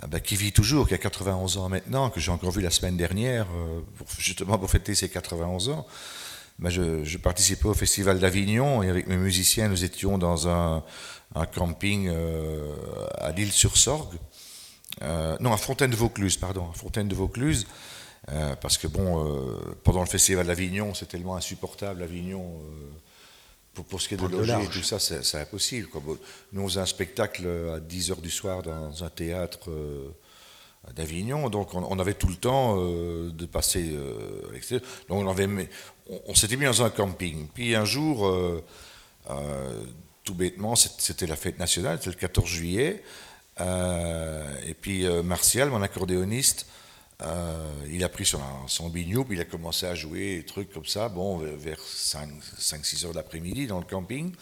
ah 0.00 0.06
ben, 0.06 0.20
qui 0.20 0.34
vit 0.34 0.52
toujours, 0.52 0.88
qui 0.88 0.94
a 0.94 0.98
91 0.98 1.58
ans 1.58 1.68
maintenant, 1.68 2.10
que 2.10 2.20
j'ai 2.20 2.30
encore 2.32 2.50
vu 2.50 2.62
la 2.62 2.70
semaine 2.70 2.96
dernière, 2.96 3.46
euh, 3.54 3.80
justement 4.18 4.58
pour 4.58 4.70
fêter 4.70 4.94
ses 4.94 5.08
91 5.08 5.68
ans. 5.68 5.86
Ben, 6.60 6.68
je, 6.68 7.16
participais 7.16 7.68
au 7.68 7.74
Festival 7.74 8.20
d'Avignon 8.20 8.82
et 8.82 8.90
avec 8.90 9.06
mes 9.06 9.16
musiciens, 9.16 9.68
nous 9.68 9.82
étions 9.82 10.18
dans 10.18 10.46
un, 10.46 10.84
camping 11.54 12.08
euh, 12.08 12.74
à 13.16 13.32
l'île 13.32 13.50
sur 13.50 13.78
Sorgue. 13.78 14.18
Euh, 15.00 15.38
non, 15.40 15.54
à 15.54 15.56
Fontaine 15.56 15.90
de 15.90 15.96
Vaucluse, 15.96 16.36
pardon, 16.36 16.68
à 16.70 16.74
Fontaine 16.74 17.08
de 17.08 17.14
Vaucluse. 17.14 17.66
Euh, 18.30 18.54
parce 18.56 18.76
que 18.76 18.86
bon, 18.86 19.26
pendant 19.84 20.00
le 20.00 20.06
Festival 20.06 20.46
d'Avignon, 20.46 20.92
c'est 20.92 21.06
tellement 21.08 21.34
insupportable, 21.34 22.02
Avignon. 22.02 22.60
pour, 23.72 23.86
pour 23.86 24.02
ce 24.02 24.08
qui 24.08 24.14
est 24.14 24.18
de 24.18 24.26
loger 24.26 24.62
et 24.62 24.68
tout 24.68 24.82
ça, 24.82 24.98
c'est 24.98 25.40
impossible. 25.40 25.88
quoi. 25.88 26.02
Nous, 26.52 26.60
on 26.60 26.68
faisait 26.68 26.80
un 26.80 26.86
spectacle 26.86 27.46
à 27.74 27.80
10h 27.80 28.20
du 28.20 28.30
soir 28.30 28.62
dans 28.62 29.02
un 29.02 29.08
théâtre 29.08 29.70
d'Avignon, 30.94 31.50
donc 31.50 31.74
on, 31.74 31.98
avait 31.98 32.14
tout 32.14 32.28
le 32.28 32.36
temps 32.36 32.76
euh, 32.78 33.30
de 33.30 33.46
passer 33.46 33.90
euh, 33.92 34.48
à 34.48 34.52
l'extérieur. 34.52 34.86
Donc 35.08 35.26
on, 36.26 36.34
s'était 36.34 36.56
mis 36.56 36.64
dans 36.64 36.82
un 36.82 36.90
camping. 36.90 37.48
Puis 37.52 37.74
un 37.74 37.84
jour, 37.84 38.26
euh, 38.26 38.62
tout 40.24 40.34
bêtement, 40.34 40.74
c'était 40.74 41.26
la 41.26 41.36
fête 41.36 41.58
nationale, 41.58 41.98
c'était 41.98 42.10
le 42.10 42.16
14 42.16 42.48
juillet. 42.48 43.02
et 43.58 44.74
puis 44.80 45.06
Martial, 45.22 45.68
mon 45.68 45.82
accordéoniste, 45.82 46.66
il 47.88 48.02
a 48.02 48.08
pris 48.08 48.24
son, 48.24 48.40
son 48.66 48.88
bignou, 48.88 49.24
puis 49.24 49.36
il 49.36 49.40
a 49.40 49.44
commencé 49.44 49.86
à 49.86 49.94
jouer 49.94 50.38
des 50.38 50.44
trucs 50.44 50.72
comme 50.72 50.86
ça, 50.86 51.10
bon, 51.10 51.38
vers 51.38 51.78
5-6 51.78 53.06
heures 53.06 53.12
d'après-midi 53.12 53.66
dans 53.66 53.78
le 53.78 53.84
camping. 53.84 54.34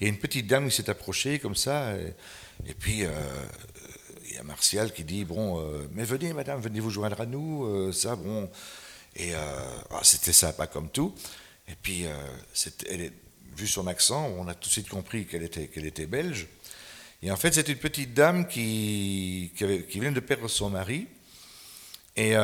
Il 0.00 0.04
y 0.04 0.06
a 0.06 0.08
une 0.08 0.18
petite 0.18 0.46
dame 0.46 0.68
qui 0.68 0.76
s'est 0.76 0.88
approchée 0.88 1.40
comme 1.40 1.56
ça, 1.56 1.94
et, 2.66 2.74
puis 2.74 3.04
il 4.30 4.36
y 4.36 4.38
a 4.38 4.44
Martial 4.44 4.92
qui 4.92 5.02
dit, 5.02 5.24
bon, 5.24 5.60
euh, 5.60 5.88
mais 5.92 6.04
venez 6.04 6.32
madame, 6.32 6.60
venez 6.60 6.78
vous 6.78 6.90
joindre 6.90 7.20
à 7.20 7.26
nous, 7.26 7.64
euh, 7.64 7.92
ça, 7.92 8.14
bon. 8.14 8.48
Et 9.16 9.34
euh, 9.34 9.38
ah, 9.90 10.00
c'était 10.04 10.32
sympa 10.32 10.68
comme 10.68 10.88
tout. 10.88 11.14
Et 11.68 11.74
puis, 11.74 12.04
elle 12.88 13.12
vu 13.56 13.66
son 13.66 13.88
accent, 13.88 14.28
on 14.38 14.46
a 14.48 14.54
tout 14.54 14.68
de 14.68 14.72
suite 14.72 14.88
compris 14.88 15.26
qu'elle 15.26 15.42
était, 15.42 15.66
qu'elle 15.66 15.84
était 15.84 16.06
belge. 16.06 16.46
Et 17.22 17.30
en 17.30 17.36
fait, 17.36 17.52
c'est 17.52 17.68
une 17.68 17.76
petite 17.76 18.14
dame 18.14 18.46
qui, 18.46 19.52
qui, 19.56 20.00
vient 20.00 20.12
de 20.12 20.20
perdre 20.20 20.48
son 20.48 20.70
mari. 20.70 21.06
Et 22.16 22.34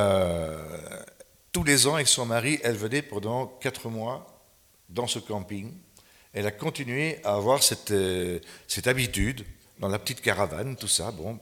tous 1.53 1.64
les 1.64 1.87
ans, 1.87 1.94
avec 1.94 2.09
son 2.09 2.27
mari, 2.27 2.61
elle 2.62 2.77
venait 2.77 3.03
pendant 3.03 3.46
quatre 3.46 3.88
mois 3.88 4.44
dans 4.88 5.07
ce 5.07 5.18
camping. 5.18 5.72
Elle 6.33 6.46
a 6.46 6.53
continué 6.53 7.18
à 7.25 7.35
avoir 7.35 7.62
cette, 7.62 7.94
cette 8.68 8.87
habitude 8.87 9.44
dans 9.78 9.88
la 9.88 9.98
petite 9.98 10.20
caravane, 10.20 10.76
tout 10.76 10.88
ça. 10.88 11.10
Bon, 11.10 11.38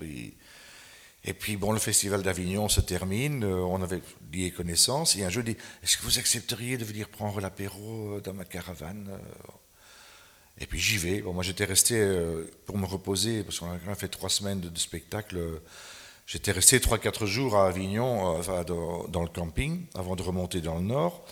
et 1.26 1.32
puis, 1.32 1.56
bon, 1.56 1.72
le 1.72 1.78
festival 1.78 2.22
d'Avignon 2.22 2.68
se 2.68 2.80
termine. 2.80 3.44
euh, 3.44 3.56
on 3.56 3.82
avait 3.82 4.02
lié 4.32 4.50
connaissance. 4.50 5.16
Et 5.16 5.24
un 5.24 5.30
jour, 5.30 5.42
il 5.46 5.54
dit 5.54 5.60
Est-ce 5.82 5.96
que 5.96 6.02
vous 6.02 6.18
accepteriez 6.18 6.76
de 6.76 6.84
venir 6.84 7.08
prendre 7.08 7.40
l'apéro 7.40 8.16
euh, 8.16 8.20
dans 8.20 8.34
ma 8.34 8.44
caravane 8.44 9.08
euh? 9.10 9.52
Et 10.58 10.66
puis 10.66 10.78
j'y 10.78 10.98
vais. 10.98 11.20
Bon, 11.20 11.32
moi, 11.32 11.42
j'étais 11.42 11.64
resté 11.64 11.96
pour 12.64 12.78
me 12.78 12.86
reposer, 12.86 13.42
parce 13.42 13.58
qu'on 13.58 13.72
a 13.72 13.94
fait 13.96 14.06
trois 14.06 14.30
semaines 14.30 14.60
de, 14.60 14.78
spectacle. 14.78 15.36
J'étais 16.26 16.52
resté 16.52 16.78
3-4 16.78 17.26
jours 17.26 17.56
à 17.56 17.66
Avignon, 17.66 18.38
enfin, 18.38 18.62
dans, 18.62 19.22
le 19.22 19.28
camping, 19.28 19.84
avant 19.96 20.14
de 20.14 20.22
remonter 20.22 20.60
dans 20.60 20.76
le 20.76 20.82
nord. 20.82 21.26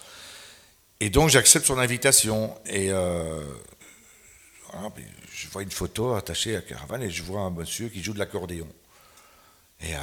Et 1.02 1.10
donc 1.10 1.30
j'accepte 1.30 1.66
son 1.66 1.78
invitation. 1.78 2.54
Et 2.66 2.92
euh, 2.92 3.44
je 5.34 5.48
vois 5.48 5.62
une 5.62 5.70
photo 5.70 6.14
attachée 6.14 6.52
à 6.52 6.60
la 6.60 6.62
caravane 6.62 7.02
et 7.02 7.10
je 7.10 7.22
vois 7.22 7.40
un 7.40 7.50
monsieur 7.50 7.88
qui 7.88 8.02
joue 8.02 8.12
de 8.12 8.18
l'accordéon. 8.18 8.68
Et 9.80 9.94
euh, 9.94 9.98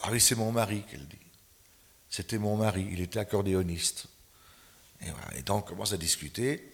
ah 0.00 0.08
oui, 0.10 0.20
c'est 0.20 0.34
mon 0.34 0.52
mari 0.52 0.82
qu'elle 0.90 1.06
dit. 1.06 1.18
C'était 2.08 2.38
mon 2.38 2.56
mari, 2.56 2.86
il 2.92 3.00
était 3.00 3.18
accordéoniste. 3.18 4.06
Et, 5.36 5.42
donc 5.42 5.66
on 5.66 5.68
commence 5.68 5.92
à 5.92 5.96
discuter. 5.96 6.72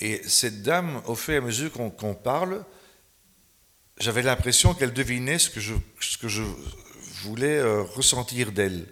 Et 0.00 0.22
cette 0.28 0.62
dame, 0.62 1.02
au 1.06 1.14
fur 1.14 1.34
et 1.34 1.38
à 1.38 1.40
mesure 1.40 1.72
qu'on 1.72 2.14
parle, 2.14 2.64
j'avais 3.98 4.22
l'impression 4.22 4.74
qu'elle 4.74 4.92
devinait 4.92 5.38
ce 5.38 5.48
que 5.48 5.60
je, 5.60 5.74
ce 6.00 6.18
que 6.18 6.28
je 6.28 6.42
voulais 7.22 7.56
euh, 7.56 7.82
ressentir 7.82 8.52
d'elle. 8.52 8.86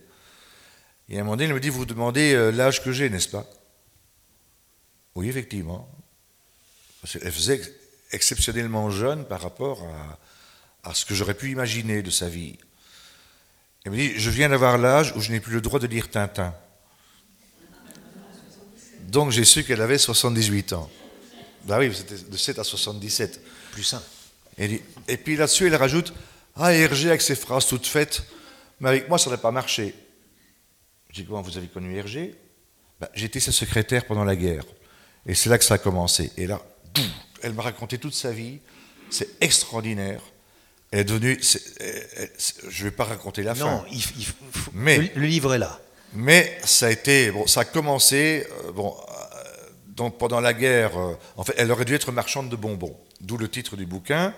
Et 1.09 1.19
à 1.19 1.21
un 1.21 1.25
moment 1.25 1.37
donné, 1.37 1.49
elle 1.49 1.55
me 1.55 1.61
dit, 1.61 1.69
vous 1.69 1.85
demandez 1.85 2.33
euh, 2.33 2.51
l'âge 2.51 2.83
que 2.83 2.91
j'ai, 2.91 3.11
n'est-ce 3.11 3.29
pas? 3.29 3.47
Oui, 5.15 5.29
effectivement. 5.29 5.89
Parce 7.05 7.19
qu'elle 7.19 7.33
faisait 7.33 7.57
ex- 7.57 7.71
exceptionnellement 8.13 8.89
jeune 8.91 9.27
par 9.27 9.43
rapport 9.43 9.83
à, 10.83 10.89
à 10.89 10.95
ce 10.95 11.05
que 11.05 11.15
j'aurais 11.15 11.35
pu 11.35 11.51
imaginer 11.51 12.01
de 12.03 12.09
sa 12.09 12.31
vie. 12.31 12.57
Elle 13.85 13.93
me 13.93 13.97
dit, 13.99 14.13
je 14.19 14.31
viens 14.31 14.49
d'avoir 14.49 14.79
l'âge 14.79 15.13
où 15.15 15.21
je 15.21 15.31
n'ai 15.31 15.39
plus 15.39 15.53
le 15.53 15.61
droit 15.61 15.79
de 15.79 15.87
lire 15.87 16.11
Tintin. 16.11 16.55
Donc 19.03 19.33
j'ai 19.33 19.45
su 19.45 19.65
qu'elle 19.65 19.83
avait 19.83 19.99
78 19.99 20.73
ans. 20.73 20.91
Bah 21.65 21.77
oui, 21.79 21.95
c'était 21.95 22.17
de 22.17 22.37
7 22.39 22.59
à 22.59 22.65
77. 22.65 23.39
Plus 23.73 23.85
simple. 23.85 24.05
Et, 24.57 24.67
dit- 24.69 24.81
et 25.07 25.19
puis 25.19 25.37
là-dessus, 25.37 25.67
elle 25.67 25.77
rajoute 25.77 26.15
Ah, 26.57 26.73
Hergé 26.73 27.09
avec 27.11 27.21
ses 27.21 27.37
phrases 27.37 27.67
toutes 27.67 27.87
faites, 27.87 28.23
mais 28.81 28.89
avec 28.89 29.11
moi, 29.11 29.19
ça 29.19 29.29
n'a 29.29 29.37
pas 29.37 29.51
marché. 29.51 29.95
Je 31.11 31.21
dis 31.21 31.27
Comment 31.27 31.43
vous 31.43 31.59
avez 31.59 31.67
connu 31.69 31.95
Hergé? 31.99 32.35
Ben, 32.99 33.09
J'étais 33.13 33.41
sa 33.41 33.53
secrétaire 33.53 34.07
pendant 34.07 34.25
la 34.25 34.37
guerre. 34.37 34.65
Et 35.27 35.35
c'est 35.35 35.51
là 35.51 35.59
que 35.59 35.65
ça 35.65 35.75
a 35.75 35.79
commencé. 35.79 36.33
Et 36.39 36.47
là, 36.47 36.63
elle 37.43 37.53
m'a 37.55 37.63
raconté 37.63 37.99
toute 37.99 38.15
sa 38.15 38.31
vie. 38.33 38.59
C'est 39.11 39.29
extraordinaire. 39.41 40.21
Elle 40.91 41.01
est 41.01 41.05
devenue. 41.05 41.39
elle- 41.81 42.09
elle- 42.17 42.31
c'est- 42.39 42.71
je 42.71 42.85
ne 42.85 42.91
vais 42.91 42.95
pas 42.97 43.05
raconter 43.05 43.43
la 43.43 43.55
fin. 43.55 43.65
Non, 43.67 43.85
il, 43.91 43.99
f- 43.99 44.13
il 44.19 44.25
faut- 44.27 44.71
Mais- 44.73 45.13
le, 45.15 45.27
livre 45.27 45.55
est 45.55 45.59
là. 45.59 45.81
Mais 46.15 46.57
ça 46.65 46.87
a 46.87 46.91
été, 46.91 47.31
bon, 47.33 47.47
ça 47.47 47.61
a 47.61 47.65
commencé, 47.65 48.47
euh, 48.65 48.73
bon, 48.73 48.95
euh, 48.97 49.71
donc 49.89 50.17
pendant 50.19 50.41
la 50.41 50.55
guerre, 50.55 50.97
euh, 50.99 51.15
en 51.37 51.43
fait, 51.45 51.55
elle 51.59 51.71
aurait 51.73 51.85
dû 51.85 51.95
être 51.95 52.13
marchande 52.13 52.49
de 52.49 52.57
bonbons, 52.57 52.97
d'où 53.21 53.37
le 53.37 53.49
titre 53.51 53.77
du 53.77 53.85
bouquin. 53.87 54.33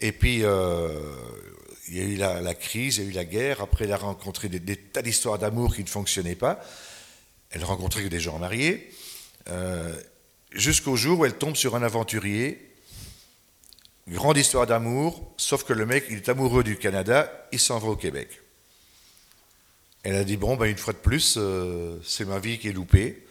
Et 0.00 0.12
puis, 0.12 0.36
il 0.36 0.42
y 0.42 2.00
a 2.00 2.04
eu 2.04 2.16
la, 2.16 2.40
la 2.40 2.54
crise, 2.54 2.96
il 2.98 3.04
y 3.04 3.06
a 3.06 3.10
eu 3.10 3.12
la 3.12 3.24
guerre. 3.24 3.60
Après, 3.60 3.84
elle 3.84 3.92
a 3.92 3.96
rencontré 3.96 4.48
des, 4.48 4.60
des 4.60 4.76
tas 4.76 5.02
d'histoires 5.02 5.38
d'amour 5.38 5.74
qui 5.74 5.82
ne 5.82 5.88
fonctionnaient 5.88 6.34
pas. 6.36 6.60
Elle 7.50 7.64
rencontrait 7.64 8.02
que 8.04 8.08
des 8.08 8.20
gens 8.20 8.38
mariés, 8.38 8.90
jusqu'au 10.54 10.96
jour 10.96 11.20
où 11.20 11.24
elle 11.24 11.36
tombe 11.36 11.56
sur 11.56 11.76
un 11.76 11.82
aventurier. 11.82 12.68
Grande 14.08 14.36
histoire 14.36 14.66
d'amour, 14.66 15.32
sauf 15.36 15.62
que 15.64 15.72
le 15.72 15.86
mec, 15.86 16.04
il 16.10 16.16
est 16.16 16.28
amoureux 16.28 16.64
du 16.64 16.76
Canada, 16.76 17.30
il 17.52 17.60
s'en 17.60 17.78
va 17.78 17.88
au 17.88 17.96
Québec. 17.96 18.40
Elle 20.02 20.16
a 20.16 20.24
dit 20.24 20.36
bon, 20.36 20.56
ben, 20.56 20.66
une 20.66 20.76
fois 20.76 20.92
de 20.92 20.98
plus, 20.98 21.36
euh, 21.38 21.96
c'est 22.04 22.24
ma 22.24 22.40
vie 22.40 22.58
qui 22.58 22.68
est 22.68 22.72
loupée. 22.72 23.24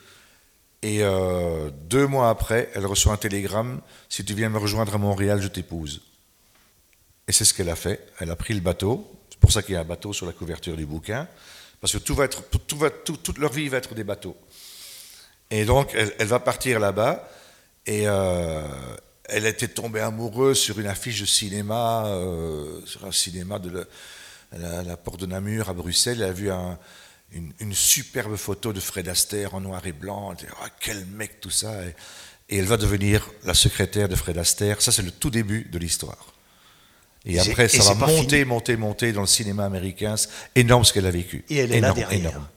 Et 0.83 1.03
euh, 1.03 1.69
deux 1.89 2.07
mois 2.07 2.29
après, 2.29 2.71
elle 2.73 2.85
reçoit 2.85 3.13
un 3.13 3.17
télégramme 3.17 3.81
si 4.09 4.23
tu 4.23 4.33
viens 4.33 4.49
me 4.49 4.57
rejoindre 4.57 4.95
à 4.95 4.97
Montréal, 4.97 5.41
je 5.41 5.47
t'épouse. 5.49 6.01
Et 7.27 7.33
c'est 7.33 7.45
ce 7.45 7.53
qu'elle 7.53 7.69
a 7.69 7.75
fait. 7.75 8.07
Elle 8.19 8.31
a 8.31 8.35
pris 8.35 8.53
le 8.53 8.61
bateau. 8.61 9.05
C'est 9.29 9.39
pour 9.39 9.51
ça 9.51 9.61
qu'il 9.61 9.73
y 9.73 9.77
a 9.77 9.81
un 9.81 9.85
bateau 9.85 10.13
sur 10.13 10.25
la 10.25 10.31
couverture 10.31 10.75
du 10.77 10.85
bouquin, 10.85 11.27
parce 11.81 11.93
que 11.93 11.97
tout 11.99 12.15
va 12.15 12.25
être, 12.25 12.43
tout 12.65 12.77
va, 12.77 12.89
tout- 12.89 13.17
toute 13.17 13.37
leur 13.37 13.51
vie 13.51 13.67
va 13.67 13.77
être 13.77 13.93
des 13.93 14.03
bateaux. 14.03 14.37
Et 15.51 15.65
donc, 15.65 15.91
elle, 15.93 16.13
elle 16.17 16.27
va 16.27 16.39
partir 16.39 16.79
là-bas. 16.79 17.27
Et 17.85 18.03
euh, 18.07 18.61
elle 19.25 19.45
était 19.45 19.67
tombée 19.67 19.99
amoureuse 20.01 20.59
sur 20.59 20.79
une 20.79 20.87
affiche 20.87 21.21
de 21.21 21.25
cinéma, 21.25 22.05
euh, 22.07 22.79
sur 22.85 23.05
un 23.05 23.11
cinéma 23.11 23.59
de 23.59 23.69
la, 24.51 24.57
la- 24.57 24.83
la 24.83 24.97
porte 24.97 25.19
de 25.21 25.25
Namur 25.25 25.69
à 25.69 25.73
Bruxelles. 25.73 26.17
Elle 26.21 26.29
a 26.29 26.33
vu 26.33 26.51
un- 26.51 26.77
une, 27.33 27.53
une 27.59 27.73
superbe 27.73 28.35
photo 28.35 28.73
de 28.73 28.79
Fred 28.79 29.07
Astaire 29.07 29.55
en 29.55 29.61
noir 29.61 29.85
et 29.85 29.91
blanc. 29.93 30.31
Elle 30.31 30.37
dit, 30.45 30.53
Ah, 30.63 30.67
quel 30.79 31.05
mec 31.05 31.39
tout 31.41 31.49
ça. 31.49 31.71
Et, 31.85 31.95
et 32.49 32.57
elle 32.57 32.65
va 32.65 32.77
devenir 32.77 33.29
la 33.45 33.53
secrétaire 33.53 34.09
de 34.09 34.15
Fred 34.15 34.37
Astaire. 34.37 34.81
Ça, 34.81 34.91
c'est 34.91 35.01
le 35.01 35.11
tout 35.11 35.29
début 35.29 35.63
de 35.71 35.77
l'histoire. 35.79 36.33
Et 37.25 37.39
après, 37.39 37.67
ça 37.67 37.83
va 37.93 37.93
monter, 38.07 38.37
fini. 38.39 38.45
monter, 38.45 38.75
monter 38.77 39.11
dans 39.13 39.21
le 39.21 39.27
cinéma 39.27 39.63
américain. 39.65 40.17
C'est 40.17 40.29
énorme 40.55 40.83
ce 40.85 40.91
qu'elle 40.91 41.05
a 41.05 41.11
vécu. 41.11 41.45
Et 41.49 41.57
elle 41.57 41.71
est 41.71 41.79
là 41.79 41.93
derrière. 41.93 42.19
énorme. 42.19 42.47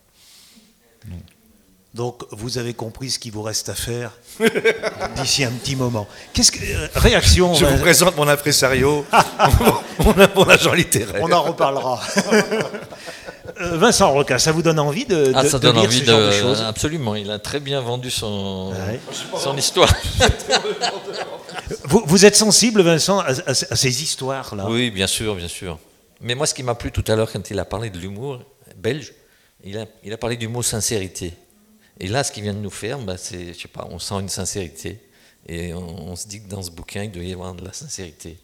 Donc, 1.94 2.24
vous 2.32 2.58
avez 2.58 2.74
compris 2.74 3.08
ce 3.12 3.20
qu'il 3.20 3.30
vous 3.30 3.42
reste 3.42 3.68
à 3.68 3.74
faire 3.74 4.10
d'ici 5.16 5.44
un 5.44 5.52
petit 5.52 5.76
moment. 5.76 6.08
Qu'est-ce 6.32 6.50
que 6.50 6.58
euh, 6.60 6.88
réaction 6.96 7.54
Je 7.54 7.64
vous 7.66 7.78
présente 7.78 8.16
mon 8.16 8.26
impresario, 8.26 9.06
mon, 10.00 10.14
mon 10.34 10.48
agent 10.48 10.72
littéraire. 10.72 11.20
On 11.22 11.30
en 11.30 11.42
reparlera. 11.42 12.00
Euh, 13.60 13.76
Vincent 13.78 14.10
Roca, 14.12 14.40
ça 14.40 14.50
vous 14.50 14.62
donne 14.62 14.80
envie 14.80 15.04
de, 15.04 15.30
Ah, 15.36 15.44
de- 15.44 15.48
ça 15.48 15.58
de 15.58 15.62
donne 15.62 15.76
lire 15.76 15.84
envie 15.84 16.00
ce 16.00 16.04
genre 16.04 16.18
de, 16.20 16.26
de. 16.26 16.32
choses? 16.32 16.62
Absolument, 16.62 17.14
il 17.14 17.30
a 17.30 17.38
très 17.38 17.60
bien 17.60 17.80
vendu 17.80 18.10
son, 18.10 18.72
Ouais. 18.72 18.98
son 19.38 19.56
histoire. 19.56 19.92
vous, 21.84 22.02
vous 22.06 22.24
êtes 22.24 22.34
sensible, 22.36 22.82
Vincent, 22.82 23.20
à, 23.20 23.30
à- 23.30 23.50
à 23.50 23.76
ces 23.76 24.02
histoires-là? 24.02 24.66
Oui, 24.68 24.90
bien 24.90 25.06
sûr, 25.06 25.34
bien 25.36 25.46
sûr. 25.48 25.78
Mais 26.20 26.34
moi, 26.34 26.46
ce 26.46 26.54
qui 26.54 26.62
m'a 26.64 26.74
plu 26.74 26.90
tout 26.90 27.04
à 27.06 27.14
l'heure, 27.14 27.30
quand 27.30 27.50
il 27.50 27.58
a 27.60 27.64
parlé 27.64 27.90
de 27.90 27.98
l'humour 27.98 28.40
belge, 28.76 29.12
il 29.62 29.78
a, 29.78 29.84
il 30.02 30.12
a 30.12 30.16
parlé 30.16 30.36
du 30.36 30.48
mot 30.48 30.62
sincérité. 30.62 31.32
Et 32.00 32.08
là, 32.08 32.24
ce 32.24 32.32
qu'il 32.32 32.42
vient 32.42 32.54
de 32.54 32.58
nous 32.58 32.70
faire, 32.70 32.98
bah, 32.98 33.16
c'est, 33.16 33.52
je 33.54 33.60
sais 33.60 33.68
pas, 33.68 33.86
on 33.90 33.98
sent 33.98 34.14
une 34.20 34.28
sincérité. 34.28 35.00
Et 35.46 35.72
on, 35.74 36.10
on 36.10 36.16
se 36.16 36.26
dit 36.26 36.42
que 36.42 36.48
dans 36.48 36.62
ce 36.62 36.70
bouquin, 36.70 37.04
il 37.04 37.12
doit 37.12 37.22
y 37.22 37.32
avoir 37.32 37.54
de 37.54 37.64
la 37.64 37.72
sincérité. 37.72 38.38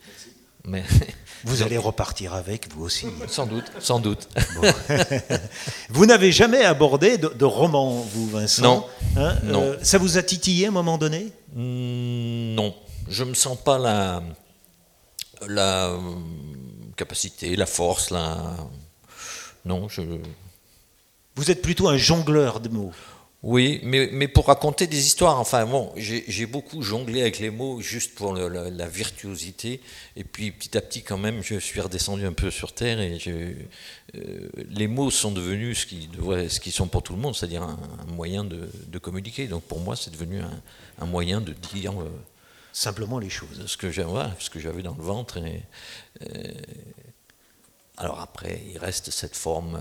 Mais 0.64 0.84
Vous 1.44 1.62
allez 1.62 1.78
repartir 1.78 2.34
avec, 2.34 2.70
vous 2.72 2.84
aussi. 2.84 3.06
sans 3.28 3.46
doute, 3.46 3.64
sans 3.80 3.98
doute. 3.98 4.28
Vous 5.88 6.04
n'avez 6.04 6.32
jamais 6.32 6.62
abordé 6.64 7.16
de, 7.16 7.28
de 7.28 7.44
roman, 7.46 7.90
vous, 8.02 8.28
Vincent 8.28 8.62
Non. 8.62 8.86
Hein, 9.16 9.36
Non. 9.44 9.62
euh, 9.62 9.76
ça 9.82 9.96
vous 9.96 10.18
a 10.18 10.22
titillé 10.22 10.66
à 10.66 10.68
un 10.68 10.72
moment 10.72 10.98
donné? 10.98 11.32
Hmm, 11.54 12.54
non, 12.54 12.74
je 13.08 13.24
me 13.24 13.32
sens 13.34 13.58
pas 13.58 13.78
la, 13.78 14.22
la 15.48 15.88
euh, 15.88 15.98
capacité, 16.96 17.56
la 17.56 17.64
force, 17.66 18.10
la. 18.10 18.54
Non, 19.64 19.88
je. 19.88 20.02
Vous 21.36 21.50
êtes 21.50 21.62
plutôt 21.62 21.88
un 21.88 21.96
jongleur 21.96 22.60
de 22.60 22.68
mots. 22.68 22.92
Oui, 23.42 23.80
mais, 23.84 24.10
mais 24.12 24.28
pour 24.28 24.48
raconter 24.48 24.86
des 24.86 25.06
histoires, 25.06 25.40
enfin 25.40 25.64
bon, 25.64 25.90
j'ai 25.96 26.44
beaucoup 26.44 26.82
jonglé 26.82 27.22
avec 27.22 27.38
les 27.38 27.48
mots 27.48 27.80
juste 27.80 28.14
pour 28.14 28.34
le, 28.34 28.48
la, 28.48 28.68
la, 28.68 28.86
virtuosité, 28.86 29.80
et 30.14 30.24
puis 30.24 30.52
petit 30.52 30.76
à 30.76 30.82
petit 30.82 31.02
quand 31.02 31.16
même, 31.16 31.42
je 31.42 31.58
suis 31.58 31.80
redescendu 31.80 32.26
un 32.26 32.34
peu 32.34 32.50
sur 32.50 32.74
terre, 32.74 33.00
et 33.00 33.18
je, 33.18 33.54
euh, 34.16 34.48
les 34.68 34.88
mots 34.88 35.10
sont 35.10 35.32
devenus 35.32 35.80
ce 35.80 35.86
qu'ils 35.86 36.10
qui 36.60 36.70
sont 36.70 36.86
pour 36.86 37.02
tout 37.02 37.14
le 37.14 37.18
monde, 37.18 37.34
c'est-à-dire 37.34 37.62
un, 37.62 37.78
un, 38.06 38.12
moyen 38.12 38.44
de, 38.44 38.68
de, 38.88 38.98
communiquer. 38.98 39.46
Donc 39.46 39.62
pour 39.62 39.80
moi, 39.80 39.96
c'est 39.96 40.10
devenu 40.10 40.40
un, 40.40 40.62
un, 40.98 41.06
moyen 41.06 41.40
de 41.40 41.54
dire 41.54 41.98
euh, 41.98 42.10
simplement 42.74 43.18
les 43.18 43.30
choses, 43.30 43.64
ce 43.66 43.78
que 43.78 43.90
j'avais, 43.90 44.28
j'avais 44.56 44.82
dans 44.82 44.94
le 44.94 45.02
ventre. 45.02 45.38
Et, 45.38 45.62
euh, 46.22 46.52
alors 47.96 48.20
après, 48.20 48.60
il 48.70 48.76
reste 48.76 49.10
cette 49.10 49.36
forme 49.36 49.80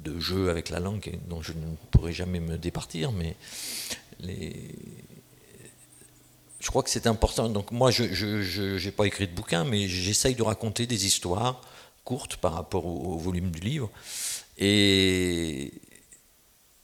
de 0.00 0.18
jeu 0.20 0.50
avec 0.50 0.68
la 0.68 0.80
langue 0.80 1.18
dont 1.28 1.42
je 1.42 1.52
ne 1.52 1.76
pourrai 1.90 2.12
jamais 2.12 2.40
me 2.40 2.58
départir, 2.58 3.12
mais 3.12 3.36
les... 4.20 4.74
je 6.60 6.68
crois 6.68 6.82
que 6.82 6.90
c'est 6.90 7.06
important. 7.06 7.48
Donc 7.48 7.70
moi, 7.70 7.90
je 7.90 8.84
n'ai 8.84 8.90
pas 8.92 9.06
écrit 9.06 9.26
de 9.26 9.32
bouquin, 9.32 9.64
mais 9.64 9.88
j'essaye 9.88 10.34
de 10.34 10.42
raconter 10.42 10.86
des 10.86 11.06
histoires 11.06 11.60
courtes 12.04 12.36
par 12.36 12.52
rapport 12.52 12.84
au, 12.84 13.14
au 13.14 13.18
volume 13.18 13.50
du 13.50 13.60
livre 13.60 13.90
et, 14.58 15.72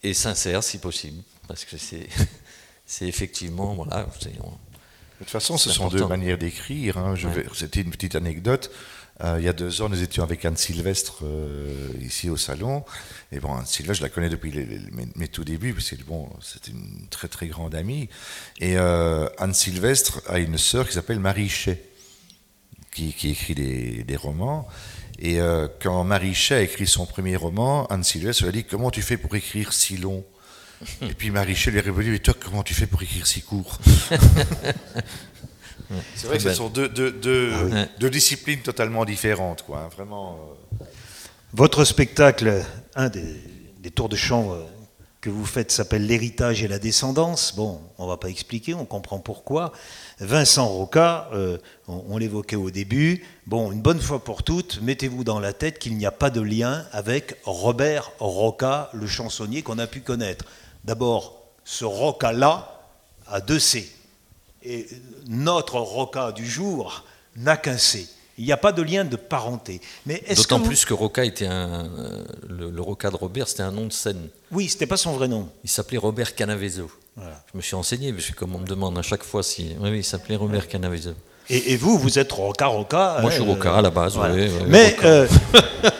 et 0.03 0.13
sincères 0.13 0.63
si 0.63 0.79
possible, 0.79 1.21
parce 1.47 1.65
que 1.65 1.77
c'est 1.77 2.07
effectivement 3.07 3.75
voilà. 3.75 4.07
De 5.21 5.25
toute 5.25 5.29
façon, 5.29 5.57
ce 5.57 5.69
sont 5.69 5.89
deux 5.89 6.07
manières 6.07 6.39
d'écrire. 6.39 6.97
Hein. 6.97 7.13
Ouais. 7.13 7.45
C'était 7.53 7.81
une 7.81 7.91
petite 7.91 8.15
anecdote. 8.15 8.71
Euh, 9.23 9.35
il 9.39 9.45
y 9.45 9.49
a 9.49 9.53
deux 9.53 9.81
ans, 9.81 9.89
nous 9.89 10.01
étions 10.01 10.23
avec 10.23 10.43
Anne 10.45 10.57
Sylvestre 10.57 11.19
euh, 11.23 11.89
ici 12.01 12.29
au 12.29 12.37
salon. 12.37 12.83
Et 13.31 13.39
bon, 13.39 13.53
Anne 13.53 13.65
Sylvestre, 13.65 13.99
je 13.99 14.03
la 14.03 14.09
connais 14.09 14.29
depuis 14.29 14.51
les, 14.51 14.79
mes, 15.15 15.27
tout 15.27 15.43
débuts, 15.43 15.73
parce 15.73 15.89
que 15.89 15.95
c'était 16.41 16.71
une 16.71 17.07
très 17.09 17.27
très 17.27 17.47
grande 17.47 17.75
amie. 17.75 18.09
Et 18.59 18.77
euh, 18.77 19.27
Anne 19.37 19.53
Sylvestre 19.53 20.21
a 20.27 20.39
une 20.39 20.57
sœur 20.57 20.87
qui 20.87 20.93
s'appelle 20.93 21.19
Marie 21.19 21.49
Chet, 21.49 21.83
qui, 22.93 23.13
écrit 23.23 23.55
des, 23.55 24.03
des 24.03 24.15
romans. 24.15 24.67
Et 25.23 25.37
quand 25.79 26.03
Marie 26.03 26.33
Chet 26.33 26.55
a 26.55 26.61
écrit 26.61 26.87
son 26.87 27.05
premier 27.05 27.35
roman, 27.35 27.85
Anne 27.87 28.03
Sylvestre 28.03 28.41
lui 28.43 28.49
a 28.49 28.51
dit 28.51 28.63
Comment 28.63 28.89
tu 28.89 29.03
fais 29.03 29.17
pour 29.17 29.35
écrire 29.35 29.71
si 29.71 29.97
long? 29.97 30.25
Et 31.03 31.13
puis 31.13 31.29
Marie 31.29 31.55
Chet 31.55 31.69
lui 31.69 31.77
a 31.77 31.83
répondu 31.83 32.15
Et 32.15 32.19
toi, 32.19 32.33
comment 32.33 32.63
tu 32.63 32.73
fais 32.73 32.87
pour 32.87 33.03
écrire 33.03 33.27
si 33.27 33.43
court? 33.43 33.77
C'est 36.15 36.27
vrai 36.27 36.37
que 36.37 36.43
ce 36.43 36.53
sont 36.53 36.69
deux, 36.69 36.89
deux, 36.89 37.11
deux, 37.11 37.51
ah 37.53 37.63
oui. 37.65 37.85
deux, 37.99 38.09
disciplines 38.09 38.61
totalement 38.61 39.05
différentes. 39.05 39.63
Quoi, 39.63 39.79
hein, 39.79 39.89
vraiment, 39.95 40.39
euh... 40.81 40.85
Votre 41.53 41.83
spectacle, 41.83 42.63
un 42.95 43.09
des, 43.09 43.35
des, 43.79 43.91
tours 43.91 44.09
de 44.09 44.15
chant 44.15 44.55
que 45.21 45.29
vous 45.29 45.45
faites 45.45 45.71
s'appelle 45.71 46.07
L'héritage 46.07 46.63
et 46.63 46.67
la 46.67 46.79
descendance. 46.79 47.55
Bon, 47.55 47.79
on 47.99 48.05
ne 48.05 48.09
va 48.09 48.17
pas 48.17 48.29
expliquer, 48.29 48.73
on 48.73 48.85
comprend 48.85 49.19
pourquoi. 49.19 49.71
Vincent 50.19 50.67
Roca, 50.67 51.29
euh, 51.33 51.59
on, 51.87 52.03
on 52.09 52.17
l'évoquait 52.17 52.55
au 52.55 52.71
début, 52.71 53.23
bon, 53.45 53.71
une 53.71 53.81
bonne 53.81 54.01
fois 54.01 54.23
pour 54.23 54.41
toutes, 54.43 54.81
mettez-vous 54.81 55.23
dans 55.23 55.39
la 55.39 55.53
tête 55.53 55.77
qu'il 55.77 55.95
n'y 55.95 56.07
a 56.07 56.11
pas 56.11 56.31
de 56.31 56.41
lien 56.41 56.85
avec 56.91 57.37
Robert 57.43 58.11
Roca, 58.19 58.89
le 58.93 59.05
chansonnier 59.05 59.61
qu'on 59.61 59.77
a 59.77 59.87
pu 59.87 60.01
connaître. 60.01 60.45
D'abord, 60.85 61.43
ce 61.63 61.85
Roca-là 61.85 62.81
a 63.27 63.41
deux 63.41 63.59
C 63.59 63.91
et 64.63 64.87
notre 65.27 65.79
roca 65.79 66.31
du 66.31 66.47
jour 66.47 67.03
n'a 67.35 67.57
qu'un 67.57 67.77
C. 67.77 68.07
Il 68.37 68.45
n'y 68.45 68.51
a 68.51 68.57
pas 68.57 68.71
de 68.71 68.81
lien 68.81 69.03
de 69.03 69.17
parenté. 69.17 69.81
D'autant 70.05 70.57
que 70.57 70.63
vous... 70.63 70.67
plus 70.69 70.85
que 70.85 70.93
Roca 70.93 71.23
était 71.25 71.45
un. 71.45 71.85
Euh, 71.85 72.23
le, 72.49 72.69
le, 72.71 72.81
Roca 72.81 73.11
de 73.11 73.15
Robert, 73.15 73.47
c'était 73.47 73.61
un 73.61 73.71
nom 73.71 73.85
de 73.85 73.93
scène. 73.93 74.29
Oui, 74.51 74.67
c'était 74.67 74.87
pas 74.87 74.97
son 74.97 75.11
vrai 75.11 75.27
nom. 75.27 75.49
Il 75.63 75.69
s'appelait 75.69 75.97
Robert 75.97 76.33
Canavezo. 76.33 76.89
Voilà. 77.15 77.43
Je 77.51 77.57
me 77.57 77.61
suis 77.61 77.75
renseigné, 77.75 78.11
parce 78.13 78.27
que 78.27 78.33
comme 78.33 78.55
on 78.55 78.59
me 78.59 78.65
demande 78.65 78.97
à 78.97 79.01
chaque 79.01 79.23
fois 79.23 79.43
si. 79.43 79.75
Oui, 79.79 79.91
oui 79.91 79.97
il 79.99 80.03
s'appelait 80.03 80.37
Robert 80.37 80.67
Canavezo. 80.67 81.11
Et, 81.49 81.73
et, 81.73 81.77
vous, 81.77 81.99
vous 81.99 82.17
êtes 82.17 82.31
Roca 82.31 82.67
Roca 82.67 83.17
Moi, 83.19 83.29
euh, 83.29 83.35
je 83.35 83.41
suis 83.41 83.51
Roca 83.51 83.75
à 83.75 83.81
la 83.81 83.89
base, 83.89 84.15
voilà. 84.15 84.33
oui, 84.33 84.47
oui, 84.47 84.65
Mais 84.67 84.95
euh, 85.03 85.27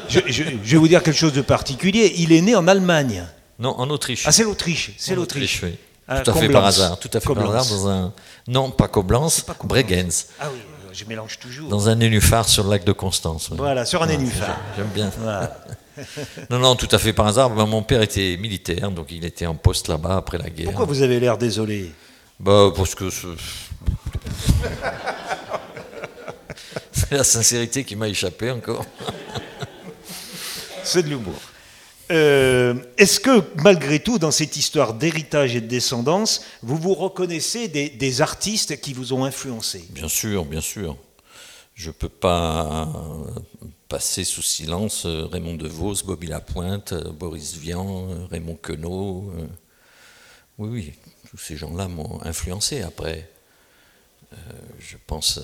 je, 0.08 0.20
je, 0.26 0.44
je, 0.64 0.72
vais 0.72 0.78
vous 0.78 0.88
dire 0.88 1.04
quelque 1.04 1.18
chose 1.18 1.34
de 1.34 1.42
particulier. 1.42 2.14
Il 2.18 2.32
est 2.32 2.42
né 2.42 2.56
en 2.56 2.68
Allemagne. 2.68 3.26
Non, 3.60 3.78
en 3.78 3.90
Autriche. 3.90 4.24
Ah, 4.26 4.32
c'est 4.32 4.44
l'Autriche. 4.44 4.94
C'est 4.98 5.14
l'Autriche. 5.14 5.62
Oui. 5.64 5.76
Tout 6.24 6.32
à 6.32 6.34
fait 6.34 6.50
par 6.50 6.66
hasard. 6.66 7.00
Tout 7.00 7.10
à 7.14 7.20
fait 7.20 7.34
par 7.34 7.56
hasard 7.56 7.66
dans 7.66 7.90
un. 7.90 8.14
Non, 8.48 8.72
pas 8.72 8.88
Coblence, 8.88 9.42
pas 9.42 9.56
Bregenz. 9.64 10.28
Ah 10.40 10.48
oui, 10.52 10.60
je 10.94 11.06
mélange 11.06 11.40
toujours. 11.40 11.70
Dans 11.70 11.90
un 11.90 11.96
nénuphar 11.96 12.48
sur 12.48 12.64
le 12.64 12.72
lac 12.72 12.84
de 12.84 12.92
Constance. 12.92 13.50
Oui. 13.52 13.58
Voilà, 13.58 13.86
sur 13.86 14.02
un 14.02 14.06
ah, 14.06 14.12
nénuphar. 14.12 14.58
J'aime 14.76 14.90
bien. 14.94 15.12
Voilà. 15.20 15.58
non, 16.50 16.60
non, 16.60 16.76
tout 16.76 16.90
à 16.92 16.98
fait 16.98 17.14
par 17.14 17.28
hasard. 17.28 17.50
Ben, 17.52 17.66
mon 17.66 17.84
père 17.84 18.02
était 18.02 18.38
militaire, 18.38 18.92
donc 18.92 19.08
il 19.12 19.24
était 19.26 19.46
en 19.46 19.56
poste 19.56 19.88
là-bas 19.88 20.18
après 20.18 20.38
la 20.38 20.50
guerre. 20.50 20.68
Pourquoi 20.68 20.86
vous 20.86 21.02
avez 21.02 21.20
l'air 21.20 21.38
désolé 21.38 21.92
bah, 22.40 22.72
Parce 22.76 22.96
que. 22.96 23.10
C'est 26.92 27.12
la 27.12 27.24
sincérité 27.24 27.84
qui 27.84 27.96
m'a 27.96 28.08
échappé 28.08 28.52
encore. 28.52 28.86
C'est 30.84 31.04
de 31.04 31.10
l'humour. 31.10 31.36
Euh, 32.12 32.76
Est-ce 32.98 33.20
que 33.20 33.44
malgré 33.64 34.00
tout, 34.00 34.20
dans 34.20 34.32
cette 34.32 34.58
histoire 34.58 34.94
d'héritage 34.94 35.56
et 35.56 35.62
de 35.62 35.68
descendance, 35.68 36.44
vous 36.62 36.78
vous 36.78 36.94
reconnaissez 36.94 37.68
des, 37.68 37.90
des, 37.90 38.22
artistes 38.22 38.80
qui 38.82 38.94
vous 38.94 39.14
ont 39.14 39.24
influencé? 39.24 39.86
Bien 39.90 40.10
sûr, 40.10 40.46
bien 40.46 40.62
sûr. 40.62 40.98
Je 41.74 41.88
ne 41.88 41.94
peux 41.94 42.10
pas 42.10 42.88
passer 43.88 44.24
sous 44.24 44.42
silence 44.42 45.06
Raymond 45.06 45.56
DeVos, 45.56 46.04
Bobby 46.06 46.28
Lapointe, 46.28 46.94
Boris 46.94 47.56
Vian, 47.56 48.28
Raymond 48.30 48.58
Queneau. 48.62 49.34
Oui, 50.58 50.70
oui, 50.70 50.94
tous 51.30 51.38
ces 51.38 51.56
gens-là 51.56 51.88
m'ont 51.88 52.22
influencé. 52.24 52.82
Après, 52.82 53.30
euh, 54.34 54.36
je 54.80 54.98
pense 55.08 55.40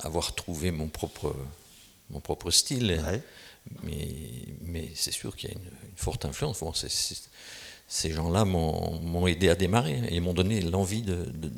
avoir 0.00 0.34
trouvé 0.34 0.70
mon 0.70 0.88
propre, 0.88 1.34
mon 2.10 2.20
propre 2.20 2.50
style. 2.50 3.02
Ouais. 3.06 3.22
Mais, 3.82 4.08
mais 4.62 4.90
c'est 4.94 5.12
sûr 5.12 5.36
qu'il 5.36 5.50
y 5.50 5.52
a 5.52 5.56
une, 5.56 5.64
une, 5.64 5.85
forte 5.96 6.24
influence. 6.24 6.60
Bon, 6.60 6.72
c 6.72 6.86
est, 6.86 6.90
c 6.90 7.14
est, 7.14 7.28
ces 7.88 8.10
gens-là 8.10 8.44
m'ont 8.44 9.26
aidé 9.26 9.48
à 9.48 9.54
démarrer 9.54 10.02
et 10.08 10.20
m'ont 10.20 10.34
donné 10.34 10.60
l'envie 10.60 11.02
de, 11.02 11.14
de, 11.14 11.50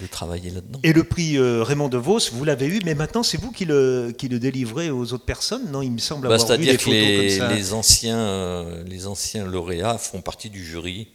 de, 0.00 0.06
travailler 0.06 0.50
là-dedans. 0.50 0.80
Et 0.82 0.92
le 0.92 1.04
prix 1.04 1.36
euh, 1.36 1.62
Raymond 1.62 1.88
DeVos, 1.88 2.30
vous 2.32 2.44
l'avez 2.44 2.66
eu, 2.66 2.80
mais 2.84 2.94
maintenant 2.94 3.22
c'est 3.22 3.38
vous 3.38 3.52
qui 3.52 3.66
le, 3.66 4.14
qui 4.16 4.28
le 4.28 4.38
délivrez 4.38 4.90
aux 4.90 5.12
autres 5.12 5.26
personnes 5.26 5.70
Non, 5.70 5.82
il 5.82 5.92
me 5.92 5.98
semble 5.98 6.28
bah, 6.28 6.34
avoir 6.34 6.58
vu 6.58 6.64
des 6.64 6.78
photos 6.78 6.94
les, 6.94 7.16
comme 7.16 7.48
ça. 7.48 7.54
Les 7.54 7.72
anciens, 7.74 8.18
euh, 8.18 8.84
les 8.84 9.06
anciens 9.06 9.44
lauréats 9.44 9.98
font 9.98 10.22
partie 10.22 10.50
du 10.50 10.64
jury. 10.64 11.08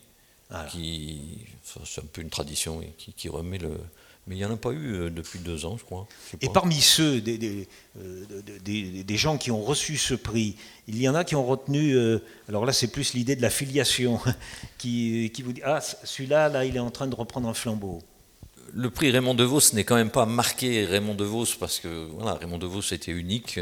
Voilà. 0.50 0.68
qui 0.68 1.20
C'est 1.86 2.02
un 2.02 2.08
peu 2.12 2.22
une 2.22 2.30
tradition 2.30 2.82
qui, 2.98 3.14
qui 3.14 3.30
remet 3.30 3.58
le, 3.58 3.72
mais 4.30 4.36
il 4.36 4.38
n'y 4.38 4.46
en 4.46 4.54
a 4.54 4.58
pas 4.58 4.70
eu 4.70 4.94
euh, 4.94 5.10
depuis 5.10 5.40
deux 5.40 5.66
ans, 5.66 5.76
je 5.78 5.84
crois. 5.84 6.08
Je 6.32 6.38
Et 6.46 6.54
parmi 6.54 6.80
ceux, 6.80 7.20
des, 7.20 7.40
des, 7.40 7.68
euh, 8.00 8.24
des, 8.64 9.04
des, 9.04 9.18
gens 9.18 9.40
qui 9.40 9.50
ont 9.50 9.64
reçu 9.64 9.98
ce 9.98 10.14
prix, 10.14 10.56
il 10.88 11.02
y 11.02 11.10
en 11.10 11.16
a 11.16 11.24
qui 11.24 11.36
ont 11.36 11.44
retenu, 11.44 11.96
euh, 11.96 12.20
alors 12.48 12.64
là 12.64 12.72
c'est 12.72 12.90
plus 12.90 13.16
l'idée 13.16 13.36
de 13.36 13.42
la 13.42 13.50
filiation, 13.50 14.20
qui, 14.78 15.32
qui 15.34 15.42
vous 15.42 15.52
dit, 15.52 15.62
ah 15.66 15.82
celui-là, 15.82 16.48
là, 16.48 16.64
il 16.64 16.76
est 16.76 16.80
en 16.80 16.92
train 16.92 17.08
de 17.08 17.16
reprendre 17.16 17.50
un 17.50 17.56
flambeau. 17.56 18.04
Le 18.72 18.92
prix 18.92 19.10
Raymond 19.10 19.34
DeVos 19.34 19.74
n'est 19.74 19.84
quand 19.84 19.96
même 19.96 20.12
pas 20.12 20.28
marqué 20.28 20.86
Raymond 20.86 21.16
DeVos, 21.16 21.56
parce 21.60 21.80
que 21.80 22.06
voilà, 22.12 22.36
Raymond 22.36 22.60
DeVos 22.60 22.94
était 22.94 23.12
unique. 23.12 23.60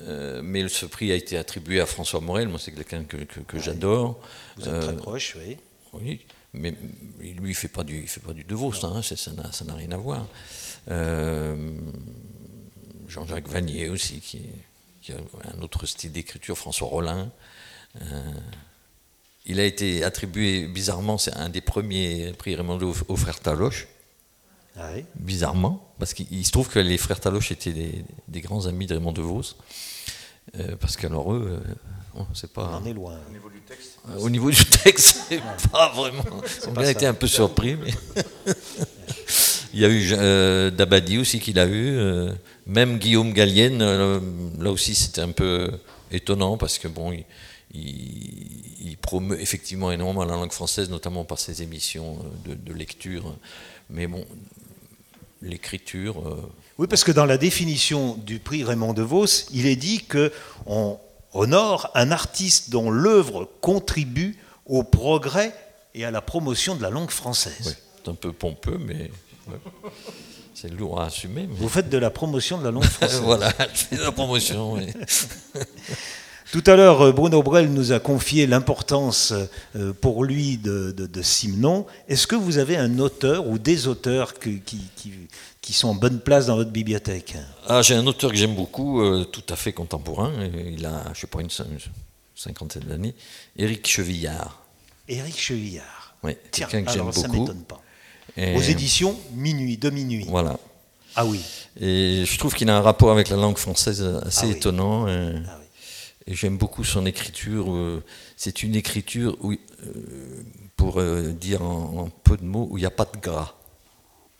Euh, 0.00 0.40
mais 0.42 0.66
ce 0.68 0.86
prix 0.86 1.12
a 1.12 1.14
été 1.16 1.36
attribué 1.36 1.80
à 1.80 1.86
François 1.86 2.20
Morel, 2.20 2.48
moi 2.48 2.58
c'est 2.58 2.70
quelqu'un 2.70 3.02
que, 3.02 3.16
que, 3.16 3.40
que 3.40 3.56
ouais. 3.56 3.62
j'adore. 3.62 4.18
Vous 4.56 4.68
êtes 4.68 4.80
très 4.80 4.96
proche, 4.96 5.36
oui. 5.38 5.56
Oui 5.92 6.20
mais 6.52 6.70
lui, 7.20 7.34
il 7.34 7.42
ne 7.42 7.52
fait 7.52 7.68
pas 7.68 7.84
du, 7.84 8.00
il 8.02 8.08
fait 8.08 8.20
pas 8.20 8.32
du 8.32 8.44
De 8.44 8.54
Vos, 8.54 8.72
hein, 8.84 9.02
ça 9.02 9.64
n'a 9.64 9.74
rien 9.74 9.92
à 9.92 9.96
voir. 9.96 10.26
Euh, 10.90 11.72
Jean-Jacques 13.06 13.48
Vanier 13.48 13.88
aussi, 13.88 14.20
qui, 14.20 14.42
qui, 15.02 15.12
a 15.12 15.16
un 15.54 15.62
autre 15.62 15.86
style 15.86 16.12
d'écriture, 16.12 16.56
François 16.56 16.88
Rollin. 16.88 17.30
Euh, 18.00 18.32
il 19.46 19.60
a 19.60 19.64
été 19.64 20.04
attribué, 20.04 20.66
bizarrement, 20.66 21.18
c'est 21.18 21.34
un 21.34 21.48
des 21.48 21.60
premiers 21.60 22.32
prix 22.32 22.54
Raymond 22.54 22.78
aux, 22.82 22.94
aux 23.08 23.16
frères 23.16 23.40
Taloche. 23.40 23.88
Ah 24.76 24.90
oui. 24.94 25.04
Bizarrement, 25.16 25.92
parce 25.98 26.14
qu'il 26.14 26.46
se 26.46 26.52
trouve 26.52 26.68
que 26.68 26.78
les 26.78 26.98
frères 26.98 27.20
Taloche 27.20 27.50
étaient 27.50 27.72
des, 27.72 28.04
des 28.28 28.40
grands 28.40 28.66
amis 28.66 28.86
de 28.86 28.94
Raymond 28.94 29.12
DeVos. 29.12 29.54
Euh, 30.56 30.76
parce 30.76 30.96
qu'alors 30.96 31.32
eux, 31.32 31.60
euh, 32.16 32.22
c'est 32.34 32.52
pas. 32.52 32.80
On 32.82 32.86
est 32.86 32.92
loin. 32.92 33.18
Au 33.44 33.50
Au 34.16 34.30
niveau 34.30 34.50
du 34.50 34.64
texte, 34.64 35.18
c'est 35.28 35.42
pas 35.70 35.92
vraiment. 35.94 36.24
On 36.68 36.76
a 36.76 36.90
été 36.90 37.06
un 37.06 37.14
peu 37.14 37.26
surpris. 37.26 37.76
Mais 37.76 38.24
Il 39.74 39.80
y 39.80 39.84
a 39.84 39.88
eu 39.88 40.08
euh, 40.12 40.70
Dabadi 40.70 41.18
aussi 41.18 41.40
qui 41.40 41.52
l'a 41.52 41.66
eu. 41.66 41.96
Euh, 41.98 42.32
même 42.66 42.98
Guillaume 42.98 43.32
Gallienne, 43.32 43.82
euh, 43.82 44.20
là 44.58 44.70
aussi 44.70 44.94
c'était 44.94 45.20
un 45.20 45.30
peu 45.30 45.70
étonnant 46.10 46.56
parce 46.56 46.78
que 46.78 46.88
bon, 46.88 47.12
il, 47.12 47.24
il, 47.74 48.88
il, 48.88 48.96
promeut 48.96 49.40
effectivement 49.40 49.92
énormément 49.92 50.24
la 50.24 50.34
langue 50.34 50.52
française, 50.52 50.88
notamment 50.88 51.24
par 51.24 51.38
ses 51.38 51.62
émissions 51.62 52.18
de, 52.46 52.54
de 52.54 52.72
lecture. 52.72 53.34
Mais 53.90 54.06
bon, 54.06 54.24
l'écriture. 55.42 56.16
Oui, 56.78 56.86
parce 56.88 57.04
que 57.04 57.12
dans 57.12 57.26
la 57.26 57.38
définition 57.38 58.14
du 58.16 58.38
prix 58.38 58.64
Raymond 58.64 58.94
DeVos, 58.94 59.50
il 59.52 59.66
est 59.66 59.76
dit 59.76 60.04
qu'on 61.38 61.44
honore 61.44 61.90
un 61.94 62.10
artiste 62.10 62.70
dont 62.70 62.90
l'œuvre 62.90 63.48
contribue 63.60 64.36
au 64.66 64.82
progrès 64.82 65.54
et 65.94 66.04
à 66.04 66.10
la 66.10 66.20
promotion 66.20 66.74
de 66.76 66.82
la 66.82 66.90
langue 66.90 67.10
française. 67.10 67.66
Ouais, 67.66 67.72
c'est 68.04 68.10
un 68.10 68.14
peu 68.14 68.32
pompeux, 68.32 68.78
mais 68.78 69.10
c'est 70.54 70.68
lourd 70.70 71.00
à 71.00 71.06
assumer. 71.06 71.46
mais- 71.48 71.54
Vous 71.56 71.68
faites 71.68 71.88
de 71.88 71.98
la 71.98 72.10
promotion 72.10 72.58
de 72.58 72.64
la 72.64 72.70
langue 72.70 72.84
française. 72.84 73.20
voilà, 73.22 73.52
je 73.72 73.78
fais 73.84 73.96
la 73.96 74.12
promotion. 74.12 74.72
oui. 74.74 74.86
Tout 76.50 76.64
à 76.66 76.76
l'heure, 76.76 77.02
euh, 77.02 77.12
Bruno 77.12 77.42
Brel 77.42 77.70
nous 77.70 77.92
a 77.92 78.00
confié 78.00 78.46
l'importance 78.46 79.34
euh, 79.76 79.92
pour 79.92 80.24
lui 80.24 80.56
de, 80.56 80.92
de, 80.92 81.06
de 81.06 81.22
Simon. 81.22 81.84
Est-ce 82.08 82.26
que 82.26 82.36
vous 82.36 82.56
avez 82.58 82.76
un 82.78 82.98
auteur 83.00 83.46
ou 83.46 83.58
des 83.58 83.86
auteurs 83.86 84.32
qui, 84.34 84.60
qui- 84.60 84.80
qui 85.60 85.72
sont 85.74 85.88
en 85.88 85.94
bonne 85.94 86.20
place 86.20 86.46
dans 86.46 86.56
votre 86.56 86.70
bibliothèque? 86.70 87.36
Ah, 87.66 87.82
j'ai 87.82 87.94
un 87.94 88.06
auteur 88.06 88.30
que 88.30 88.36
j'aime 88.38 88.54
beaucoup, 88.54 89.02
euh, 89.02 89.24
tout 89.24 89.42
à 89.50 89.56
fait 89.56 89.72
contemporain. 89.74 90.32
Il 90.74 90.86
a, 90.86 91.04
je 91.12 91.20
sais 91.20 91.26
pas, 91.26 91.40
une, 91.42 91.48
cin- 91.48 91.66
une 91.70 91.78
cinquantaine 92.34 92.84
d'années. 92.84 93.14
Éric 93.56 93.86
Chevillard. 93.86 94.62
Éric 95.06 95.38
Chevillard. 95.38 96.14
Oui, 96.22 96.34
quelqu'un 96.50 96.82
que 96.82 96.90
j'aime 96.92 97.04
beaucoup. 97.10 97.30
m'étonne 97.40 97.62
pas. 97.64 97.82
Et- 98.38 98.56
Aux 98.56 98.60
éditions 98.62 99.18
Minuit, 99.34 99.76
de 99.76 99.90
Minuit. 99.90 100.24
Voilà. 100.28 100.56
Ah 101.14 101.26
oui. 101.26 101.40
Et 101.78 102.24
je 102.26 102.38
trouve 102.38 102.54
qu'il 102.54 102.70
a 102.70 102.76
un 102.76 102.80
rapport 102.80 103.10
avec 103.10 103.28
la 103.28 103.36
langue 103.36 103.58
française 103.58 104.02
assez 104.24 104.40
Ah 104.44 104.46
oui. 104.46 104.52
étonnant. 104.52 105.06
et- 105.08 105.34
Ah 105.46 105.56
oui. 105.60 105.66
Et 106.28 106.34
j'aime 106.34 106.56
beaucoup 106.58 106.84
son 106.84 107.06
écriture. 107.06 107.72
euh, 107.72 108.02
C'est 108.36 108.62
une 108.62 108.74
écriture, 108.76 109.36
où, 109.40 109.52
euh, 109.52 109.56
pour 110.76 111.00
euh, 111.00 111.32
dire 111.32 111.62
en, 111.62 112.04
en 112.04 112.08
peu 112.22 112.36
de 112.36 112.44
mots, 112.44 112.68
où 112.70 112.76
il 112.78 112.82
n'y 112.82 112.86
a 112.86 112.90
pas 112.90 113.06
de 113.12 113.18
gras. 113.18 113.54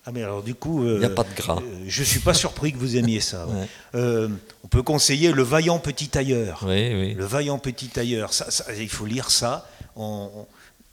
Ah 0.05 0.11
mais 0.13 0.23
alors 0.23 0.43
du 0.43 0.55
coup, 0.55 0.85
euh, 0.85 0.97
Il 0.99 1.03
y 1.03 1.07
a 1.07 1.11
pas 1.11 1.25
de 1.25 1.35
gras. 1.35 1.59
euh, 1.63 1.85
je 1.87 2.03
suis 2.03 2.21
pas 2.21 2.33
surpris 2.35 2.73
que 2.73 2.79
vous 2.79 2.97
aimiez 2.97 3.21
ça. 3.21 3.47
ouais. 3.47 3.67
Euh, 3.95 4.29
on 4.65 4.69
peut 4.69 4.83
conseiller 4.83 5.33
Le 5.33 5.43
Vaillant 5.43 5.79
Petit 5.79 6.09
Tailleur. 6.09 6.61
Oui, 6.67 6.95
oui. 6.95 7.15
Le 7.15 7.25
Vaillant 7.27 7.59
Petit 7.59 7.89
Tailleur. 7.89 8.33
Ça, 8.33 8.51
ça, 8.51 8.65
il 8.75 8.89
faut 8.89 9.05
lire 9.07 9.31
ça. 9.31 9.69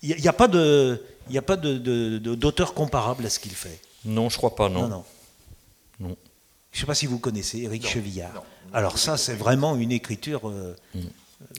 Il 0.01 0.15
n'y 0.21 0.27
a, 0.27 0.33
pas 0.33 0.47
de, 0.47 1.01
il 1.29 1.35
y 1.35 1.37
a 1.37 1.41
pas 1.41 1.55
de- 1.55 1.77
de- 1.77 2.17
de- 2.17 2.35
d'auteur 2.35 2.73
comparable 2.73 3.25
à 3.25 3.29
ce 3.29 3.39
qu'il 3.39 3.53
fait. 3.53 3.79
Non, 4.03 4.29
je 4.29 4.37
crois 4.37 4.55
pas. 4.55 4.67
Non, 4.69 4.81
non. 4.83 4.87
Non. 4.89 5.03
Je 6.75 6.79
ne 6.79 6.81
sais 6.81 6.87
pas 6.87 6.93
si 6.95 7.05
vous 7.05 7.19
connaissez 7.19 7.59
Éric 7.59 7.87
Chevillard. 7.87 8.43
Alors 8.73 8.97
ça, 8.97 9.15
c'est 9.15 9.33
vraiment 9.35 9.77
une 9.77 9.93
écriture. 9.93 10.49
euh, 10.49 10.75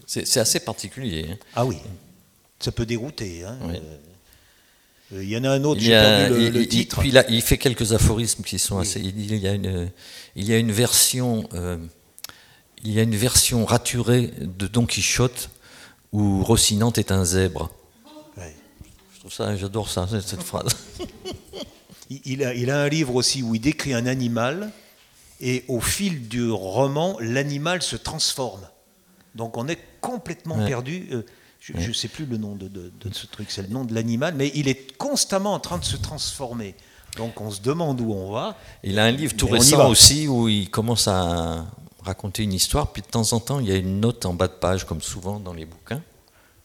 C'est 0.06 0.26
c'est 0.26 0.40
assez 0.40 0.60
particulier. 0.60 1.28
hein. 1.32 1.36
Ah 1.54 1.64
oui, 1.64 1.78
ça 2.60 2.70
peut 2.70 2.84
dérouter. 2.84 3.42
hein. 3.42 3.56
Oui. 3.64 3.76
Euh, 5.14 5.22
Il 5.24 5.30
y 5.30 5.36
en 5.38 5.44
a 5.44 5.50
un 5.52 5.64
autre, 5.64 5.80
Il, 5.80 5.84
j'ai 5.84 5.92
y 5.92 5.94
a- 5.94 6.02
perdu 6.28 6.34
le, 6.34 6.46
il- 6.48 6.52
le 6.52 6.60
il- 6.60 6.68
titre. 6.68 7.00
puis 7.00 7.10
là, 7.12 7.24
il 7.30 7.40
fait 7.40 7.56
quelques 7.56 7.94
aphorismes 7.94 8.42
qui 8.42 8.58
sont 8.58 8.76
assez. 8.78 9.00
Il 9.00 9.34
y 9.36 9.48
a 9.48 9.52
une, 9.54 9.90
il 10.34 10.44
y 10.44 10.52
a 10.52 10.58
une 10.58 10.70
version, 10.72 11.48
euh, 11.54 11.78
il 12.84 12.92
y 12.92 12.98
a 13.00 13.02
une 13.02 13.16
version 13.16 13.64
raturée 13.64 14.30
de 14.38 14.66
Don 14.66 14.84
Quichotte 14.84 15.48
où 16.12 16.42
Rocinante 16.44 16.98
est 16.98 17.10
un 17.10 17.24
zèbre. 17.24 17.70
Ouais. 18.36 18.54
Je 19.14 19.20
trouve 19.20 19.32
ça, 19.32 19.56
j'adore 19.56 19.88
ça, 19.88 20.06
cette 20.10 20.28
cette 20.28 20.42
phrase. 20.42 20.76
Il- 22.10 22.20
Il 22.26 22.44
a, 22.44 22.52
il 22.54 22.70
a 22.70 22.82
un 22.82 22.88
livre 22.90 23.14
aussi 23.14 23.42
où 23.42 23.54
il 23.54 23.60
décrit 23.60 23.94
un 23.94 24.06
animal 24.06 24.70
et 25.40 25.64
au 25.68 25.80
fil 25.80 26.28
du 26.28 26.50
roman, 26.50 27.16
l'animal 27.20 27.82
se 27.82 27.96
transforme. 27.96 28.66
Donc 29.34 29.56
on 29.56 29.68
est 29.68 29.78
complètement 30.00 30.56
Ouais. 30.56 30.66
perdu. 30.66 31.08
euh, 31.12 31.22
je 31.60 31.72
ne 31.88 31.92
sais 31.92 32.08
plus 32.08 32.26
le 32.26 32.36
nom 32.36 32.54
de, 32.54 32.68
de- 32.68 32.92
de 33.00 33.12
ce 33.14 33.26
truc, 33.26 33.50
c'est 33.50 33.62
le 33.62 33.68
nom 33.68 33.84
de 33.84 33.92
l'animal, 33.92 34.34
mais 34.36 34.52
il 34.54 34.68
est 34.68 34.96
constamment 34.96 35.52
en 35.54 35.58
train 35.60 35.78
de 35.78 35.84
se 35.84 35.96
transformer. 35.96 36.76
Donc 37.16 37.40
on 37.40 37.50
se 37.50 37.60
demande 37.60 38.00
où 38.00 38.12
on 38.12 38.30
va. 38.30 38.56
Il 38.84 38.98
a 39.00 39.04
un 39.04 39.10
livre 39.10 39.34
tout 39.36 39.48
récent 39.48 39.88
aussi 39.88 40.28
où 40.28 40.48
il 40.48 40.70
commence 40.70 41.08
à 41.08 41.66
raconter 42.04 42.44
une 42.44 42.52
histoire, 42.52 42.92
puis 42.92 43.02
de 43.02 43.08
temps 43.08 43.32
en 43.32 43.40
temps 43.40 43.58
il 43.58 43.66
y 43.66 43.72
a 43.72 43.76
une 43.76 44.00
note 44.00 44.24
en 44.26 44.32
bas 44.34 44.46
de 44.48 44.52
page, 44.52 44.84
comme 44.86 45.00
souvent 45.02 45.40
dans 45.40 45.52
les 45.54 45.66
bouquins. 45.66 46.02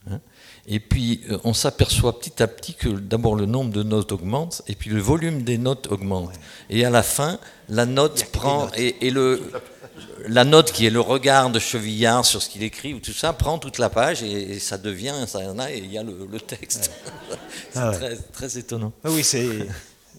hein. 0.10 0.20
Et 0.68 0.80
puis 0.80 1.22
euh, 1.30 1.38
on 1.44 1.54
s'aperçoit 1.54 2.20
petit 2.20 2.42
à 2.44 2.48
petit 2.48 2.74
que 2.76 2.90
d'abord 2.90 3.36
le 3.36 3.46
nombre 3.46 3.72
de 3.72 3.84
notes 3.84 4.12
augmente, 4.12 4.62
et 4.68 4.76
puis 4.76 4.90
le 4.90 5.02
volume 5.02 5.42
des 5.44 5.58
notes 5.58 5.88
augmente. 5.92 6.32
Et 6.70 6.86
à 6.86 6.90
la 6.90 7.04
fin, 7.04 7.40
la 7.70 7.86
note 7.86 8.26
prend, 8.32 8.66
notes. 8.66 8.78
et, 8.78 9.08
et 9.08 9.10
le, 9.10 9.42
la 10.28 10.44
note 10.44 10.72
qui 10.72 10.86
est 10.86 10.92
le 10.92 11.00
regard 11.02 11.50
de 11.50 11.58
Chevillard 11.60 12.26
sur 12.26 12.42
ce 12.42 12.50
qu'il 12.50 12.62
écrit, 12.64 12.94
ou 12.94 13.00
tout 13.00 13.12
ça, 13.12 13.34
prend 13.34 13.58
toute 13.58 13.80
la 13.80 13.90
page, 13.90 14.22
et, 14.24 14.52
et 14.54 14.60
ça 14.60 14.78
devient, 14.78 15.16
ça 15.28 15.44
y 15.44 15.48
en 15.48 15.58
a, 15.58 15.72
et 15.72 15.80
il 15.80 15.92
y 15.92 15.98
a 15.98 16.04
le, 16.04 16.28
le 16.32 16.40
texte. 16.40 16.92
C'est 17.72 17.80
Ah 17.80 17.90
ouais. 17.90 17.96
très, 17.98 18.16
très 18.18 18.58
étonnant. 18.60 18.92
Ah 19.04 19.10
oui, 19.12 19.24
c'est, 19.24 19.68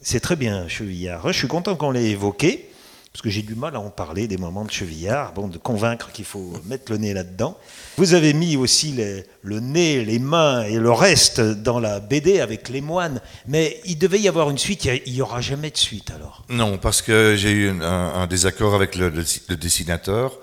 c'est 0.00 0.20
très 0.20 0.36
bien, 0.36 0.66
Chevillard. 0.68 1.32
Je 1.32 1.38
suis 1.38 1.48
content 1.48 1.76
qu'on 1.76 1.90
l'ait 1.92 2.10
évoqué, 2.10 2.68
parce 3.12 3.22
que 3.22 3.28
j'ai 3.30 3.42
du 3.42 3.54
mal 3.54 3.76
à 3.76 3.80
en 3.80 3.90
parler 3.90 4.26
des 4.26 4.38
moments 4.38 4.64
de 4.64 4.70
Chevillard, 4.70 5.34
bon, 5.34 5.46
de 5.48 5.58
convaincre 5.58 6.10
qu'il 6.12 6.24
faut 6.24 6.54
mettre 6.64 6.90
le 6.90 6.96
nez 6.98 7.12
là-dedans. 7.12 7.58
Vous 7.98 8.14
avez 8.14 8.32
mis 8.32 8.56
aussi 8.56 8.92
les- 8.92 9.24
le 9.42 9.60
nez, 9.60 10.02
les 10.04 10.18
mains 10.18 10.62
et 10.62 10.78
le 10.78 10.90
reste 10.90 11.40
dans 11.40 11.78
la 11.78 12.00
BD 12.00 12.40
avec 12.40 12.70
les 12.70 12.80
moines, 12.80 13.20
mais 13.46 13.80
il 13.84 13.98
devait 13.98 14.18
y 14.18 14.28
avoir 14.28 14.48
une 14.48 14.56
suite, 14.56 14.86
il 15.06 15.12
n'y 15.12 15.20
aura 15.20 15.42
jamais 15.42 15.70
de 15.70 15.76
suite 15.76 16.10
alors. 16.10 16.44
Non, 16.48 16.78
parce 16.78 17.02
que 17.02 17.36
j'ai 17.36 17.50
eu 17.50 17.68
un, 17.68 17.82
un 17.82 18.26
désaccord 18.26 18.74
avec 18.74 18.96
le, 18.96 19.10
le- 19.10 19.24
le 19.48 19.56
dessinateur 19.56 20.38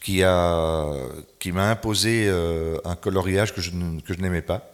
qui 0.00 0.22
m'a 0.22 1.70
imposé 1.70 2.26
euh, 2.28 2.76
un 2.84 2.94
coloriage 2.96 3.52
que 3.54 3.60
je, 3.60 3.70
que 4.06 4.14
je 4.14 4.20
n'aimais 4.20 4.42
pas. 4.42 4.70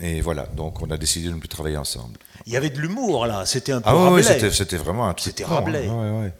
Et 0.00 0.20
voilà, 0.20 0.46
donc 0.46 0.82
on 0.82 0.90
a 0.90 0.96
décidé 0.96 1.28
de 1.28 1.34
ne 1.34 1.38
plus 1.38 1.48
travailler 1.48 1.76
ensemble. 1.76 2.18
Il 2.46 2.52
y 2.52 2.56
avait 2.56 2.70
de 2.70 2.78
l'humour 2.80 3.26
là, 3.26 3.46
c'était 3.46 3.72
un 3.72 3.80
peu 3.80 3.88
Ah 3.90 3.94
oui, 4.10 4.22
Rabelais. 4.22 4.50
c'était, 4.50 4.76
vraiment 4.76 5.06
un 5.08 5.14
truc. 5.14 5.24
C'était 5.32 5.44
hein. 5.44 5.48
Rabelais. 5.54 5.86
Ouais, 5.88 6.10
ouais. 6.10 6.32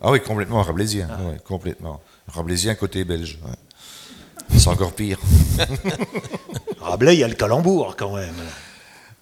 Ah 0.00 0.10
oui, 0.10 0.20
complètement 0.20 0.62
rabelaisien. 0.62 1.08
ouais, 1.08 1.38
complètement. 1.44 2.00
Rabelaisien 2.28 2.74
côté 2.74 3.04
belge. 3.04 3.38
ouais. 3.44 4.58
C'est 4.58 4.68
encore 4.68 4.92
pire. 4.94 5.18
Rabelais, 6.80 7.14
il 7.14 7.20
y 7.20 7.24
a 7.24 7.28
le 7.28 7.34
calembour 7.34 7.96
quand 7.96 8.16
même. 8.16 8.34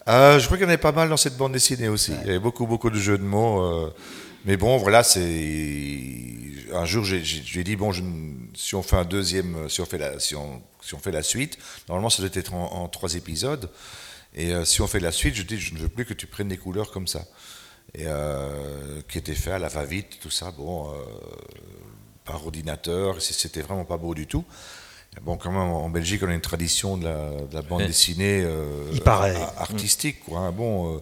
Euh, 0.08 0.38
je 0.38 0.46
crois 0.46 0.56
qu'il 0.56 0.64
y 0.64 0.66
en 0.66 0.70
avait 0.70 0.78
pas 0.78 0.92
mal 0.92 1.08
dans 1.08 1.16
cette 1.16 1.36
bande 1.36 1.52
dessinée 1.52 1.88
aussi. 1.88 2.12
Il 2.22 2.26
y 2.26 2.30
avait 2.30 2.38
beaucoup, 2.38 2.66
beaucoup 2.66 2.90
de 2.90 2.98
jeux 2.98 3.18
de 3.18 3.22
mots. 3.22 3.62
euh, 3.62 3.94
mais 4.44 4.56
bon, 4.56 4.76
voilà, 4.78 5.02
c'est. 5.02 6.14
Un 6.72 6.84
jour, 6.84 7.04
j'ai- 7.04 7.64
dit 7.64 7.76
bon, 7.76 7.92
je 7.92 8.02
si 8.54 8.74
on 8.74 8.82
fait 8.82 8.96
un 8.96 9.04
deuxième, 9.04 9.68
si 9.68 9.80
on 9.80 9.86
fait 9.86 9.98
la, 9.98 10.18
si 10.20 10.34
on, 10.36 10.62
si 10.80 10.94
on 10.94 10.98
fait 10.98 11.10
la 11.10 11.22
suite, 11.22 11.58
normalement, 11.88 12.10
ça 12.10 12.22
doit 12.22 12.30
être 12.32 12.54
en, 12.54 12.72
en 12.82 12.88
trois 12.88 13.14
épisodes. 13.14 13.68
Et 14.34 14.52
euh, 14.54 14.64
si 14.64 14.80
on 14.80 14.86
fait 14.86 15.00
la 15.00 15.10
suite, 15.12 15.34
je 15.34 15.42
dis, 15.42 15.58
je 15.58 15.74
ne 15.74 15.80
veux 15.80 15.88
plus 15.88 16.04
que 16.04 16.14
tu 16.14 16.26
prennes 16.26 16.48
des 16.48 16.56
couleurs 16.56 16.90
comme 16.92 17.08
ça, 17.08 17.24
et 17.94 18.04
euh, 18.06 19.00
qui 19.08 19.18
étaient 19.18 19.34
faits 19.34 19.54
à 19.54 19.58
la 19.58 19.68
va-vite, 19.68 20.18
tout 20.20 20.30
ça, 20.30 20.50
bon, 20.52 20.90
euh, 20.90 20.94
par 22.24 22.44
ordinateur. 22.44 23.20
C'était 23.20 23.62
vraiment 23.62 23.84
pas 23.84 23.96
beau 23.96 24.14
du 24.14 24.26
tout. 24.26 24.44
Bon, 25.22 25.36
quand 25.36 25.50
même, 25.50 25.60
en 25.60 25.88
Belgique, 25.88 26.22
on 26.24 26.28
a 26.28 26.34
une 26.34 26.40
tradition 26.40 26.96
de 26.96 27.04
la, 27.04 27.30
de 27.46 27.52
la 27.54 27.62
bande 27.62 27.80
Ouais. 27.80 27.86
dessinée 27.88 28.42
euh, 28.44 28.90
Il 28.92 29.00
paraît. 29.00 29.34
a- 29.34 29.54
artistique. 29.62 30.20
Quoi. 30.24 30.38
hein. 30.38 30.52
Bon, 30.52 30.94
euh, 30.94 31.00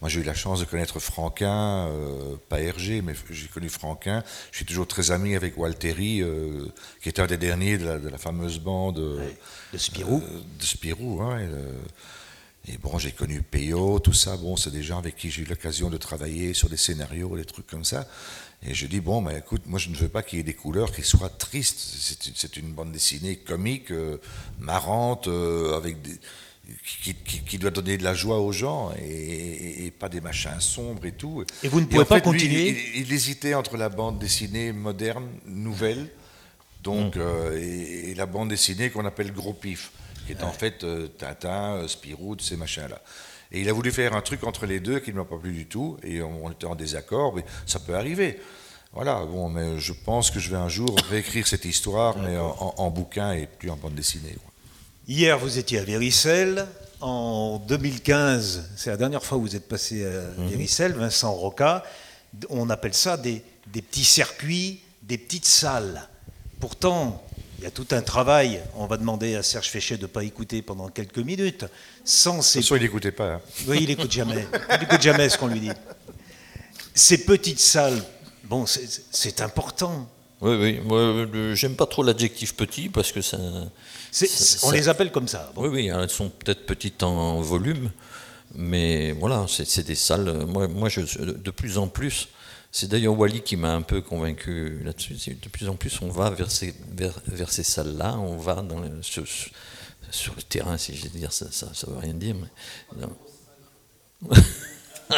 moi, 0.00 0.10
j'ai 0.10 0.20
eu 0.20 0.24
la 0.24 0.34
chance 0.34 0.58
de 0.58 0.64
connaître 0.64 0.98
Franquin, 0.98 1.86
euh, 1.88 2.34
pas 2.48 2.60
Hergé, 2.60 3.02
mais 3.02 3.14
j'ai 3.30 3.46
connu 3.46 3.68
Franquin. 3.68 4.24
Je 4.50 4.56
suis 4.56 4.66
toujours 4.66 4.88
très 4.88 5.12
ami 5.12 5.36
avec 5.36 5.56
Walteri, 5.56 6.22
euh, 6.22 6.66
qui 7.02 7.08
est 7.08 7.20
un 7.20 7.26
des 7.28 7.36
derniers 7.36 7.78
de 7.78 7.86
la, 7.86 7.98
de 7.98 8.08
la 8.08 8.18
fameuse 8.18 8.58
bande 8.58 8.98
euh, 8.98 9.30
De 9.72 9.78
Spirou. 9.78 10.20
euh, 10.26 10.40
de 10.58 10.64
Spirou. 10.64 11.22
hein, 11.22 11.38
et, 11.38 11.44
euh, 11.44 11.72
et 12.68 12.78
bon, 12.78 12.98
j'ai 12.98 13.12
connu 13.12 13.42
Peyo, 13.42 13.98
tout 14.00 14.12
ça. 14.12 14.36
Bon, 14.36 14.56
c'est 14.56 14.70
des 14.72 14.82
gens 14.82 14.98
avec 14.98 15.16
qui 15.16 15.30
j'ai 15.30 15.42
eu 15.42 15.44
l'occasion 15.44 15.88
de 15.90 15.96
travailler 15.96 16.52
sur 16.52 16.68
des 16.68 16.76
scénarios, 16.76 17.36
des 17.36 17.44
trucs 17.44 17.66
comme 17.66 17.84
ça. 17.84 18.08
Et 18.66 18.74
je 18.74 18.86
dis, 18.86 19.00
bon, 19.00 19.22
ben, 19.22 19.36
écoute, 19.36 19.62
moi 19.66 19.78
je 19.78 19.88
ne 19.90 19.94
veux 19.96 20.08
pas 20.08 20.22
qu'il 20.22 20.38
y 20.38 20.40
ait 20.40 20.44
des 20.44 20.54
couleurs 20.54 20.90
qui 20.90 21.02
soient 21.02 21.28
tristes. 21.28 21.78
C'est 22.34 22.56
une- 22.56 22.72
bande 22.72 22.90
dessinée 22.92 23.36
comique, 23.36 23.90
euh, 23.92 24.18
marrante, 24.58 25.28
euh, 25.28 25.76
avec 25.76 26.02
des, 26.02 26.18
qui, 27.02 27.14
qui- 27.14 27.40
qui 27.42 27.58
doit 27.58 27.70
donner 27.70 27.96
de 27.98 28.02
la 28.02 28.14
joie 28.14 28.40
aux 28.40 28.50
gens 28.50 28.92
et, 28.98 29.04
et- 29.04 29.86
et 29.86 29.90
pas 29.92 30.08
des 30.08 30.20
machins 30.20 30.58
sombres 30.60 31.06
et 31.06 31.12
tout. 31.12 31.44
Et 31.62 31.68
vous 31.68 31.80
ne 31.80 31.86
pouvez 31.86 32.04
pas 32.04 32.16
fait, 32.16 32.20
lui, 32.28 32.32
continuer 32.38 32.90
il, 32.96 33.02
il 33.02 33.12
hésitait 33.12 33.54
entre 33.54 33.76
la 33.76 33.88
bande 33.88 34.18
dessinée 34.18 34.72
moderne, 34.72 35.28
nouvelle, 35.46 36.10
donc, 36.82 37.14
Mmh. 37.16 37.20
euh, 37.20 37.60
et, 37.62 38.10
et 38.10 38.14
la 38.16 38.26
bande 38.26 38.48
dessinée 38.48 38.90
qu'on 38.90 39.04
appelle 39.04 39.32
Gros 39.32 39.52
Pif, 39.54 39.92
qui 40.26 40.32
est 40.32 40.42
en 40.42 40.52
fait 40.52 40.84
euh, 40.84 41.08
Tintin, 41.18 41.76
euh, 41.76 41.88
Spirou, 41.88 42.36
tous 42.36 42.44
ces 42.44 42.56
machins-là. 42.56 43.00
Et 43.52 43.60
il 43.60 43.68
a 43.68 43.72
voulu 43.72 43.92
faire 43.92 44.14
un 44.14 44.20
truc 44.20 44.44
entre 44.44 44.66
les 44.66 44.80
deux 44.80 44.98
qui 44.98 45.12
ne 45.12 45.16
m'a 45.16 45.24
pas 45.24 45.36
plu 45.36 45.52
du 45.52 45.66
tout, 45.66 45.96
et 46.02 46.20
on, 46.20 46.50
était 46.50 46.66
en 46.66 46.74
désaccord, 46.74 47.34
mais 47.34 47.44
ça 47.64 47.78
peut 47.78 47.94
arriver. 47.94 48.40
Voilà, 48.92 49.24
bon, 49.24 49.48
mais 49.48 49.78
je 49.78 49.92
pense 49.92 50.30
que 50.30 50.40
je 50.40 50.50
vais 50.50 50.56
un 50.56 50.68
jour 50.68 50.96
réécrire 51.10 51.46
cette 51.46 51.64
histoire, 51.64 52.18
mais 52.18 52.36
en, 52.38 52.90
bouquin 52.90 53.32
et 53.32 53.46
plus 53.46 53.70
en 53.70 53.76
bande 53.76 53.94
dessinée. 53.94 54.32
quoi. 54.42 54.52
Hier, 55.06 55.38
vous 55.38 55.58
étiez 55.58 55.78
à 55.78 55.84
Véricelle. 55.84 56.66
En 57.00 57.58
2015, 57.68 58.70
c'est 58.76 58.90
la 58.90 58.96
dernière 58.96 59.22
fois 59.22 59.38
où 59.38 59.42
vous 59.42 59.54
êtes 59.54 59.68
passé 59.68 60.04
à 60.04 60.42
Véricelle, 60.48 60.94
Vincent 60.94 61.32
Roca. 61.32 61.84
On 62.48 62.70
appelle 62.70 62.94
ça 62.94 63.16
des, 63.16 63.42
des 63.72 63.82
petits 63.82 64.04
circuits, 64.04 64.80
des 65.02 65.18
petites 65.18 65.44
salles. 65.44 66.08
Pourtant, 66.58 67.22
il 67.58 67.64
y 67.64 67.66
a 67.66 67.70
tout 67.70 67.86
un 67.92 68.02
travail. 68.02 68.60
On 68.74 68.86
va 68.86 68.96
demander 68.96 69.34
à 69.34 69.42
Serge 69.42 69.68
Féchet 69.68 69.96
de 69.96 70.02
ne 70.02 70.06
pas 70.06 70.24
écouter 70.24 70.62
pendant 70.62 70.88
quelques 70.88 71.18
minutes. 71.18 71.64
Sans 72.04 72.38
De 72.38 72.42
toute 72.42 72.52
façon, 72.52 72.76
il 72.76 72.82
n'écoutait 72.82 73.12
pas. 73.12 73.34
hein. 73.34 73.40
oui, 73.66 73.78
il 73.82 73.88
n'écoute 73.88 74.12
jamais. 74.12 74.46
Il 74.72 74.78
n'écoute 74.80 75.02
jamais 75.02 75.28
ce 75.28 75.38
qu'on 75.38 75.48
lui 75.48 75.60
dit. 75.60 75.70
Ces 76.94 77.18
petites 77.24 77.60
salles, 77.60 78.02
bon, 78.44 78.64
c'est 78.66 79.40
important. 79.40 80.08
Oui, 80.40 80.54
oui. 80.56 80.80
Moi, 80.84 81.26
j'aime 81.54 81.76
pas 81.76 81.86
trop 81.86 82.02
l'adjectif 82.02 82.54
petit 82.54 82.88
parce 82.88 83.10
que 83.12 83.22
ça. 83.22 83.38
On 83.38 84.26
ça- 84.26 84.72
les 84.72 84.88
appelle 84.88 85.10
comme 85.10 85.28
ça. 85.28 85.50
Bon. 85.54 85.62
Oui, 85.62 85.68
oui, 85.68 85.86
elles 85.94 86.10
sont 86.10 86.28
peut-être 86.28 86.66
petites 86.66 87.02
en 87.02 87.40
volume, 87.40 87.90
mais 88.54 89.12
voilà, 89.12 89.46
c'est 89.48 89.82
des 89.86 89.94
salles. 89.94 90.44
Moi, 90.46 90.68
moi 90.68 90.88
je, 90.90 91.00
de 91.22 91.50
plus 91.50 91.78
en 91.78 91.88
plus, 91.88 92.28
c'est 92.76 92.88
d'ailleurs 92.88 93.18
Wally 93.18 93.40
qui 93.40 93.56
m'a 93.56 93.72
un 93.72 93.80
peu 93.80 94.02
convaincu 94.02 94.82
là-dessus. 94.84 95.14
De 95.40 95.48
plus 95.48 95.66
en 95.66 95.76
plus, 95.76 95.98
on 96.02 96.10
va 96.10 96.28
vers 96.28 96.50
ces, 96.50 96.74
vers, 96.92 97.18
vers 97.26 97.50
ces 97.50 97.62
salles-là, 97.62 98.18
on 98.18 98.36
va 98.36 98.56
dans 98.56 98.78
le- 98.80 99.02
sur, 99.02 99.24
le 100.36 100.42
terrain, 100.42 100.76
si 100.76 100.94
je 100.94 101.04
vais 101.04 101.08
dire 101.08 101.32
ça, 101.32 101.46
ça 101.50 101.86
veut 101.86 101.96
rien 101.96 102.12
dire. 102.12 102.36
Mais, 102.36 103.06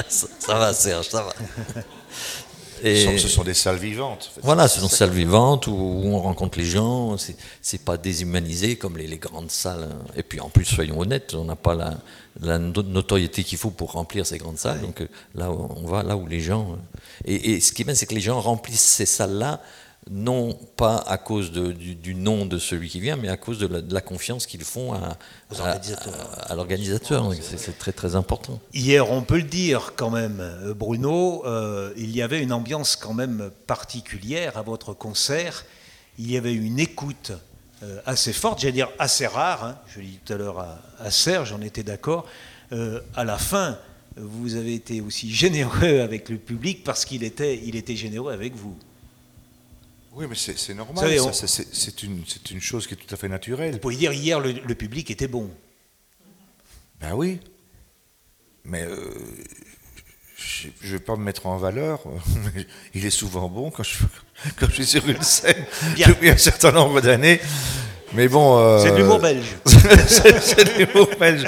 ça 0.09 0.29
va, 0.55 0.73
Serge, 0.73 1.09
ça 1.09 1.25
va. 1.25 1.35
Ce 2.83 2.87
Et- 2.87 3.05
sont- 3.05 3.19
Ce 3.19 3.29
sont 3.29 3.45
des 3.45 3.55
salles 3.55 3.77
vivantes. 3.79 4.31
en 4.31 4.35
fait. 4.35 4.41
voilà, 4.45 4.69
ce 4.69 4.81
sont 4.81 4.87
des 4.87 4.95
salles 4.95 5.11
vivantes 5.11 5.67
où, 5.67 5.73
où 5.73 6.07
on 6.15 6.21
rencontre 6.21 6.59
les 6.59 6.65
gens. 6.65 7.17
C'est, 7.61 7.83
pas 7.85 7.97
déshumanisé 7.97 8.77
comme 8.77 8.97
les, 8.97 9.07
les 9.07 9.19
grandes 9.19 9.51
salles. 9.51 9.89
Et 10.17 10.23
puis 10.23 10.41
en 10.41 10.49
plus, 10.49 10.65
soyons 10.65 10.99
honnêtes, 11.01 11.35
on 11.35 11.45
n'a 11.45 11.57
pas 11.57 11.75
la, 11.75 11.99
la 12.41 12.59
no- 12.59 12.83
notoriété 12.83 13.43
qu'il 13.45 13.59
faut 13.59 13.71
pour 13.71 13.93
remplir 13.93 14.27
ces 14.27 14.39
grandes 14.39 14.59
salles. 14.59 14.81
Donc 14.81 15.01
euh, 15.01 15.09
là, 15.35 15.51
on 15.51 15.87
va 15.87 16.03
là 16.03 16.17
où 16.17 16.27
les 16.27 16.41
gens. 16.41 16.73
euh, 16.73 16.77
Et, 17.25 17.53
et 17.53 17.61
ce 17.61 17.73
qui 17.73 17.83
est 17.83 17.85
bien, 17.85 17.95
c'est 17.95 18.07
que 18.07 18.15
les 18.15 18.21
gens 18.21 18.41
remplissent 18.41 18.81
ces 18.81 19.07
salles-là, 19.07 19.61
non 20.11 20.55
pas 20.77 20.97
à 21.07 21.19
cause 21.19 21.53
de- 21.53 21.73
du, 21.73 21.95
du 21.95 22.15
nom 22.15 22.47
de 22.47 22.59
celui 22.59 22.89
qui 22.89 23.01
vient, 23.01 23.17
mais 23.17 23.29
à 23.29 23.37
cause 23.37 23.59
de 23.59 23.67
la, 23.67 23.81
de 23.81 23.93
la 23.95 24.01
confiance 24.01 24.47
qu'ils 24.47 24.65
font 24.65 24.93
à, 24.95 25.17
l'organisateur. 26.55 27.31
C'est, 27.41 27.79
très 27.79 27.93
très 27.93 28.17
important. 28.17 28.61
Hier, 28.75 29.11
on 29.11 29.23
peut 29.23 29.37
le 29.39 29.43
dire 29.43 29.93
quand 29.97 30.11
même, 30.11 30.39
euh, 30.41 30.75
Bruno, 30.75 31.43
euh, 31.47 31.93
il 31.97 32.11
y 32.15 32.23
avait 32.23 32.43
une 32.43 32.53
ambiance 32.53 32.97
quand 32.97 33.15
même 33.15 33.51
particulière 33.67 34.57
à 34.57 34.63
votre 34.63 34.95
concert. 34.95 35.65
Il 36.19 36.31
y 36.31 36.37
avait 36.37 36.55
une 36.55 36.79
écoute 36.79 37.33
euh, 37.83 38.01
assez 38.07 38.33
forte, 38.33 38.61
j'allais 38.61 38.73
dire 38.73 38.91
assez 38.99 39.27
rare. 39.27 39.65
hein. 39.65 39.79
Je 39.89 40.01
l'ai 40.01 40.07
dit 40.07 40.21
tout 40.25 40.33
à 40.33 40.37
l'heure 40.37 40.59
à, 40.59 40.81
à 40.99 41.11
Serge, 41.11 41.53
on 41.57 41.63
était 41.63 41.83
d'accord. 41.85 42.27
Euh, 42.73 43.01
à 43.15 43.25
la 43.25 43.39
fin, 43.39 43.79
vous 44.17 44.57
avez 44.57 44.75
été 44.75 45.01
aussi 45.01 45.31
généreux 45.35 46.01
avec 46.01 46.29
le 46.29 46.39
public 46.39 46.83
parce 46.85 47.05
qu'il 47.05 47.23
était, 47.23 47.61
il 47.65 47.77
était 47.77 47.97
généreux 47.97 48.33
avec 48.33 48.55
vous. 48.55 48.77
Oui, 50.19 50.27
mais 50.29 50.35
c'est 50.35 50.75
normal. 50.75 51.05
on- 51.21 51.33
c'est- 51.33 52.03
une, 52.03 52.61
chose 52.61 52.89
qui 52.89 52.95
est 52.95 52.97
tout 52.97 53.15
à 53.15 53.17
fait 53.17 53.29
naturelle. 53.29 53.73
Vous 53.75 53.79
pouvez 53.79 53.95
dire 53.95 54.13
hier, 54.13 54.41
le, 54.41 54.51
le 54.51 54.75
public 54.75 55.09
était 55.13 55.29
bon. 55.29 55.49
Ben 57.01 57.13
oui. 57.15 57.39
Mais 58.65 58.83
euh, 58.83 59.15
je 60.37 60.67
ne 60.89 60.93
vais 60.93 60.99
pas 60.99 61.15
me 61.15 61.23
mettre 61.23 61.47
en 61.47 61.57
valeur. 61.57 62.01
mais 62.55 62.67
Il 62.95 63.07
est 63.07 63.11
souvent 63.11 63.49
bon 63.49 63.71
quand 63.71 63.85
je, 63.85 63.95
quand 64.59 64.67
je 64.69 64.75
suis 64.75 64.87
sur 64.87 65.09
une 65.09 65.23
scène 65.23 65.65
Bien. 65.95 66.09
depuis 66.09 66.31
un 66.31 66.37
certain 66.37 66.73
nombre 66.73 67.01
d'années. 67.01 67.41
Mais 68.15 68.27
bon. 68.27 68.59
euh, 68.59 68.83
C'est 68.83 68.91
de 68.91 68.97
l'humour 68.97 69.21
belge. 69.21 69.47
c'est 69.67 70.65
de 70.65 70.79
l'humour 70.85 71.11
belge. 71.21 71.45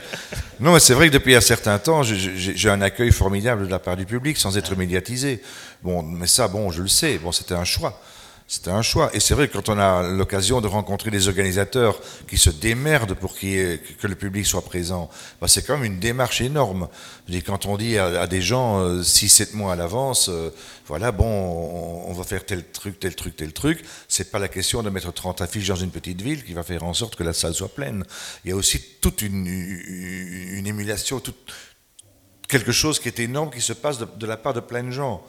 Non, 0.61 0.75
mais 0.75 0.79
c'est 0.81 0.95
vrai 0.95 1.09
que 1.09 1.15
depuis 1.15 1.35
un 1.35 1.41
certain 1.41 1.81
temps, 1.81 2.05
j'ai 2.05 2.69
un 2.71 2.83
accueil 2.83 3.11
formidable 3.11 3.67
de 3.67 3.71
la 3.71 3.81
part 3.81 3.97
du 3.97 4.07
public 4.07 4.37
sans 4.37 4.57
être 4.57 4.77
médiatisé. 4.77 5.43
Bon, 5.83 6.03
mais 6.05 6.29
ça, 6.29 6.47
bon, 6.47 6.71
je 6.71 6.83
le 6.83 6.89
sais. 6.89 7.19
Bon, 7.19 7.33
c'était 7.33 7.55
un 7.55 7.65
choix. 7.65 8.01
C'était 8.53 8.73
un 8.73 8.83
choix. 8.83 9.15
Et 9.15 9.21
c'est 9.21 9.35
vrai 9.35 9.47
que 9.47 9.53
quand 9.53 9.69
on 9.69 9.79
a 9.79 10.03
l'occasion 10.03 10.61
de 10.61 10.67
rencontrer 10.67 11.13
des 11.13 11.29
organisateurs 11.29 12.01
qui 12.27 12.37
se 12.37 12.51
démerdent 12.51 13.15
pour 13.15 13.39
que 13.39 13.79
le 14.09 14.15
public 14.17 14.45
soit 14.45 14.65
présent, 14.65 15.09
bah, 15.41 15.47
c'est 15.47 15.65
quand 15.65 15.75
même 15.75 15.85
une 15.85 16.01
démarche 16.01 16.41
énorme. 16.41 16.89
Quand 17.47 17.67
on 17.67 17.77
dit 17.77 17.97
à, 17.97 18.27
des 18.27 18.43
gens 18.43 18.85
6-7 19.03 19.55
mois 19.55 19.75
à 19.75 19.77
l'avance, 19.77 20.29
euh, 20.31 20.51
voilà, 20.89 21.13
bon, 21.13 21.25
on, 22.09 22.13
va 22.13 22.25
faire 22.25 22.45
tel 22.45 22.65
truc, 22.65 22.99
tel 22.99 23.15
truc, 23.15 23.37
tel 23.37 23.53
truc, 23.53 23.85
c'est 24.09 24.33
pas 24.33 24.41
la 24.41 24.49
question 24.49 24.83
de 24.83 24.91
mettre 24.91 25.13
30 25.13 25.43
affiches 25.43 25.69
dans 25.69 25.77
une 25.77 25.93
petite 25.93 26.21
ville 26.21 26.45
qui 26.45 26.53
va 26.53 26.65
faire 26.65 26.83
en 26.83 26.93
sorte 26.93 27.15
que 27.15 27.23
la 27.23 27.33
salle 27.33 27.55
soit 27.55 27.73
pleine. 27.73 28.05
Il 28.45 28.51
y 28.51 28.53
a 28.53 28.57
aussi 28.57 28.83
toute 29.01 29.23
une, 29.23 29.47
une 29.47 30.67
émulation, 30.67 31.21
toute, 31.21 31.53
quelque 32.49 32.73
chose 32.73 32.99
qui 32.99 33.07
est 33.07 33.21
énorme 33.21 33.51
qui 33.51 33.61
se 33.61 33.75
passe 33.75 33.99
de, 33.99 34.09
de 34.17 34.27
la 34.27 34.37
part 34.37 34.55
de 34.55 34.61
plein 34.61 34.83
de 34.83 34.91
gens. 34.91 35.25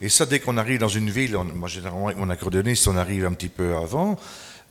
Et 0.00 0.08
ça, 0.08 0.26
dès 0.26 0.40
qu'on 0.40 0.56
arrive 0.56 0.80
dans 0.80 0.88
une 0.88 1.10
ville, 1.10 1.36
moi 1.54 1.68
généralement 1.68 2.06
avec 2.06 2.18
mon 2.18 2.30
accordéoniste, 2.30 2.88
on 2.88 2.96
arrive 2.96 3.26
un 3.26 3.32
petit 3.32 3.48
peu 3.48 3.76
avant, 3.76 4.18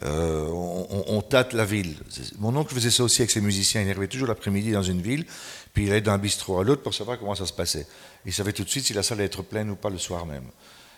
euh, 0.04 0.48
on, 0.50 1.22
tâte 1.22 1.54
la 1.54 1.66
ville. 1.66 1.98
Mon 2.40 2.56
oncle 2.56 2.74
faisait 2.74 2.90
ça 2.90 3.04
aussi 3.04 3.22
avec 3.22 3.32
ses 3.32 3.42
musiciens, 3.42 3.82
il 3.82 3.90
arrivait 3.90 4.08
toujours 4.08 4.28
l'après-midi 4.28 4.72
dans 4.72 4.82
une 4.82 5.02
ville, 5.02 5.26
puis 5.74 5.86
il 5.86 5.92
allait 5.92 6.02
d'un 6.02 6.18
bistrot 6.18 6.60
à 6.60 6.64
l'autre 6.64 6.82
pour 6.82 6.94
savoir 6.94 7.20
comment 7.20 7.36
ça 7.36 7.46
se 7.46 7.54
passait. 7.54 7.86
Il 8.26 8.34
savait 8.34 8.54
tout 8.54 8.64
de 8.64 8.70
suite 8.70 8.86
si 8.86 8.94
la 8.94 9.04
salle 9.04 9.20
allait 9.20 9.26
être 9.26 9.44
pleine 9.44 9.70
ou 9.70 9.76
pas 9.76 9.90
le 9.90 9.98
soir 9.98 10.26
même. 10.26 10.46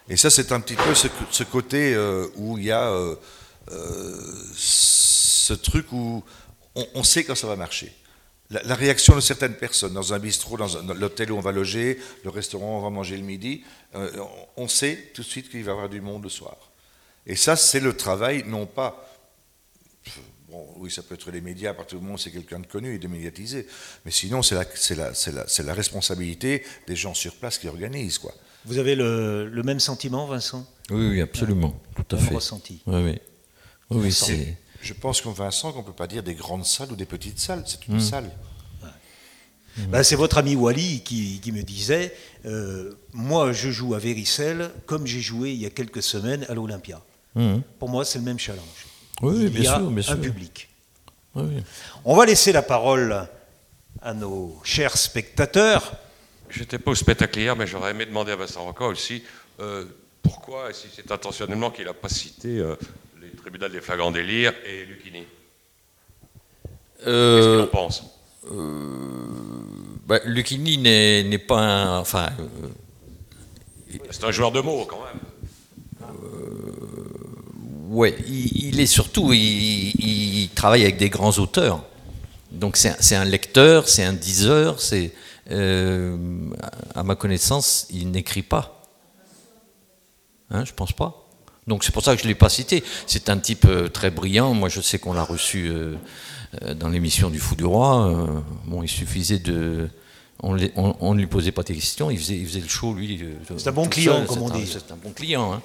Et 0.07 0.17
ça, 0.17 0.29
c'est 0.29 0.51
un 0.51 0.59
petit 0.59 0.75
peu 0.75 0.93
ce, 0.93 1.43
côté 1.43 1.93
euh, 1.93 2.27
où 2.35 2.57
il 2.57 2.65
y 2.65 2.71
a 2.71 2.89
euh, 2.89 3.15
ce 4.53 5.53
truc 5.53 5.91
où 5.91 6.23
on 6.75 7.03
sait 7.03 7.23
quand 7.23 7.35
ça 7.35 7.47
va 7.47 7.55
marcher. 7.55 7.91
La, 8.51 8.61
la 8.63 8.75
réaction 8.75 9.15
de 9.15 9.21
certaines 9.21 9.55
personnes 9.55 9.93
dans 9.93 10.13
un 10.13 10.19
bistrot, 10.19 10.57
dans, 10.57 10.93
l'hôtel 10.93 11.31
où 11.31 11.37
on 11.37 11.41
va 11.41 11.51
loger, 11.51 11.99
le 12.23 12.29
restaurant 12.29 12.75
où 12.75 12.79
on 12.79 12.81
va 12.81 12.89
manger 12.89 13.17
le 13.17 13.23
midi, 13.23 13.63
euh, 13.95 14.09
on, 14.57 14.67
sait 14.67 15.11
tout 15.13 15.21
de 15.21 15.27
suite 15.27 15.49
qu'il 15.49 15.63
va 15.63 15.71
y 15.71 15.73
avoir 15.73 15.89
du 15.89 16.01
monde 16.01 16.23
le 16.23 16.29
soir. 16.29 16.57
Et 17.25 17.35
ça, 17.35 17.55
c'est 17.55 17.79
le 17.79 17.95
travail, 17.95 18.43
non 18.45 18.65
pas. 18.65 19.07
Bon, 20.49 20.67
oui, 20.77 20.91
ça 20.91 21.01
peut 21.01 21.15
être 21.15 21.31
les 21.31 21.39
médias, 21.39 21.71
à 21.71 21.73
partir 21.73 21.97
du 21.97 22.03
moment 22.03 22.15
où 22.15 22.17
c'est 22.17 22.31
quelqu'un 22.31 22.59
de 22.59 22.67
connu 22.67 22.95
et 22.95 22.99
de 22.99 23.07
médiatisé. 23.07 23.67
Mais 24.03 24.11
sinon, 24.11 24.43
c'est 24.43 24.55
la, 24.55 24.65
c'est 24.75 24.95
la, 24.95 25.13
c'est 25.13 25.31
la, 25.31 25.47
c'est 25.47 25.63
la 25.63 25.73
responsabilité 25.73 26.63
des 26.87 26.95
gens 26.95 27.13
sur 27.13 27.35
place 27.35 27.57
qui 27.57 27.69
organisent. 27.69 28.17
Quoi. 28.17 28.33
Vous 28.65 28.77
avez 28.77 28.95
le, 28.95 29.47
le 29.47 29.63
même 29.63 29.79
sentiment, 29.79 30.27
Vincent? 30.27 30.67
Oui, 30.89 31.07
oui, 31.07 31.21
absolument, 31.21 31.79
tout 31.95 32.15
à 32.15 32.19
Même 32.19 32.27
fait. 32.27 32.35
ressenti. 32.35 32.81
Oui, 32.85 33.01
oui. 33.01 33.19
Oui, 33.91 33.97
oui, 34.03 34.11
c'est. 34.11 34.57
Je 34.81 34.93
pense 34.93 35.21
qu'en 35.21 35.31
Vincent, 35.31 35.71
qu'on 35.71 35.79
ne 35.79 35.85
peut 35.85 35.91
pas 35.93 36.07
dire 36.07 36.23
des 36.23 36.33
grandes 36.33 36.65
salles 36.65 36.91
ou 36.91 36.95
des 36.95 37.05
petites 37.05 37.39
salles. 37.39 37.63
C'est 37.65 37.87
Hmm. 37.87 37.93
une 37.93 38.01
salle. 38.01 38.29
Ben, 39.87 40.03
c'est 40.03 40.17
votre 40.17 40.37
ami 40.37 40.55
Wally 40.55 41.01
qui, 41.01 41.39
qui 41.39 41.51
me 41.53 41.63
disait 41.63 42.13
euh, 42.45 42.91
Moi, 43.13 43.53
je 43.53 43.69
joue 43.71 43.93
à 43.95 43.99
Véricelle 43.99 44.69
comme 44.85 45.07
j'ai 45.07 45.21
joué 45.21 45.51
il 45.51 45.59
y 45.61 45.65
a 45.65 45.69
quelques 45.69 46.03
semaines 46.03 46.45
à 46.49 46.53
l'Olympia. 46.53 47.01
Mhm. 47.35 47.61
Pour 47.79 47.87
moi, 47.87 48.03
c'est 48.03 48.19
le 48.19 48.25
même 48.25 48.37
challenge. 48.37 48.85
Oui, 49.21 49.43
il 49.43 49.49
bien 49.49 49.63
y 49.63 49.67
a 49.67 49.75
sûr, 49.77 49.89
bien 49.91 49.99
un 49.99 50.05
sûr. 50.07 50.19
public. 50.19 50.67
Oui. 51.35 51.63
On 52.03 52.17
va 52.17 52.25
laisser 52.25 52.51
la 52.51 52.61
parole 52.63 53.25
à 54.01 54.13
nos 54.13 54.59
chers 54.65 54.97
spectateurs. 54.97 55.93
J'étais 56.49 56.77
pas 56.79 56.91
au 56.91 56.95
spectacle 56.95 57.39
hier, 57.39 57.55
mais 57.55 57.65
j'aurais 57.65 57.91
aimé 57.91 58.05
demander 58.05 58.33
à 58.33 58.35
Vincent 58.35 58.65
Roca 58.65 58.85
aussi 58.85 59.23
euh, 59.61 59.85
pourquoi, 60.21 60.69
et 60.69 60.73
si 60.73 60.87
c'est 60.93 61.09
intentionnellement 61.11 61.71
qu'il 61.71 61.85
n'a 61.85 61.93
pas 61.93 62.09
cité 62.09 62.57
euh, 62.57 62.75
les 63.45 63.49
tribunaux 63.51 63.69
des 63.69 63.81
flagrants 63.81 64.11
délires 64.11 64.53
et 64.65 64.85
Lucchini. 64.85 65.23
Qu'est-ce 66.97 67.03
qu'il 67.03 67.11
Euh, 67.13 67.63
en 67.63 67.67
pense? 67.67 68.03
Bah, 70.07 70.19
Lucchini 70.25 70.77
n'est 70.77 71.23
n'est 71.23 71.37
pas 71.37 71.59
un. 71.59 71.99
Enfin, 71.99 72.29
euh, 72.39 72.67
C'est 74.09 74.23
un 74.23 74.31
joueur 74.31 74.51
de 74.51 74.61
mots 74.61 74.85
quand 74.85 74.99
même. 75.03 75.19
ouais, 77.89 78.15
il, 78.27 78.67
il 78.69 78.79
est 78.79 78.85
surtout. 78.85 79.33
Il, 79.33 79.39
il 79.99 80.49
travaille 80.49 80.83
avec 80.83 80.97
des 80.97 81.09
grands 81.09 81.37
auteurs. 81.39 81.83
Donc 82.51 82.75
c'est 82.77 82.89
un, 82.89 82.95
c'est 82.99 83.15
un 83.15 83.25
lecteur, 83.25 83.87
c'est 83.87 84.03
un 84.03 84.13
diseur, 84.13 84.79
c'est. 84.81 85.13
euh, 85.51 86.17
à 86.93 87.03
ma 87.03 87.15
connaissance, 87.15 87.87
il 87.89 88.11
n'écrit 88.11 88.43
pas. 88.43 88.83
Hein, 90.49 90.65
je 90.65 90.73
pense 90.73 90.91
pas. 90.93 91.20
Donc 91.67 91.83
c'est 91.83 91.91
pour 91.93 92.03
ça 92.03 92.15
que 92.15 92.19
je 92.21 92.25
ne 92.25 92.29
l'ai 92.29 92.35
pas 92.35 92.49
cité. 92.49 92.83
C'est 93.07 93.29
un 93.29 93.37
type 93.37 93.65
euh, 93.65 93.87
très 93.87 94.09
brillant. 94.09 94.53
Moi, 94.53 94.67
je 94.69 94.81
sais 94.81 94.97
qu'on 94.99 95.13
l'a 95.13 95.23
reçu 95.23 95.67
euh, 95.67 95.95
euh, 96.63 96.73
dans 96.73 96.89
l'émission 96.89 97.29
du 97.29 97.39
Fou 97.39 97.55
du 97.55 97.65
Roi. 97.65 98.07
Euh, 98.07 98.39
bon, 98.65 98.81
il 98.83 98.89
suffisait 98.89 99.39
de. 99.39 99.87
On 100.43 100.55
ne 100.55 100.67
on, 100.75 100.95
on 101.01 101.13
ne 101.13 101.19
lui 101.19 101.27
posait 101.27 101.51
pas 101.51 101.61
de 101.61 101.67
questions, 101.67 102.09
il 102.09 102.17
faisait, 102.17 102.35
il 102.35 102.47
faisait 102.47 102.61
le 102.61 102.67
show, 102.67 102.95
lui. 102.95 103.23
C'est 103.57 103.67
un 103.67 103.71
bon 103.71 103.85
client, 103.87 104.17
seul. 104.17 104.25
comme 104.25 104.41
on 104.41 104.49
dit. 104.49 104.65
C'est 104.65 104.91
un 104.91 104.95
bon 104.95 105.11
client. 105.11 105.53
hein. 105.53 105.61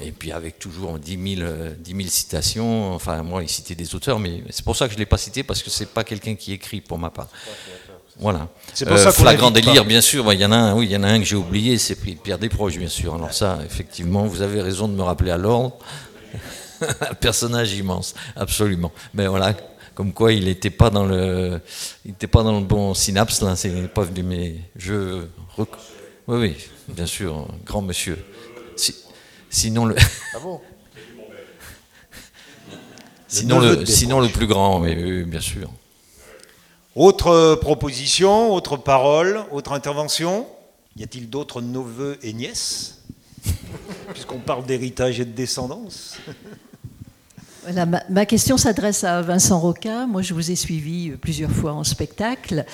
Et 0.00 0.12
puis 0.12 0.30
avec 0.30 0.60
toujours 0.60 0.96
10 1.00 1.36
000, 1.38 1.42
euh, 1.44 1.74
10 1.76 1.90
000 1.90 2.08
citations. 2.08 2.94
Enfin, 2.94 3.24
moi, 3.24 3.42
il 3.42 3.48
citait 3.48 3.74
des 3.74 3.96
auteurs, 3.96 4.20
mais 4.20 4.44
c'est 4.50 4.64
pour 4.64 4.76
ça 4.76 4.86
que 4.86 4.92
je 4.92 4.96
ne 4.96 5.00
l'ai 5.00 5.06
pas 5.06 5.18
cité, 5.18 5.42
parce 5.42 5.60
que 5.60 5.70
c'est 5.70 5.86
pas 5.92 6.04
quelqu'un 6.04 6.36
qui 6.36 6.52
écrit 6.52 6.80
pour 6.80 7.00
ma 7.00 7.10
part. 7.10 7.28
Voilà. 8.18 8.48
C'est 8.74 8.86
pour 8.86 8.98
ça 8.98 9.06
qu'on 9.12 9.22
Flagrant 9.22 9.50
délire, 9.50 9.82
pas. 9.82 9.88
bien 9.88 10.00
sûr. 10.00 10.32
Il 10.32 10.40
y 10.40 10.44
en 10.44 10.52
a 10.52 10.56
un, 10.56 10.74
oui, 10.76 10.86
il 10.86 10.92
y 10.92 10.96
en 10.96 11.02
a 11.02 11.08
un 11.08 11.18
que 11.18 11.24
j'ai 11.24 11.36
oublié, 11.36 11.78
c'est 11.78 11.96
Pierre 11.96 12.38
Desproges, 12.38 12.78
bien 12.78 12.88
sûr. 12.88 13.14
Alors 13.14 13.32
ça, 13.32 13.58
effectivement, 13.64 14.26
vous 14.26 14.42
avez 14.42 14.60
raison 14.62 14.86
de 14.88 14.94
me 14.94 15.02
rappeler 15.02 15.30
à 15.30 15.38
l'ordre. 15.38 15.76
un 17.10 17.14
personnage 17.14 17.72
immense, 17.74 18.14
absolument. 18.36 18.92
Mais 19.14 19.26
voilà, 19.26 19.54
comme 19.94 20.12
quoi 20.12 20.32
il 20.32 20.44
n'était 20.44 20.70
pas 20.70 20.90
dans 20.90 21.04
le, 21.04 21.60
il 22.04 22.12
était 22.12 22.26
pas 22.26 22.42
dans 22.42 22.58
le 22.58 22.64
bon 22.64 22.92
synapse 22.94 23.40
là. 23.42 23.56
C'est 23.56 23.70
pas 23.92 24.02
venu, 24.02 24.22
mais 24.22 24.56
je, 24.76 25.22
rec- 25.56 25.68
oui, 26.28 26.38
oui, 26.38 26.56
bien 26.88 27.06
sûr, 27.06 27.46
grand 27.64 27.82
monsieur. 27.82 28.18
Si- 28.76 28.96
sinon 29.50 29.84
le, 29.86 29.94
Ah 30.34 30.38
bon? 30.42 30.60
Sinon 33.28 33.60
le, 33.60 33.76
de 33.76 33.84
sinon 33.86 34.20
le 34.20 34.28
plus 34.28 34.46
grand, 34.46 34.78
mais 34.80 34.94
oui, 35.02 35.24
bien 35.24 35.40
sûr. 35.40 35.70
Autre 36.94 37.28
euh, 37.28 37.56
proposition, 37.56 38.52
autre 38.52 38.76
parole, 38.76 39.40
autre 39.50 39.72
intervention? 39.72 40.46
Y 40.96 41.04
a-t-il 41.04 41.30
d'autres 41.30 41.62
neveux 41.62 42.18
et 42.22 42.34
nièces? 42.34 42.98
Puisqu'on 44.12 44.38
parle 44.38 44.66
d'héritage 44.66 45.18
et 45.18 45.24
de 45.24 45.32
descendance. 45.32 46.18
Voilà, 47.64 47.86
ma, 47.86 48.26
question 48.26 48.56
s'adresse 48.56 49.04
à 49.04 49.22
Vincent 49.22 49.60
Roca. 49.60 50.04
Moi, 50.06 50.20
je 50.20 50.34
vous 50.34 50.50
ai 50.50 50.56
suivi 50.56 51.10
plusieurs 51.10 51.52
fois 51.52 51.72
en 51.74 51.84
spectacle 51.84 52.64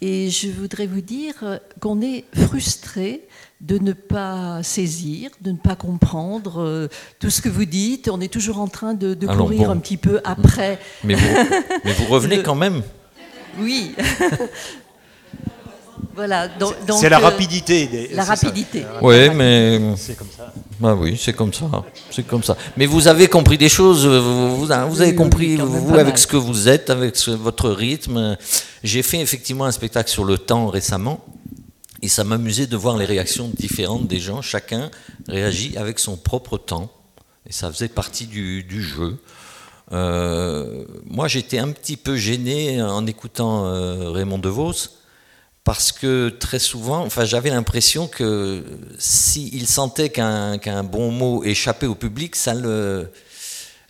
et 0.00 0.30
je 0.30 0.48
voudrais 0.48 0.86
vous 0.86 1.02
dire 1.02 1.34
qu'on 1.80 2.00
est 2.00 2.24
frustré 2.34 3.28
de 3.60 3.76
ne 3.76 3.92
pas 3.92 4.62
saisir, 4.62 5.30
de 5.42 5.50
ne 5.52 5.58
pas 5.58 5.76
comprendre 5.76 6.62
euh, 6.62 6.88
tout 7.18 7.28
ce 7.28 7.42
que 7.42 7.50
vous 7.50 7.66
dites. 7.66 8.08
On 8.08 8.22
est 8.22 8.32
toujours 8.32 8.58
en 8.58 8.68
train 8.68 8.94
de, 8.94 9.14
courir 9.26 9.70
un 9.70 9.76
petit 9.76 9.98
peu 9.98 10.18
après. 10.24 10.78
Mais 11.04 11.14
vous, 11.14 12.06
revenez 12.08 12.42
quand 12.42 12.54
même. 12.54 12.82
Oui. 13.58 13.94
Voilà, 16.18 16.48
c'est 16.98 17.08
la 17.08 17.20
euh, 17.20 17.22
rapidité. 17.22 17.86
Des, 17.86 18.08
la 18.08 18.24
rapidité. 18.24 18.84
Oui, 19.00 19.30
mais 19.30 19.80
c'est 19.96 20.16
comme 20.16 20.26
ça. 20.36 20.52
Bah 20.80 20.96
oui, 20.98 21.16
c'est 21.16 21.32
comme 21.32 21.52
ça, 21.52 21.70
c'est 22.10 22.26
comme 22.26 22.42
ça. 22.42 22.56
Mais 22.76 22.86
vous 22.86 23.06
avez 23.06 23.28
compris 23.28 23.56
des 23.56 23.68
choses. 23.68 24.04
Vous, 24.04 24.72
avez 24.72 25.14
compris 25.14 25.54
vous 25.54 25.94
avec 25.94 26.18
ce 26.18 26.26
que 26.26 26.36
vous 26.36 26.66
êtes, 26.66 26.90
avec 26.90 27.16
votre 27.28 27.70
rythme. 27.70 28.36
J'ai 28.82 29.04
fait 29.04 29.20
effectivement 29.20 29.64
un 29.64 29.70
spectacle 29.70 30.10
sur 30.10 30.24
le 30.24 30.38
temps 30.38 30.66
récemment, 30.66 31.24
et 32.02 32.08
ça 32.08 32.24
m'amusait 32.24 32.66
de 32.66 32.76
voir 32.76 32.96
les 32.96 33.04
réactions 33.04 33.48
différentes 33.54 34.08
des 34.08 34.18
gens. 34.18 34.42
Chacun 34.42 34.90
réagit 35.28 35.76
avec 35.76 36.00
son 36.00 36.16
propre 36.16 36.58
temps, 36.58 36.90
et 37.48 37.52
ça 37.52 37.70
faisait 37.70 37.86
partie 37.86 38.26
du, 38.26 38.82
jeu. 38.82 39.18
Euh, 39.92 40.84
moi, 41.06 41.28
j'étais 41.28 41.58
un 41.58 41.70
petit 41.70 41.96
peu 41.96 42.16
gêné 42.16 42.82
en 42.82 43.06
écoutant 43.06 43.66
euh, 43.66 44.10
Raymond 44.10 44.38
DeVos 44.38 44.90
parce 45.64 45.92
que 45.92 46.30
très 46.30 46.58
souvent, 46.58 47.04
enfin, 47.04 47.24
j'avais 47.24 47.50
l'impression 47.50 48.06
que 48.06 48.64
s'il 48.98 49.66
sentait 49.66 50.08
qu'un 50.08 50.84
bon 50.84 51.10
mot 51.10 51.44
échappait 51.44 51.86
au 51.86 51.94
public, 51.94 52.36
ça 52.36 52.54
le. 52.54 53.10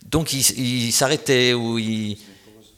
Donc 0.09 0.33
il, 0.33 0.91
s'arrêtait 0.91 1.53
ou 1.53 1.77
il, 1.77 2.17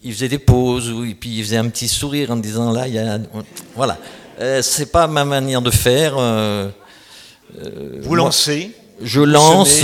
faisait 0.03 0.27
des 0.27 0.39
pauses 0.39 0.91
ou 0.91 1.05
et 1.05 1.13
puis 1.13 1.37
il 1.37 1.43
faisait 1.43 1.57
un 1.57 1.69
petit 1.69 1.87
sourire 1.87 2.31
en 2.31 2.35
disant 2.35 2.71
là, 2.71 2.87
il 2.87 2.93
y 2.93 2.99
a. 2.99 3.19
Voilà. 3.75 3.97
Euh, 4.39 4.61
c'est 4.61 4.91
pas 4.91 5.07
ma 5.07 5.25
manière 5.25 5.61
de 5.61 5.71
faire. 5.71 6.15
Euh, 6.17 6.69
vous 8.01 8.15
lancez 8.15 8.71
Je 9.01 9.21
lance 9.21 9.83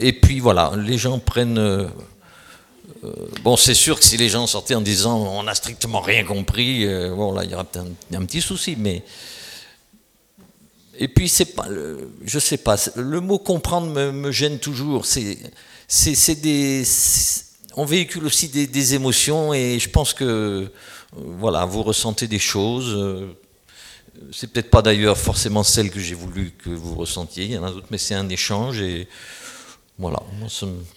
et 0.00 0.12
puis 0.12 0.40
voilà, 0.40 0.72
les 0.76 0.98
gens 0.98 1.18
prennent 1.18 1.88
bon, 3.42 3.56
c'est 3.56 3.74
sûr 3.74 3.98
que 3.98 4.04
si 4.04 4.16
les 4.16 4.28
gens 4.28 4.46
sortaient 4.46 4.74
en 4.74 4.80
disant 4.80 5.18
on 5.18 5.42
n'a 5.42 5.54
strictement 5.54 6.00
rien 6.00 6.24
compris, 6.24 6.86
euh, 6.86 7.14
bon 7.14 7.32
là 7.32 7.44
il 7.44 7.50
y 7.50 7.54
aura 7.54 7.64
peut-être 7.64 7.86
un, 8.14 8.24
petit 8.24 8.40
souci, 8.40 8.76
mais 8.78 9.02
et 10.98 11.08
puis 11.08 11.28
c'est 11.28 11.54
pas, 11.56 11.66
je 12.24 12.38
sais 12.38 12.56
pas, 12.56 12.76
le 12.96 13.20
mot 13.20 13.38
comprendre 13.38 13.88
me, 13.88 14.30
gêne 14.30 14.58
toujours. 14.58 15.06
C'est, 15.06 15.38
c'est, 15.88 16.40
des, 16.40 16.84
on 17.76 17.84
véhicule 17.84 18.24
aussi 18.24 18.48
des, 18.48 18.94
émotions 18.94 19.52
et 19.52 19.78
je 19.80 19.90
pense 19.90 20.14
que 20.14 20.24
euh, 20.24 20.68
voilà, 21.12 21.64
vous 21.64 21.82
ressentez 21.82 22.28
des 22.28 22.38
choses. 22.38 22.96
c'est 24.32 24.52
peut-être 24.52 24.70
pas 24.70 24.82
d'ailleurs 24.82 25.18
forcément 25.18 25.64
celle 25.64 25.90
que 25.90 26.00
j'ai 26.00 26.14
voulu 26.14 26.52
que 26.52 26.70
vous 26.70 26.94
ressentiez. 26.94 27.44
Il 27.46 27.52
y 27.52 27.58
en 27.58 27.64
a 27.64 27.70
d'autres, 27.72 27.88
mais 27.90 27.98
c'est 27.98 28.14
un 28.14 28.28
échange 28.28 28.80
et 28.80 29.08
voilà. 29.96 30.18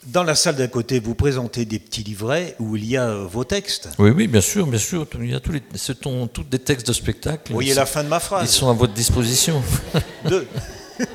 Dans 0.07 0.23
la 0.23 0.33
salle 0.33 0.55
d'à 0.55 0.67
côté, 0.67 0.99
vous 0.99 1.13
présentez 1.13 1.65
des 1.65 1.77
petits 1.77 2.03
livrets 2.03 2.55
où 2.59 2.75
il 2.75 2.85
y 2.85 2.97
a 2.97 3.07
euh, 3.07 3.27
vos 3.27 3.43
textes. 3.43 3.89
Oui, 3.99 4.09
oui, 4.09 4.27
bien 4.27 4.41
sûr, 4.41 4.65
bien 4.65 4.79
sûr. 4.79 5.05
Il 5.19 5.31
y 5.31 5.35
a 5.35 5.39
tous, 5.39 5.51
les, 5.51 5.61
ce 5.75 5.93
sont 5.93 6.27
tous 6.27 6.43
des 6.43 6.57
textes 6.57 6.87
de 6.87 6.93
spectacle. 6.93 7.49
Vous 7.49 7.53
voyez 7.53 7.75
la 7.75 7.85
fin 7.85 8.03
de 8.03 8.09
ma 8.09 8.19
phrase. 8.19 8.49
Ils 8.49 8.53
sont 8.53 8.69
à 8.69 8.73
votre 8.73 8.93
disposition. 8.93 9.61
Deux. 10.27 10.47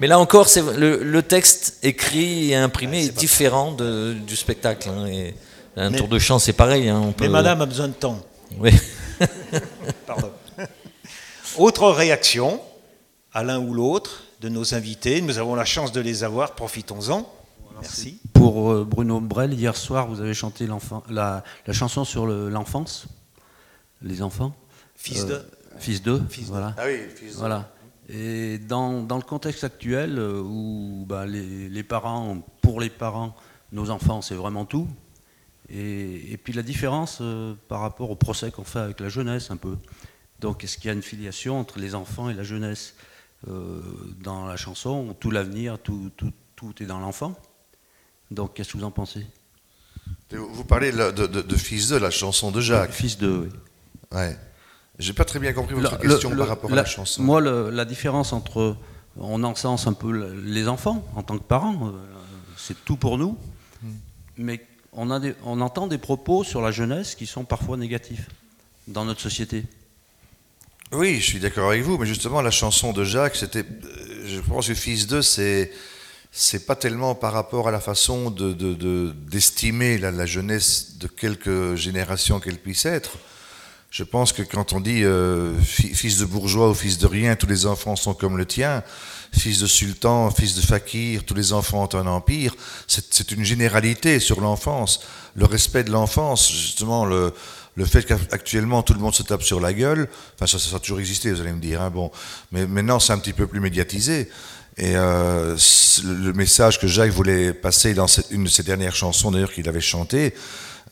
Mais 0.00 0.06
là 0.06 0.18
encore, 0.18 0.48
le, 0.76 1.02
le, 1.02 1.22
texte 1.22 1.78
écrit 1.82 2.52
et 2.52 2.56
imprimé 2.56 3.00
ah, 3.02 3.06
est, 3.06 3.18
différent 3.18 3.72
du 3.72 4.36
spectacle. 4.36 4.88
Hein, 4.88 5.06
et 5.08 5.34
un 5.76 5.92
tour 5.92 6.08
de 6.08 6.18
chant, 6.18 6.38
c'est 6.38 6.54
pareil. 6.54 6.88
Hein, 6.88 7.12
Mais 7.20 7.28
madame 7.28 7.60
a 7.60 7.66
besoin 7.66 7.88
de 7.88 7.94
temps. 7.94 8.18
Oui. 8.58 8.70
Pardon. 10.06 10.30
Autre 11.58 11.90
réaction, 11.90 12.60
à 13.32 13.42
l'un 13.42 13.58
ou 13.58 13.74
l'autre 13.74 14.25
de 14.46 14.54
nos 14.54 14.74
invités. 14.74 15.20
Nous 15.20 15.38
avons 15.38 15.56
la 15.56 15.64
chance 15.64 15.90
de 15.90 16.00
les 16.00 16.22
avoir, 16.22 16.54
profitons-en. 16.54 17.28
Merci. 17.80 18.20
Pour 18.32 18.70
euh, 18.70 18.84
Bruno 18.84 19.20
Brel, 19.20 19.52
hier 19.52 19.76
soir, 19.76 20.06
vous 20.06 20.20
avez 20.20 20.34
chanté 20.34 20.68
la, 21.10 21.42
la 21.66 21.72
chanson 21.72 22.04
sur 22.04 22.26
l'enfance, 22.26 23.08
les 24.02 24.22
enfants. 24.22 24.54
Fils 24.94 25.24
euh, 25.24 25.26
de 25.26 25.44
Fils 25.78 26.00
de, 26.00 26.22
voilà. 26.46 26.74
Ah 26.78 26.84
oui, 26.86 27.00
fils 27.14 27.34
de. 27.34 27.38
Voilà. 27.38 27.70
Et 28.08 28.58
dans, 28.58 29.02
dans, 29.02 29.16
le 29.16 29.24
contexte 29.24 29.64
actuel 29.64 30.16
euh, 30.18 30.40
où 30.40 31.04
bah, 31.08 31.26
les, 31.26 31.68
les, 31.68 31.82
parents, 31.82 32.38
pour 32.62 32.80
les 32.80 32.88
parents, 32.88 33.34
nos 33.72 33.90
enfants, 33.90 34.22
c'est 34.22 34.36
vraiment 34.36 34.64
tout. 34.64 34.86
Et, 35.68 36.32
et, 36.32 36.36
puis 36.36 36.52
la 36.52 36.62
différence 36.62 37.20
par 37.66 37.80
rapport 37.80 38.12
au 38.12 38.16
procès 38.16 38.52
qu'on 38.52 38.62
fait 38.62 38.78
avec 38.78 39.00
la 39.00 39.08
jeunesse, 39.08 39.50
un 39.50 39.56
peu. 39.56 39.76
Donc, 40.38 40.62
est-ce 40.62 40.76
qu'il 40.76 40.86
y 40.86 40.90
a 40.90 40.92
une 40.92 41.02
filiation 41.02 41.58
entre 41.58 41.80
les 41.80 41.96
enfants 41.96 42.30
et 42.30 42.34
la 42.34 42.44
jeunesse? 42.44 42.94
euh, 42.94 43.02
dans 43.46 44.46
la 44.46 44.56
chanson, 44.56 45.14
tout 45.18 45.30
l'avenir, 45.30 45.78
tout, 45.78 46.10
tout, 46.16 46.32
tout, 46.54 46.74
est 46.82 46.86
dans 46.86 46.98
l'enfant. 47.00 47.34
Donc, 48.30 48.54
qu'est-ce 48.54 48.72
que 48.72 48.78
vous 48.78 48.84
en 48.84 48.90
pensez? 48.90 49.26
Vous 50.30 50.64
parlez 50.64 50.90
de, 50.92 51.10
de, 51.10 51.56
Fils 51.56 51.88
de, 51.88 51.96
la 51.96 52.10
chanson 52.10 52.50
de 52.50 52.60
Jacques. 52.60 52.92
Fils 52.92 53.18
de, 53.18 53.28
oui. 53.28 53.48
Ouais. 54.12 54.36
J'ai 54.98 55.12
pas 55.12 55.24
très 55.24 55.38
bien 55.38 55.52
compris 55.52 55.74
votre 55.74 55.98
question 55.98 56.34
par 56.34 56.48
rapport 56.48 56.72
à 56.72 56.74
la 56.74 56.84
chanson. 56.84 57.22
Moi, 57.22 57.40
la 57.40 57.84
différence 57.84 58.32
entre. 58.32 58.76
On 59.18 59.42
encense 59.44 59.86
un 59.86 59.94
peu 59.94 60.12
les 60.44 60.68
enfants 60.68 61.02
en 61.14 61.22
tant 61.22 61.38
que 61.38 61.42
parents, 61.42 61.88
euh, 61.88 61.92
c'est 62.58 62.84
tout 62.84 62.98
pour 62.98 63.16
nous, 63.16 63.38
hmm. 63.82 63.88
mais 64.36 64.66
on, 64.92 65.10
a 65.10 65.20
on 65.42 65.62
entend 65.62 65.86
des 65.86 65.96
propos 65.96 66.44
sur 66.44 66.60
la 66.60 66.70
jeunesse 66.70 67.14
qui 67.14 67.24
sont 67.24 67.44
parfois 67.44 67.78
négatifs 67.78 68.28
dans 68.88 69.06
notre 69.06 69.22
société. 69.22 69.64
Oui, 70.92 71.18
je 71.20 71.24
suis 71.24 71.40
d'accord 71.40 71.70
avec 71.70 71.82
vous, 71.82 71.98
mais 71.98 72.06
justement, 72.06 72.40
la 72.42 72.52
chanson 72.52 72.92
de 72.92 73.02
Jacques, 73.02 73.34
c'était. 73.36 73.64
Euh, 73.64 74.24
je 74.26 74.40
pense 74.40 74.68
que 74.68 74.74
Fils 74.74 75.06
d'eux, 75.06 75.22
c'est. 75.22 75.72
C'est 76.38 76.66
pas 76.66 76.76
tellement 76.76 77.14
par 77.14 77.32
rapport 77.32 77.66
à 77.66 77.70
la 77.70 77.80
façon 77.80 78.30
d'estimer 78.30 79.96
de, 79.96 80.10
de, 80.10 80.16
la, 80.18 80.26
jeunesse 80.26 80.98
de 80.98 81.06
quelques 81.06 81.76
générations 81.76 82.40
qu'elle 82.40 82.58
puisse 82.58 82.84
être. 82.84 83.12
Je 83.90 84.04
pense 84.04 84.34
que 84.34 84.42
quand 84.42 84.74
on 84.74 84.80
dit 84.80 85.02
euh, 85.02 85.58
fils 85.62 86.18
de 86.18 86.26
bourgeois 86.26 86.68
ou 86.68 86.74
fils 86.74 86.98
de 86.98 87.06
rien, 87.06 87.36
tous 87.36 87.46
les 87.46 87.64
enfants 87.64 87.96
sont 87.96 88.12
comme 88.12 88.36
le 88.36 88.44
tien, 88.44 88.82
fils 89.32 89.60
de 89.60 89.66
sultan, 89.66 90.30
fils 90.30 90.54
de 90.54 90.60
fakir, 90.60 91.24
tous 91.24 91.32
les 91.32 91.54
enfants 91.54 91.88
ont 91.90 91.96
un 91.96 92.06
empire, 92.06 92.54
c'est 92.86 93.30
une 93.30 93.44
généralité 93.44 94.20
sur 94.20 94.42
l'enfance. 94.42 95.00
Le 95.36 95.46
respect 95.46 95.84
de 95.84 95.90
l'enfance, 95.92 96.52
justement, 96.52 97.06
le, 97.06 97.32
le 97.76 97.84
fait 97.84 98.04
qu'actuellement 98.04 98.82
tout 98.82 98.94
le 98.94 99.00
monde 99.00 99.14
se 99.14 99.22
tape 99.22 99.42
sur 99.42 99.60
la 99.60 99.72
gueule, 99.72 100.08
enfin 100.34 100.46
ça, 100.46 100.58
ça 100.58 100.76
a 100.76 100.78
toujours 100.78 100.98
existé, 100.98 101.30
vous 101.30 101.40
allez 101.40 101.52
me 101.52 101.60
dire, 101.60 101.80
hein, 101.80 101.90
bon, 101.90 102.10
mais 102.52 102.66
maintenant 102.66 102.98
c'est 102.98 103.12
un 103.12 103.18
petit 103.18 103.32
peu 103.32 103.46
plus 103.46 103.60
médiatisé. 103.60 104.28
Et 104.78 104.94
euh, 104.94 105.56
le 106.04 106.32
message 106.32 106.78
que 106.78 106.86
Jacques 106.86 107.10
voulait 107.10 107.54
passer 107.54 107.94
dans 107.94 108.06
une 108.30 108.44
de 108.44 108.48
ses 108.48 108.62
dernières 108.62 108.94
chansons, 108.94 109.30
d'ailleurs 109.30 109.52
qu'il 109.52 109.68
avait 109.68 109.80
chanté, 109.80 110.34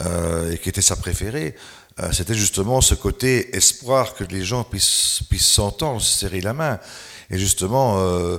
euh, 0.03 0.53
et 0.53 0.59
qui 0.59 0.71
était 0.71 0.81
sa 0.81 0.97
préférée, 0.97 1.55
euh, 2.01 2.11
c'était 2.11 2.35
justement 2.35 2.81
ce 2.81 2.95
côté 2.95 3.55
espoir 3.57 4.15
que 4.15 4.25
les 4.25 4.43
gens 4.43 4.65
puissent 4.65 5.23
s'entendre, 5.39 6.01
se 6.01 6.19
serrer 6.19 6.41
la 6.41 6.53
main. 6.53 6.81
Et 7.31 7.39
justement, 7.39 7.99
euh, 7.99 8.39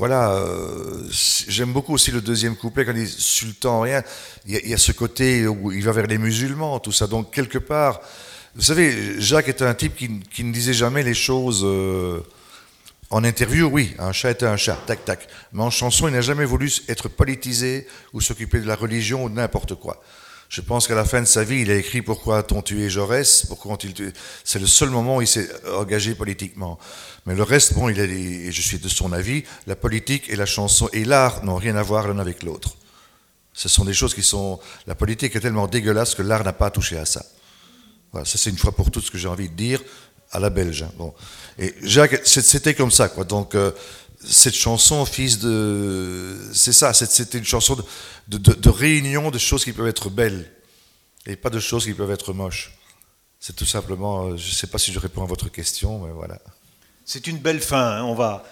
voilà, 0.00 0.32
euh, 0.32 1.08
j'aime 1.10 1.72
beaucoup 1.72 1.94
aussi 1.94 2.10
le 2.10 2.20
deuxième 2.20 2.56
couplet 2.56 2.84
quand 2.84 2.92
il 2.92 3.04
dit 3.04 3.10
sultan 3.10 3.80
rien. 3.80 4.02
Il 4.46 4.68
y, 4.68 4.74
a, 4.74 4.78
ce 4.78 4.92
côté 4.92 5.46
où 5.46 5.70
il 5.70 5.84
va 5.84 5.92
vers 5.92 6.06
les 6.06 6.18
musulmans, 6.18 6.80
tout 6.80 6.90
ça. 6.90 7.06
Donc 7.06 7.32
quelque 7.32 7.58
part, 7.58 8.00
vous 8.56 8.62
savez, 8.62 9.20
Jacques 9.20 9.48
était 9.48 9.64
un 9.64 9.74
type 9.74 9.94
qui, 9.94 10.44
ne 10.44 10.52
disait 10.52 10.72
jamais 10.72 11.04
les 11.04 11.14
choses 11.14 11.62
euh, 11.64 12.20
en 13.10 13.22
interview. 13.22 13.68
Oui, 13.68 13.94
un 14.00 14.12
chat 14.12 14.32
était 14.32 14.46
un 14.46 14.56
chat, 14.56 14.78
tac 14.86 15.04
tac. 15.04 15.28
Mais 15.52 15.62
en 15.62 15.70
chanson, 15.70 16.08
il 16.08 16.14
n'a 16.14 16.22
jamais 16.22 16.44
voulu 16.44 16.72
être 16.88 17.08
politisé 17.08 17.86
ou 18.12 18.20
s'occuper 18.20 18.58
de 18.58 18.66
la 18.66 18.74
religion 18.74 19.24
ou 19.24 19.28
de 19.28 19.34
n'importe 19.34 19.76
quoi. 19.76 20.02
Je 20.50 20.60
pense 20.60 20.88
qu'à 20.88 20.96
la 20.96 21.04
fin 21.04 21.20
de 21.20 21.26
sa 21.26 21.44
vie, 21.44 21.60
il 21.60 21.70
a 21.70 21.76
écrit 21.76 22.02
Pourquoi 22.02 22.38
a-t-on 22.38 22.60
tué 22.60 22.90
Jaurès? 22.90 23.46
Pourquoi 23.46 23.76
tué? 23.76 23.94
C'est 24.42 24.58
le 24.58 24.66
seul 24.66 24.90
moment 24.90 25.18
où 25.18 25.22
il 25.22 25.28
s'est 25.28 25.48
engagé 25.76 26.16
politiquement. 26.16 26.76
Mais 27.24 27.36
le 27.36 27.44
reste, 27.44 27.74
bon, 27.74 27.88
il 27.88 28.00
a, 28.00 28.04
et 28.04 28.50
je 28.50 28.60
suis 28.60 28.80
de 28.80 28.88
son 28.88 29.12
avis, 29.12 29.44
la 29.68 29.76
politique 29.76 30.28
et 30.28 30.34
la 30.34 30.46
chanson 30.46 30.88
et 30.92 31.04
l'art 31.04 31.44
n'ont 31.44 31.54
rien 31.54 31.76
à 31.76 31.82
voir 31.84 32.08
l'un 32.08 32.18
avec 32.18 32.42
l'autre. 32.42 32.74
Ce 33.52 33.68
sont 33.68 33.84
des 33.84 33.94
choses 33.94 34.12
qui 34.12 34.24
sont. 34.24 34.58
La 34.88 34.96
politique 34.96 35.36
est 35.36 35.40
tellement 35.40 35.68
dégueulasse 35.68 36.16
que 36.16 36.22
l'art 36.22 36.42
n'a 36.42 36.52
pas 36.52 36.72
touché 36.72 36.98
à 36.98 37.04
ça. 37.06 37.24
Voilà, 38.10 38.24
ça 38.24 38.36
c'est 38.36 38.50
une 38.50 38.58
fois 38.58 38.72
pour 38.72 38.90
toutes 38.90 39.04
ce 39.04 39.10
que 39.12 39.18
j'ai 39.18 39.28
envie 39.28 39.48
de 39.48 39.54
dire 39.54 39.80
à 40.32 40.40
la 40.40 40.50
belge. 40.50 40.82
Hein. 40.82 40.90
Bon. 40.96 41.14
Et 41.60 41.76
Jacques, 41.82 42.22
c'était 42.24 42.74
comme 42.74 42.90
ça, 42.90 43.08
quoi. 43.08 43.22
Donc, 43.22 43.54
euh, 43.54 43.70
cette 44.24 44.54
chanson, 44.54 45.04
fils 45.06 45.38
de. 45.38 46.36
C'est 46.52 46.72
ça, 46.72 46.92
c'était 46.92 47.38
une 47.38 47.44
chanson 47.44 47.76
de, 48.28 48.68
réunion 48.68 49.30
de 49.30 49.38
choses 49.38 49.64
qui 49.64 49.72
peuvent 49.72 49.88
être 49.88 50.10
belles 50.10 50.50
et 51.26 51.36
pas 51.36 51.50
de 51.50 51.60
choses 51.60 51.84
qui 51.84 51.94
peuvent 51.94 52.10
être 52.10 52.32
moches. 52.32 52.72
C'est 53.38 53.56
tout 53.56 53.66
simplement. 53.66 54.26
Euh, 54.26 54.36
je 54.36 54.48
ne 54.48 54.54
sais 54.54 54.66
pas 54.66 54.78
si 54.78 54.92
je 54.92 54.98
réponds 54.98 55.22
à 55.22 55.26
votre 55.26 55.48
question, 55.48 56.00
mais 56.00 56.12
voilà. 56.12 56.38
C'est 57.06 57.26
une 57.26 57.38
belle 57.38 57.60
fin, 57.60 57.98
hein, 57.98 58.02
on 58.04 58.14
va. 58.14 58.44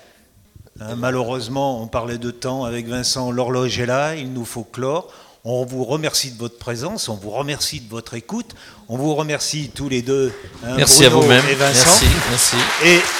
Hein, 0.81 0.97
malheureusement, 0.97 1.83
on 1.83 1.87
parlait 1.87 2.19
de 2.19 2.31
temps 2.31 2.65
avec 2.65 2.87
Vincent, 2.87 3.31
l'horloge 3.31 3.79
est 3.79 3.87
là, 3.87 4.15
il 4.15 4.33
nous 4.33 4.45
faut 4.45 4.65
clore. 4.65 5.13
On 5.45 5.65
vous 5.65 5.85
remercie 5.85 6.33
de 6.33 6.39
votre 6.39 6.59
présence, 6.59 7.09
on 7.09 7.15
vous 7.15 7.31
remercie 7.31 7.81
de 7.81 7.89
votre 7.89 8.15
écoute, 8.15 8.55
on 8.89 8.97
vous 8.97 9.15
remercie 9.15 9.71
tous 9.75 9.89
les 9.89 10.03
deux. 10.03 10.33
Hein, 10.65 10.75
merci 10.77 11.05
à 11.05 11.09
vous-même. 11.09 11.45
Merci, 11.59 12.07
merci. 12.31 12.57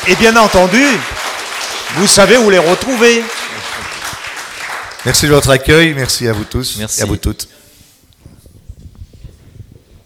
Et 0.09 0.17
bien 0.17 0.37
entendu, 0.37 0.85
vous 1.97 2.07
savez 2.07 2.37
où 2.37 2.51
les 2.51 2.59
retrouver. 2.59 3.25
Merci 5.05 5.27
de 5.27 5.33
votre 5.33 5.51
accueil, 5.51 5.95
merci 5.95 6.29
à 6.29 6.33
vous 6.33 6.45
tous 6.45 6.77
merci. 6.79 7.03
à 7.03 7.07
vous 7.07 7.17
toutes. 7.17 7.49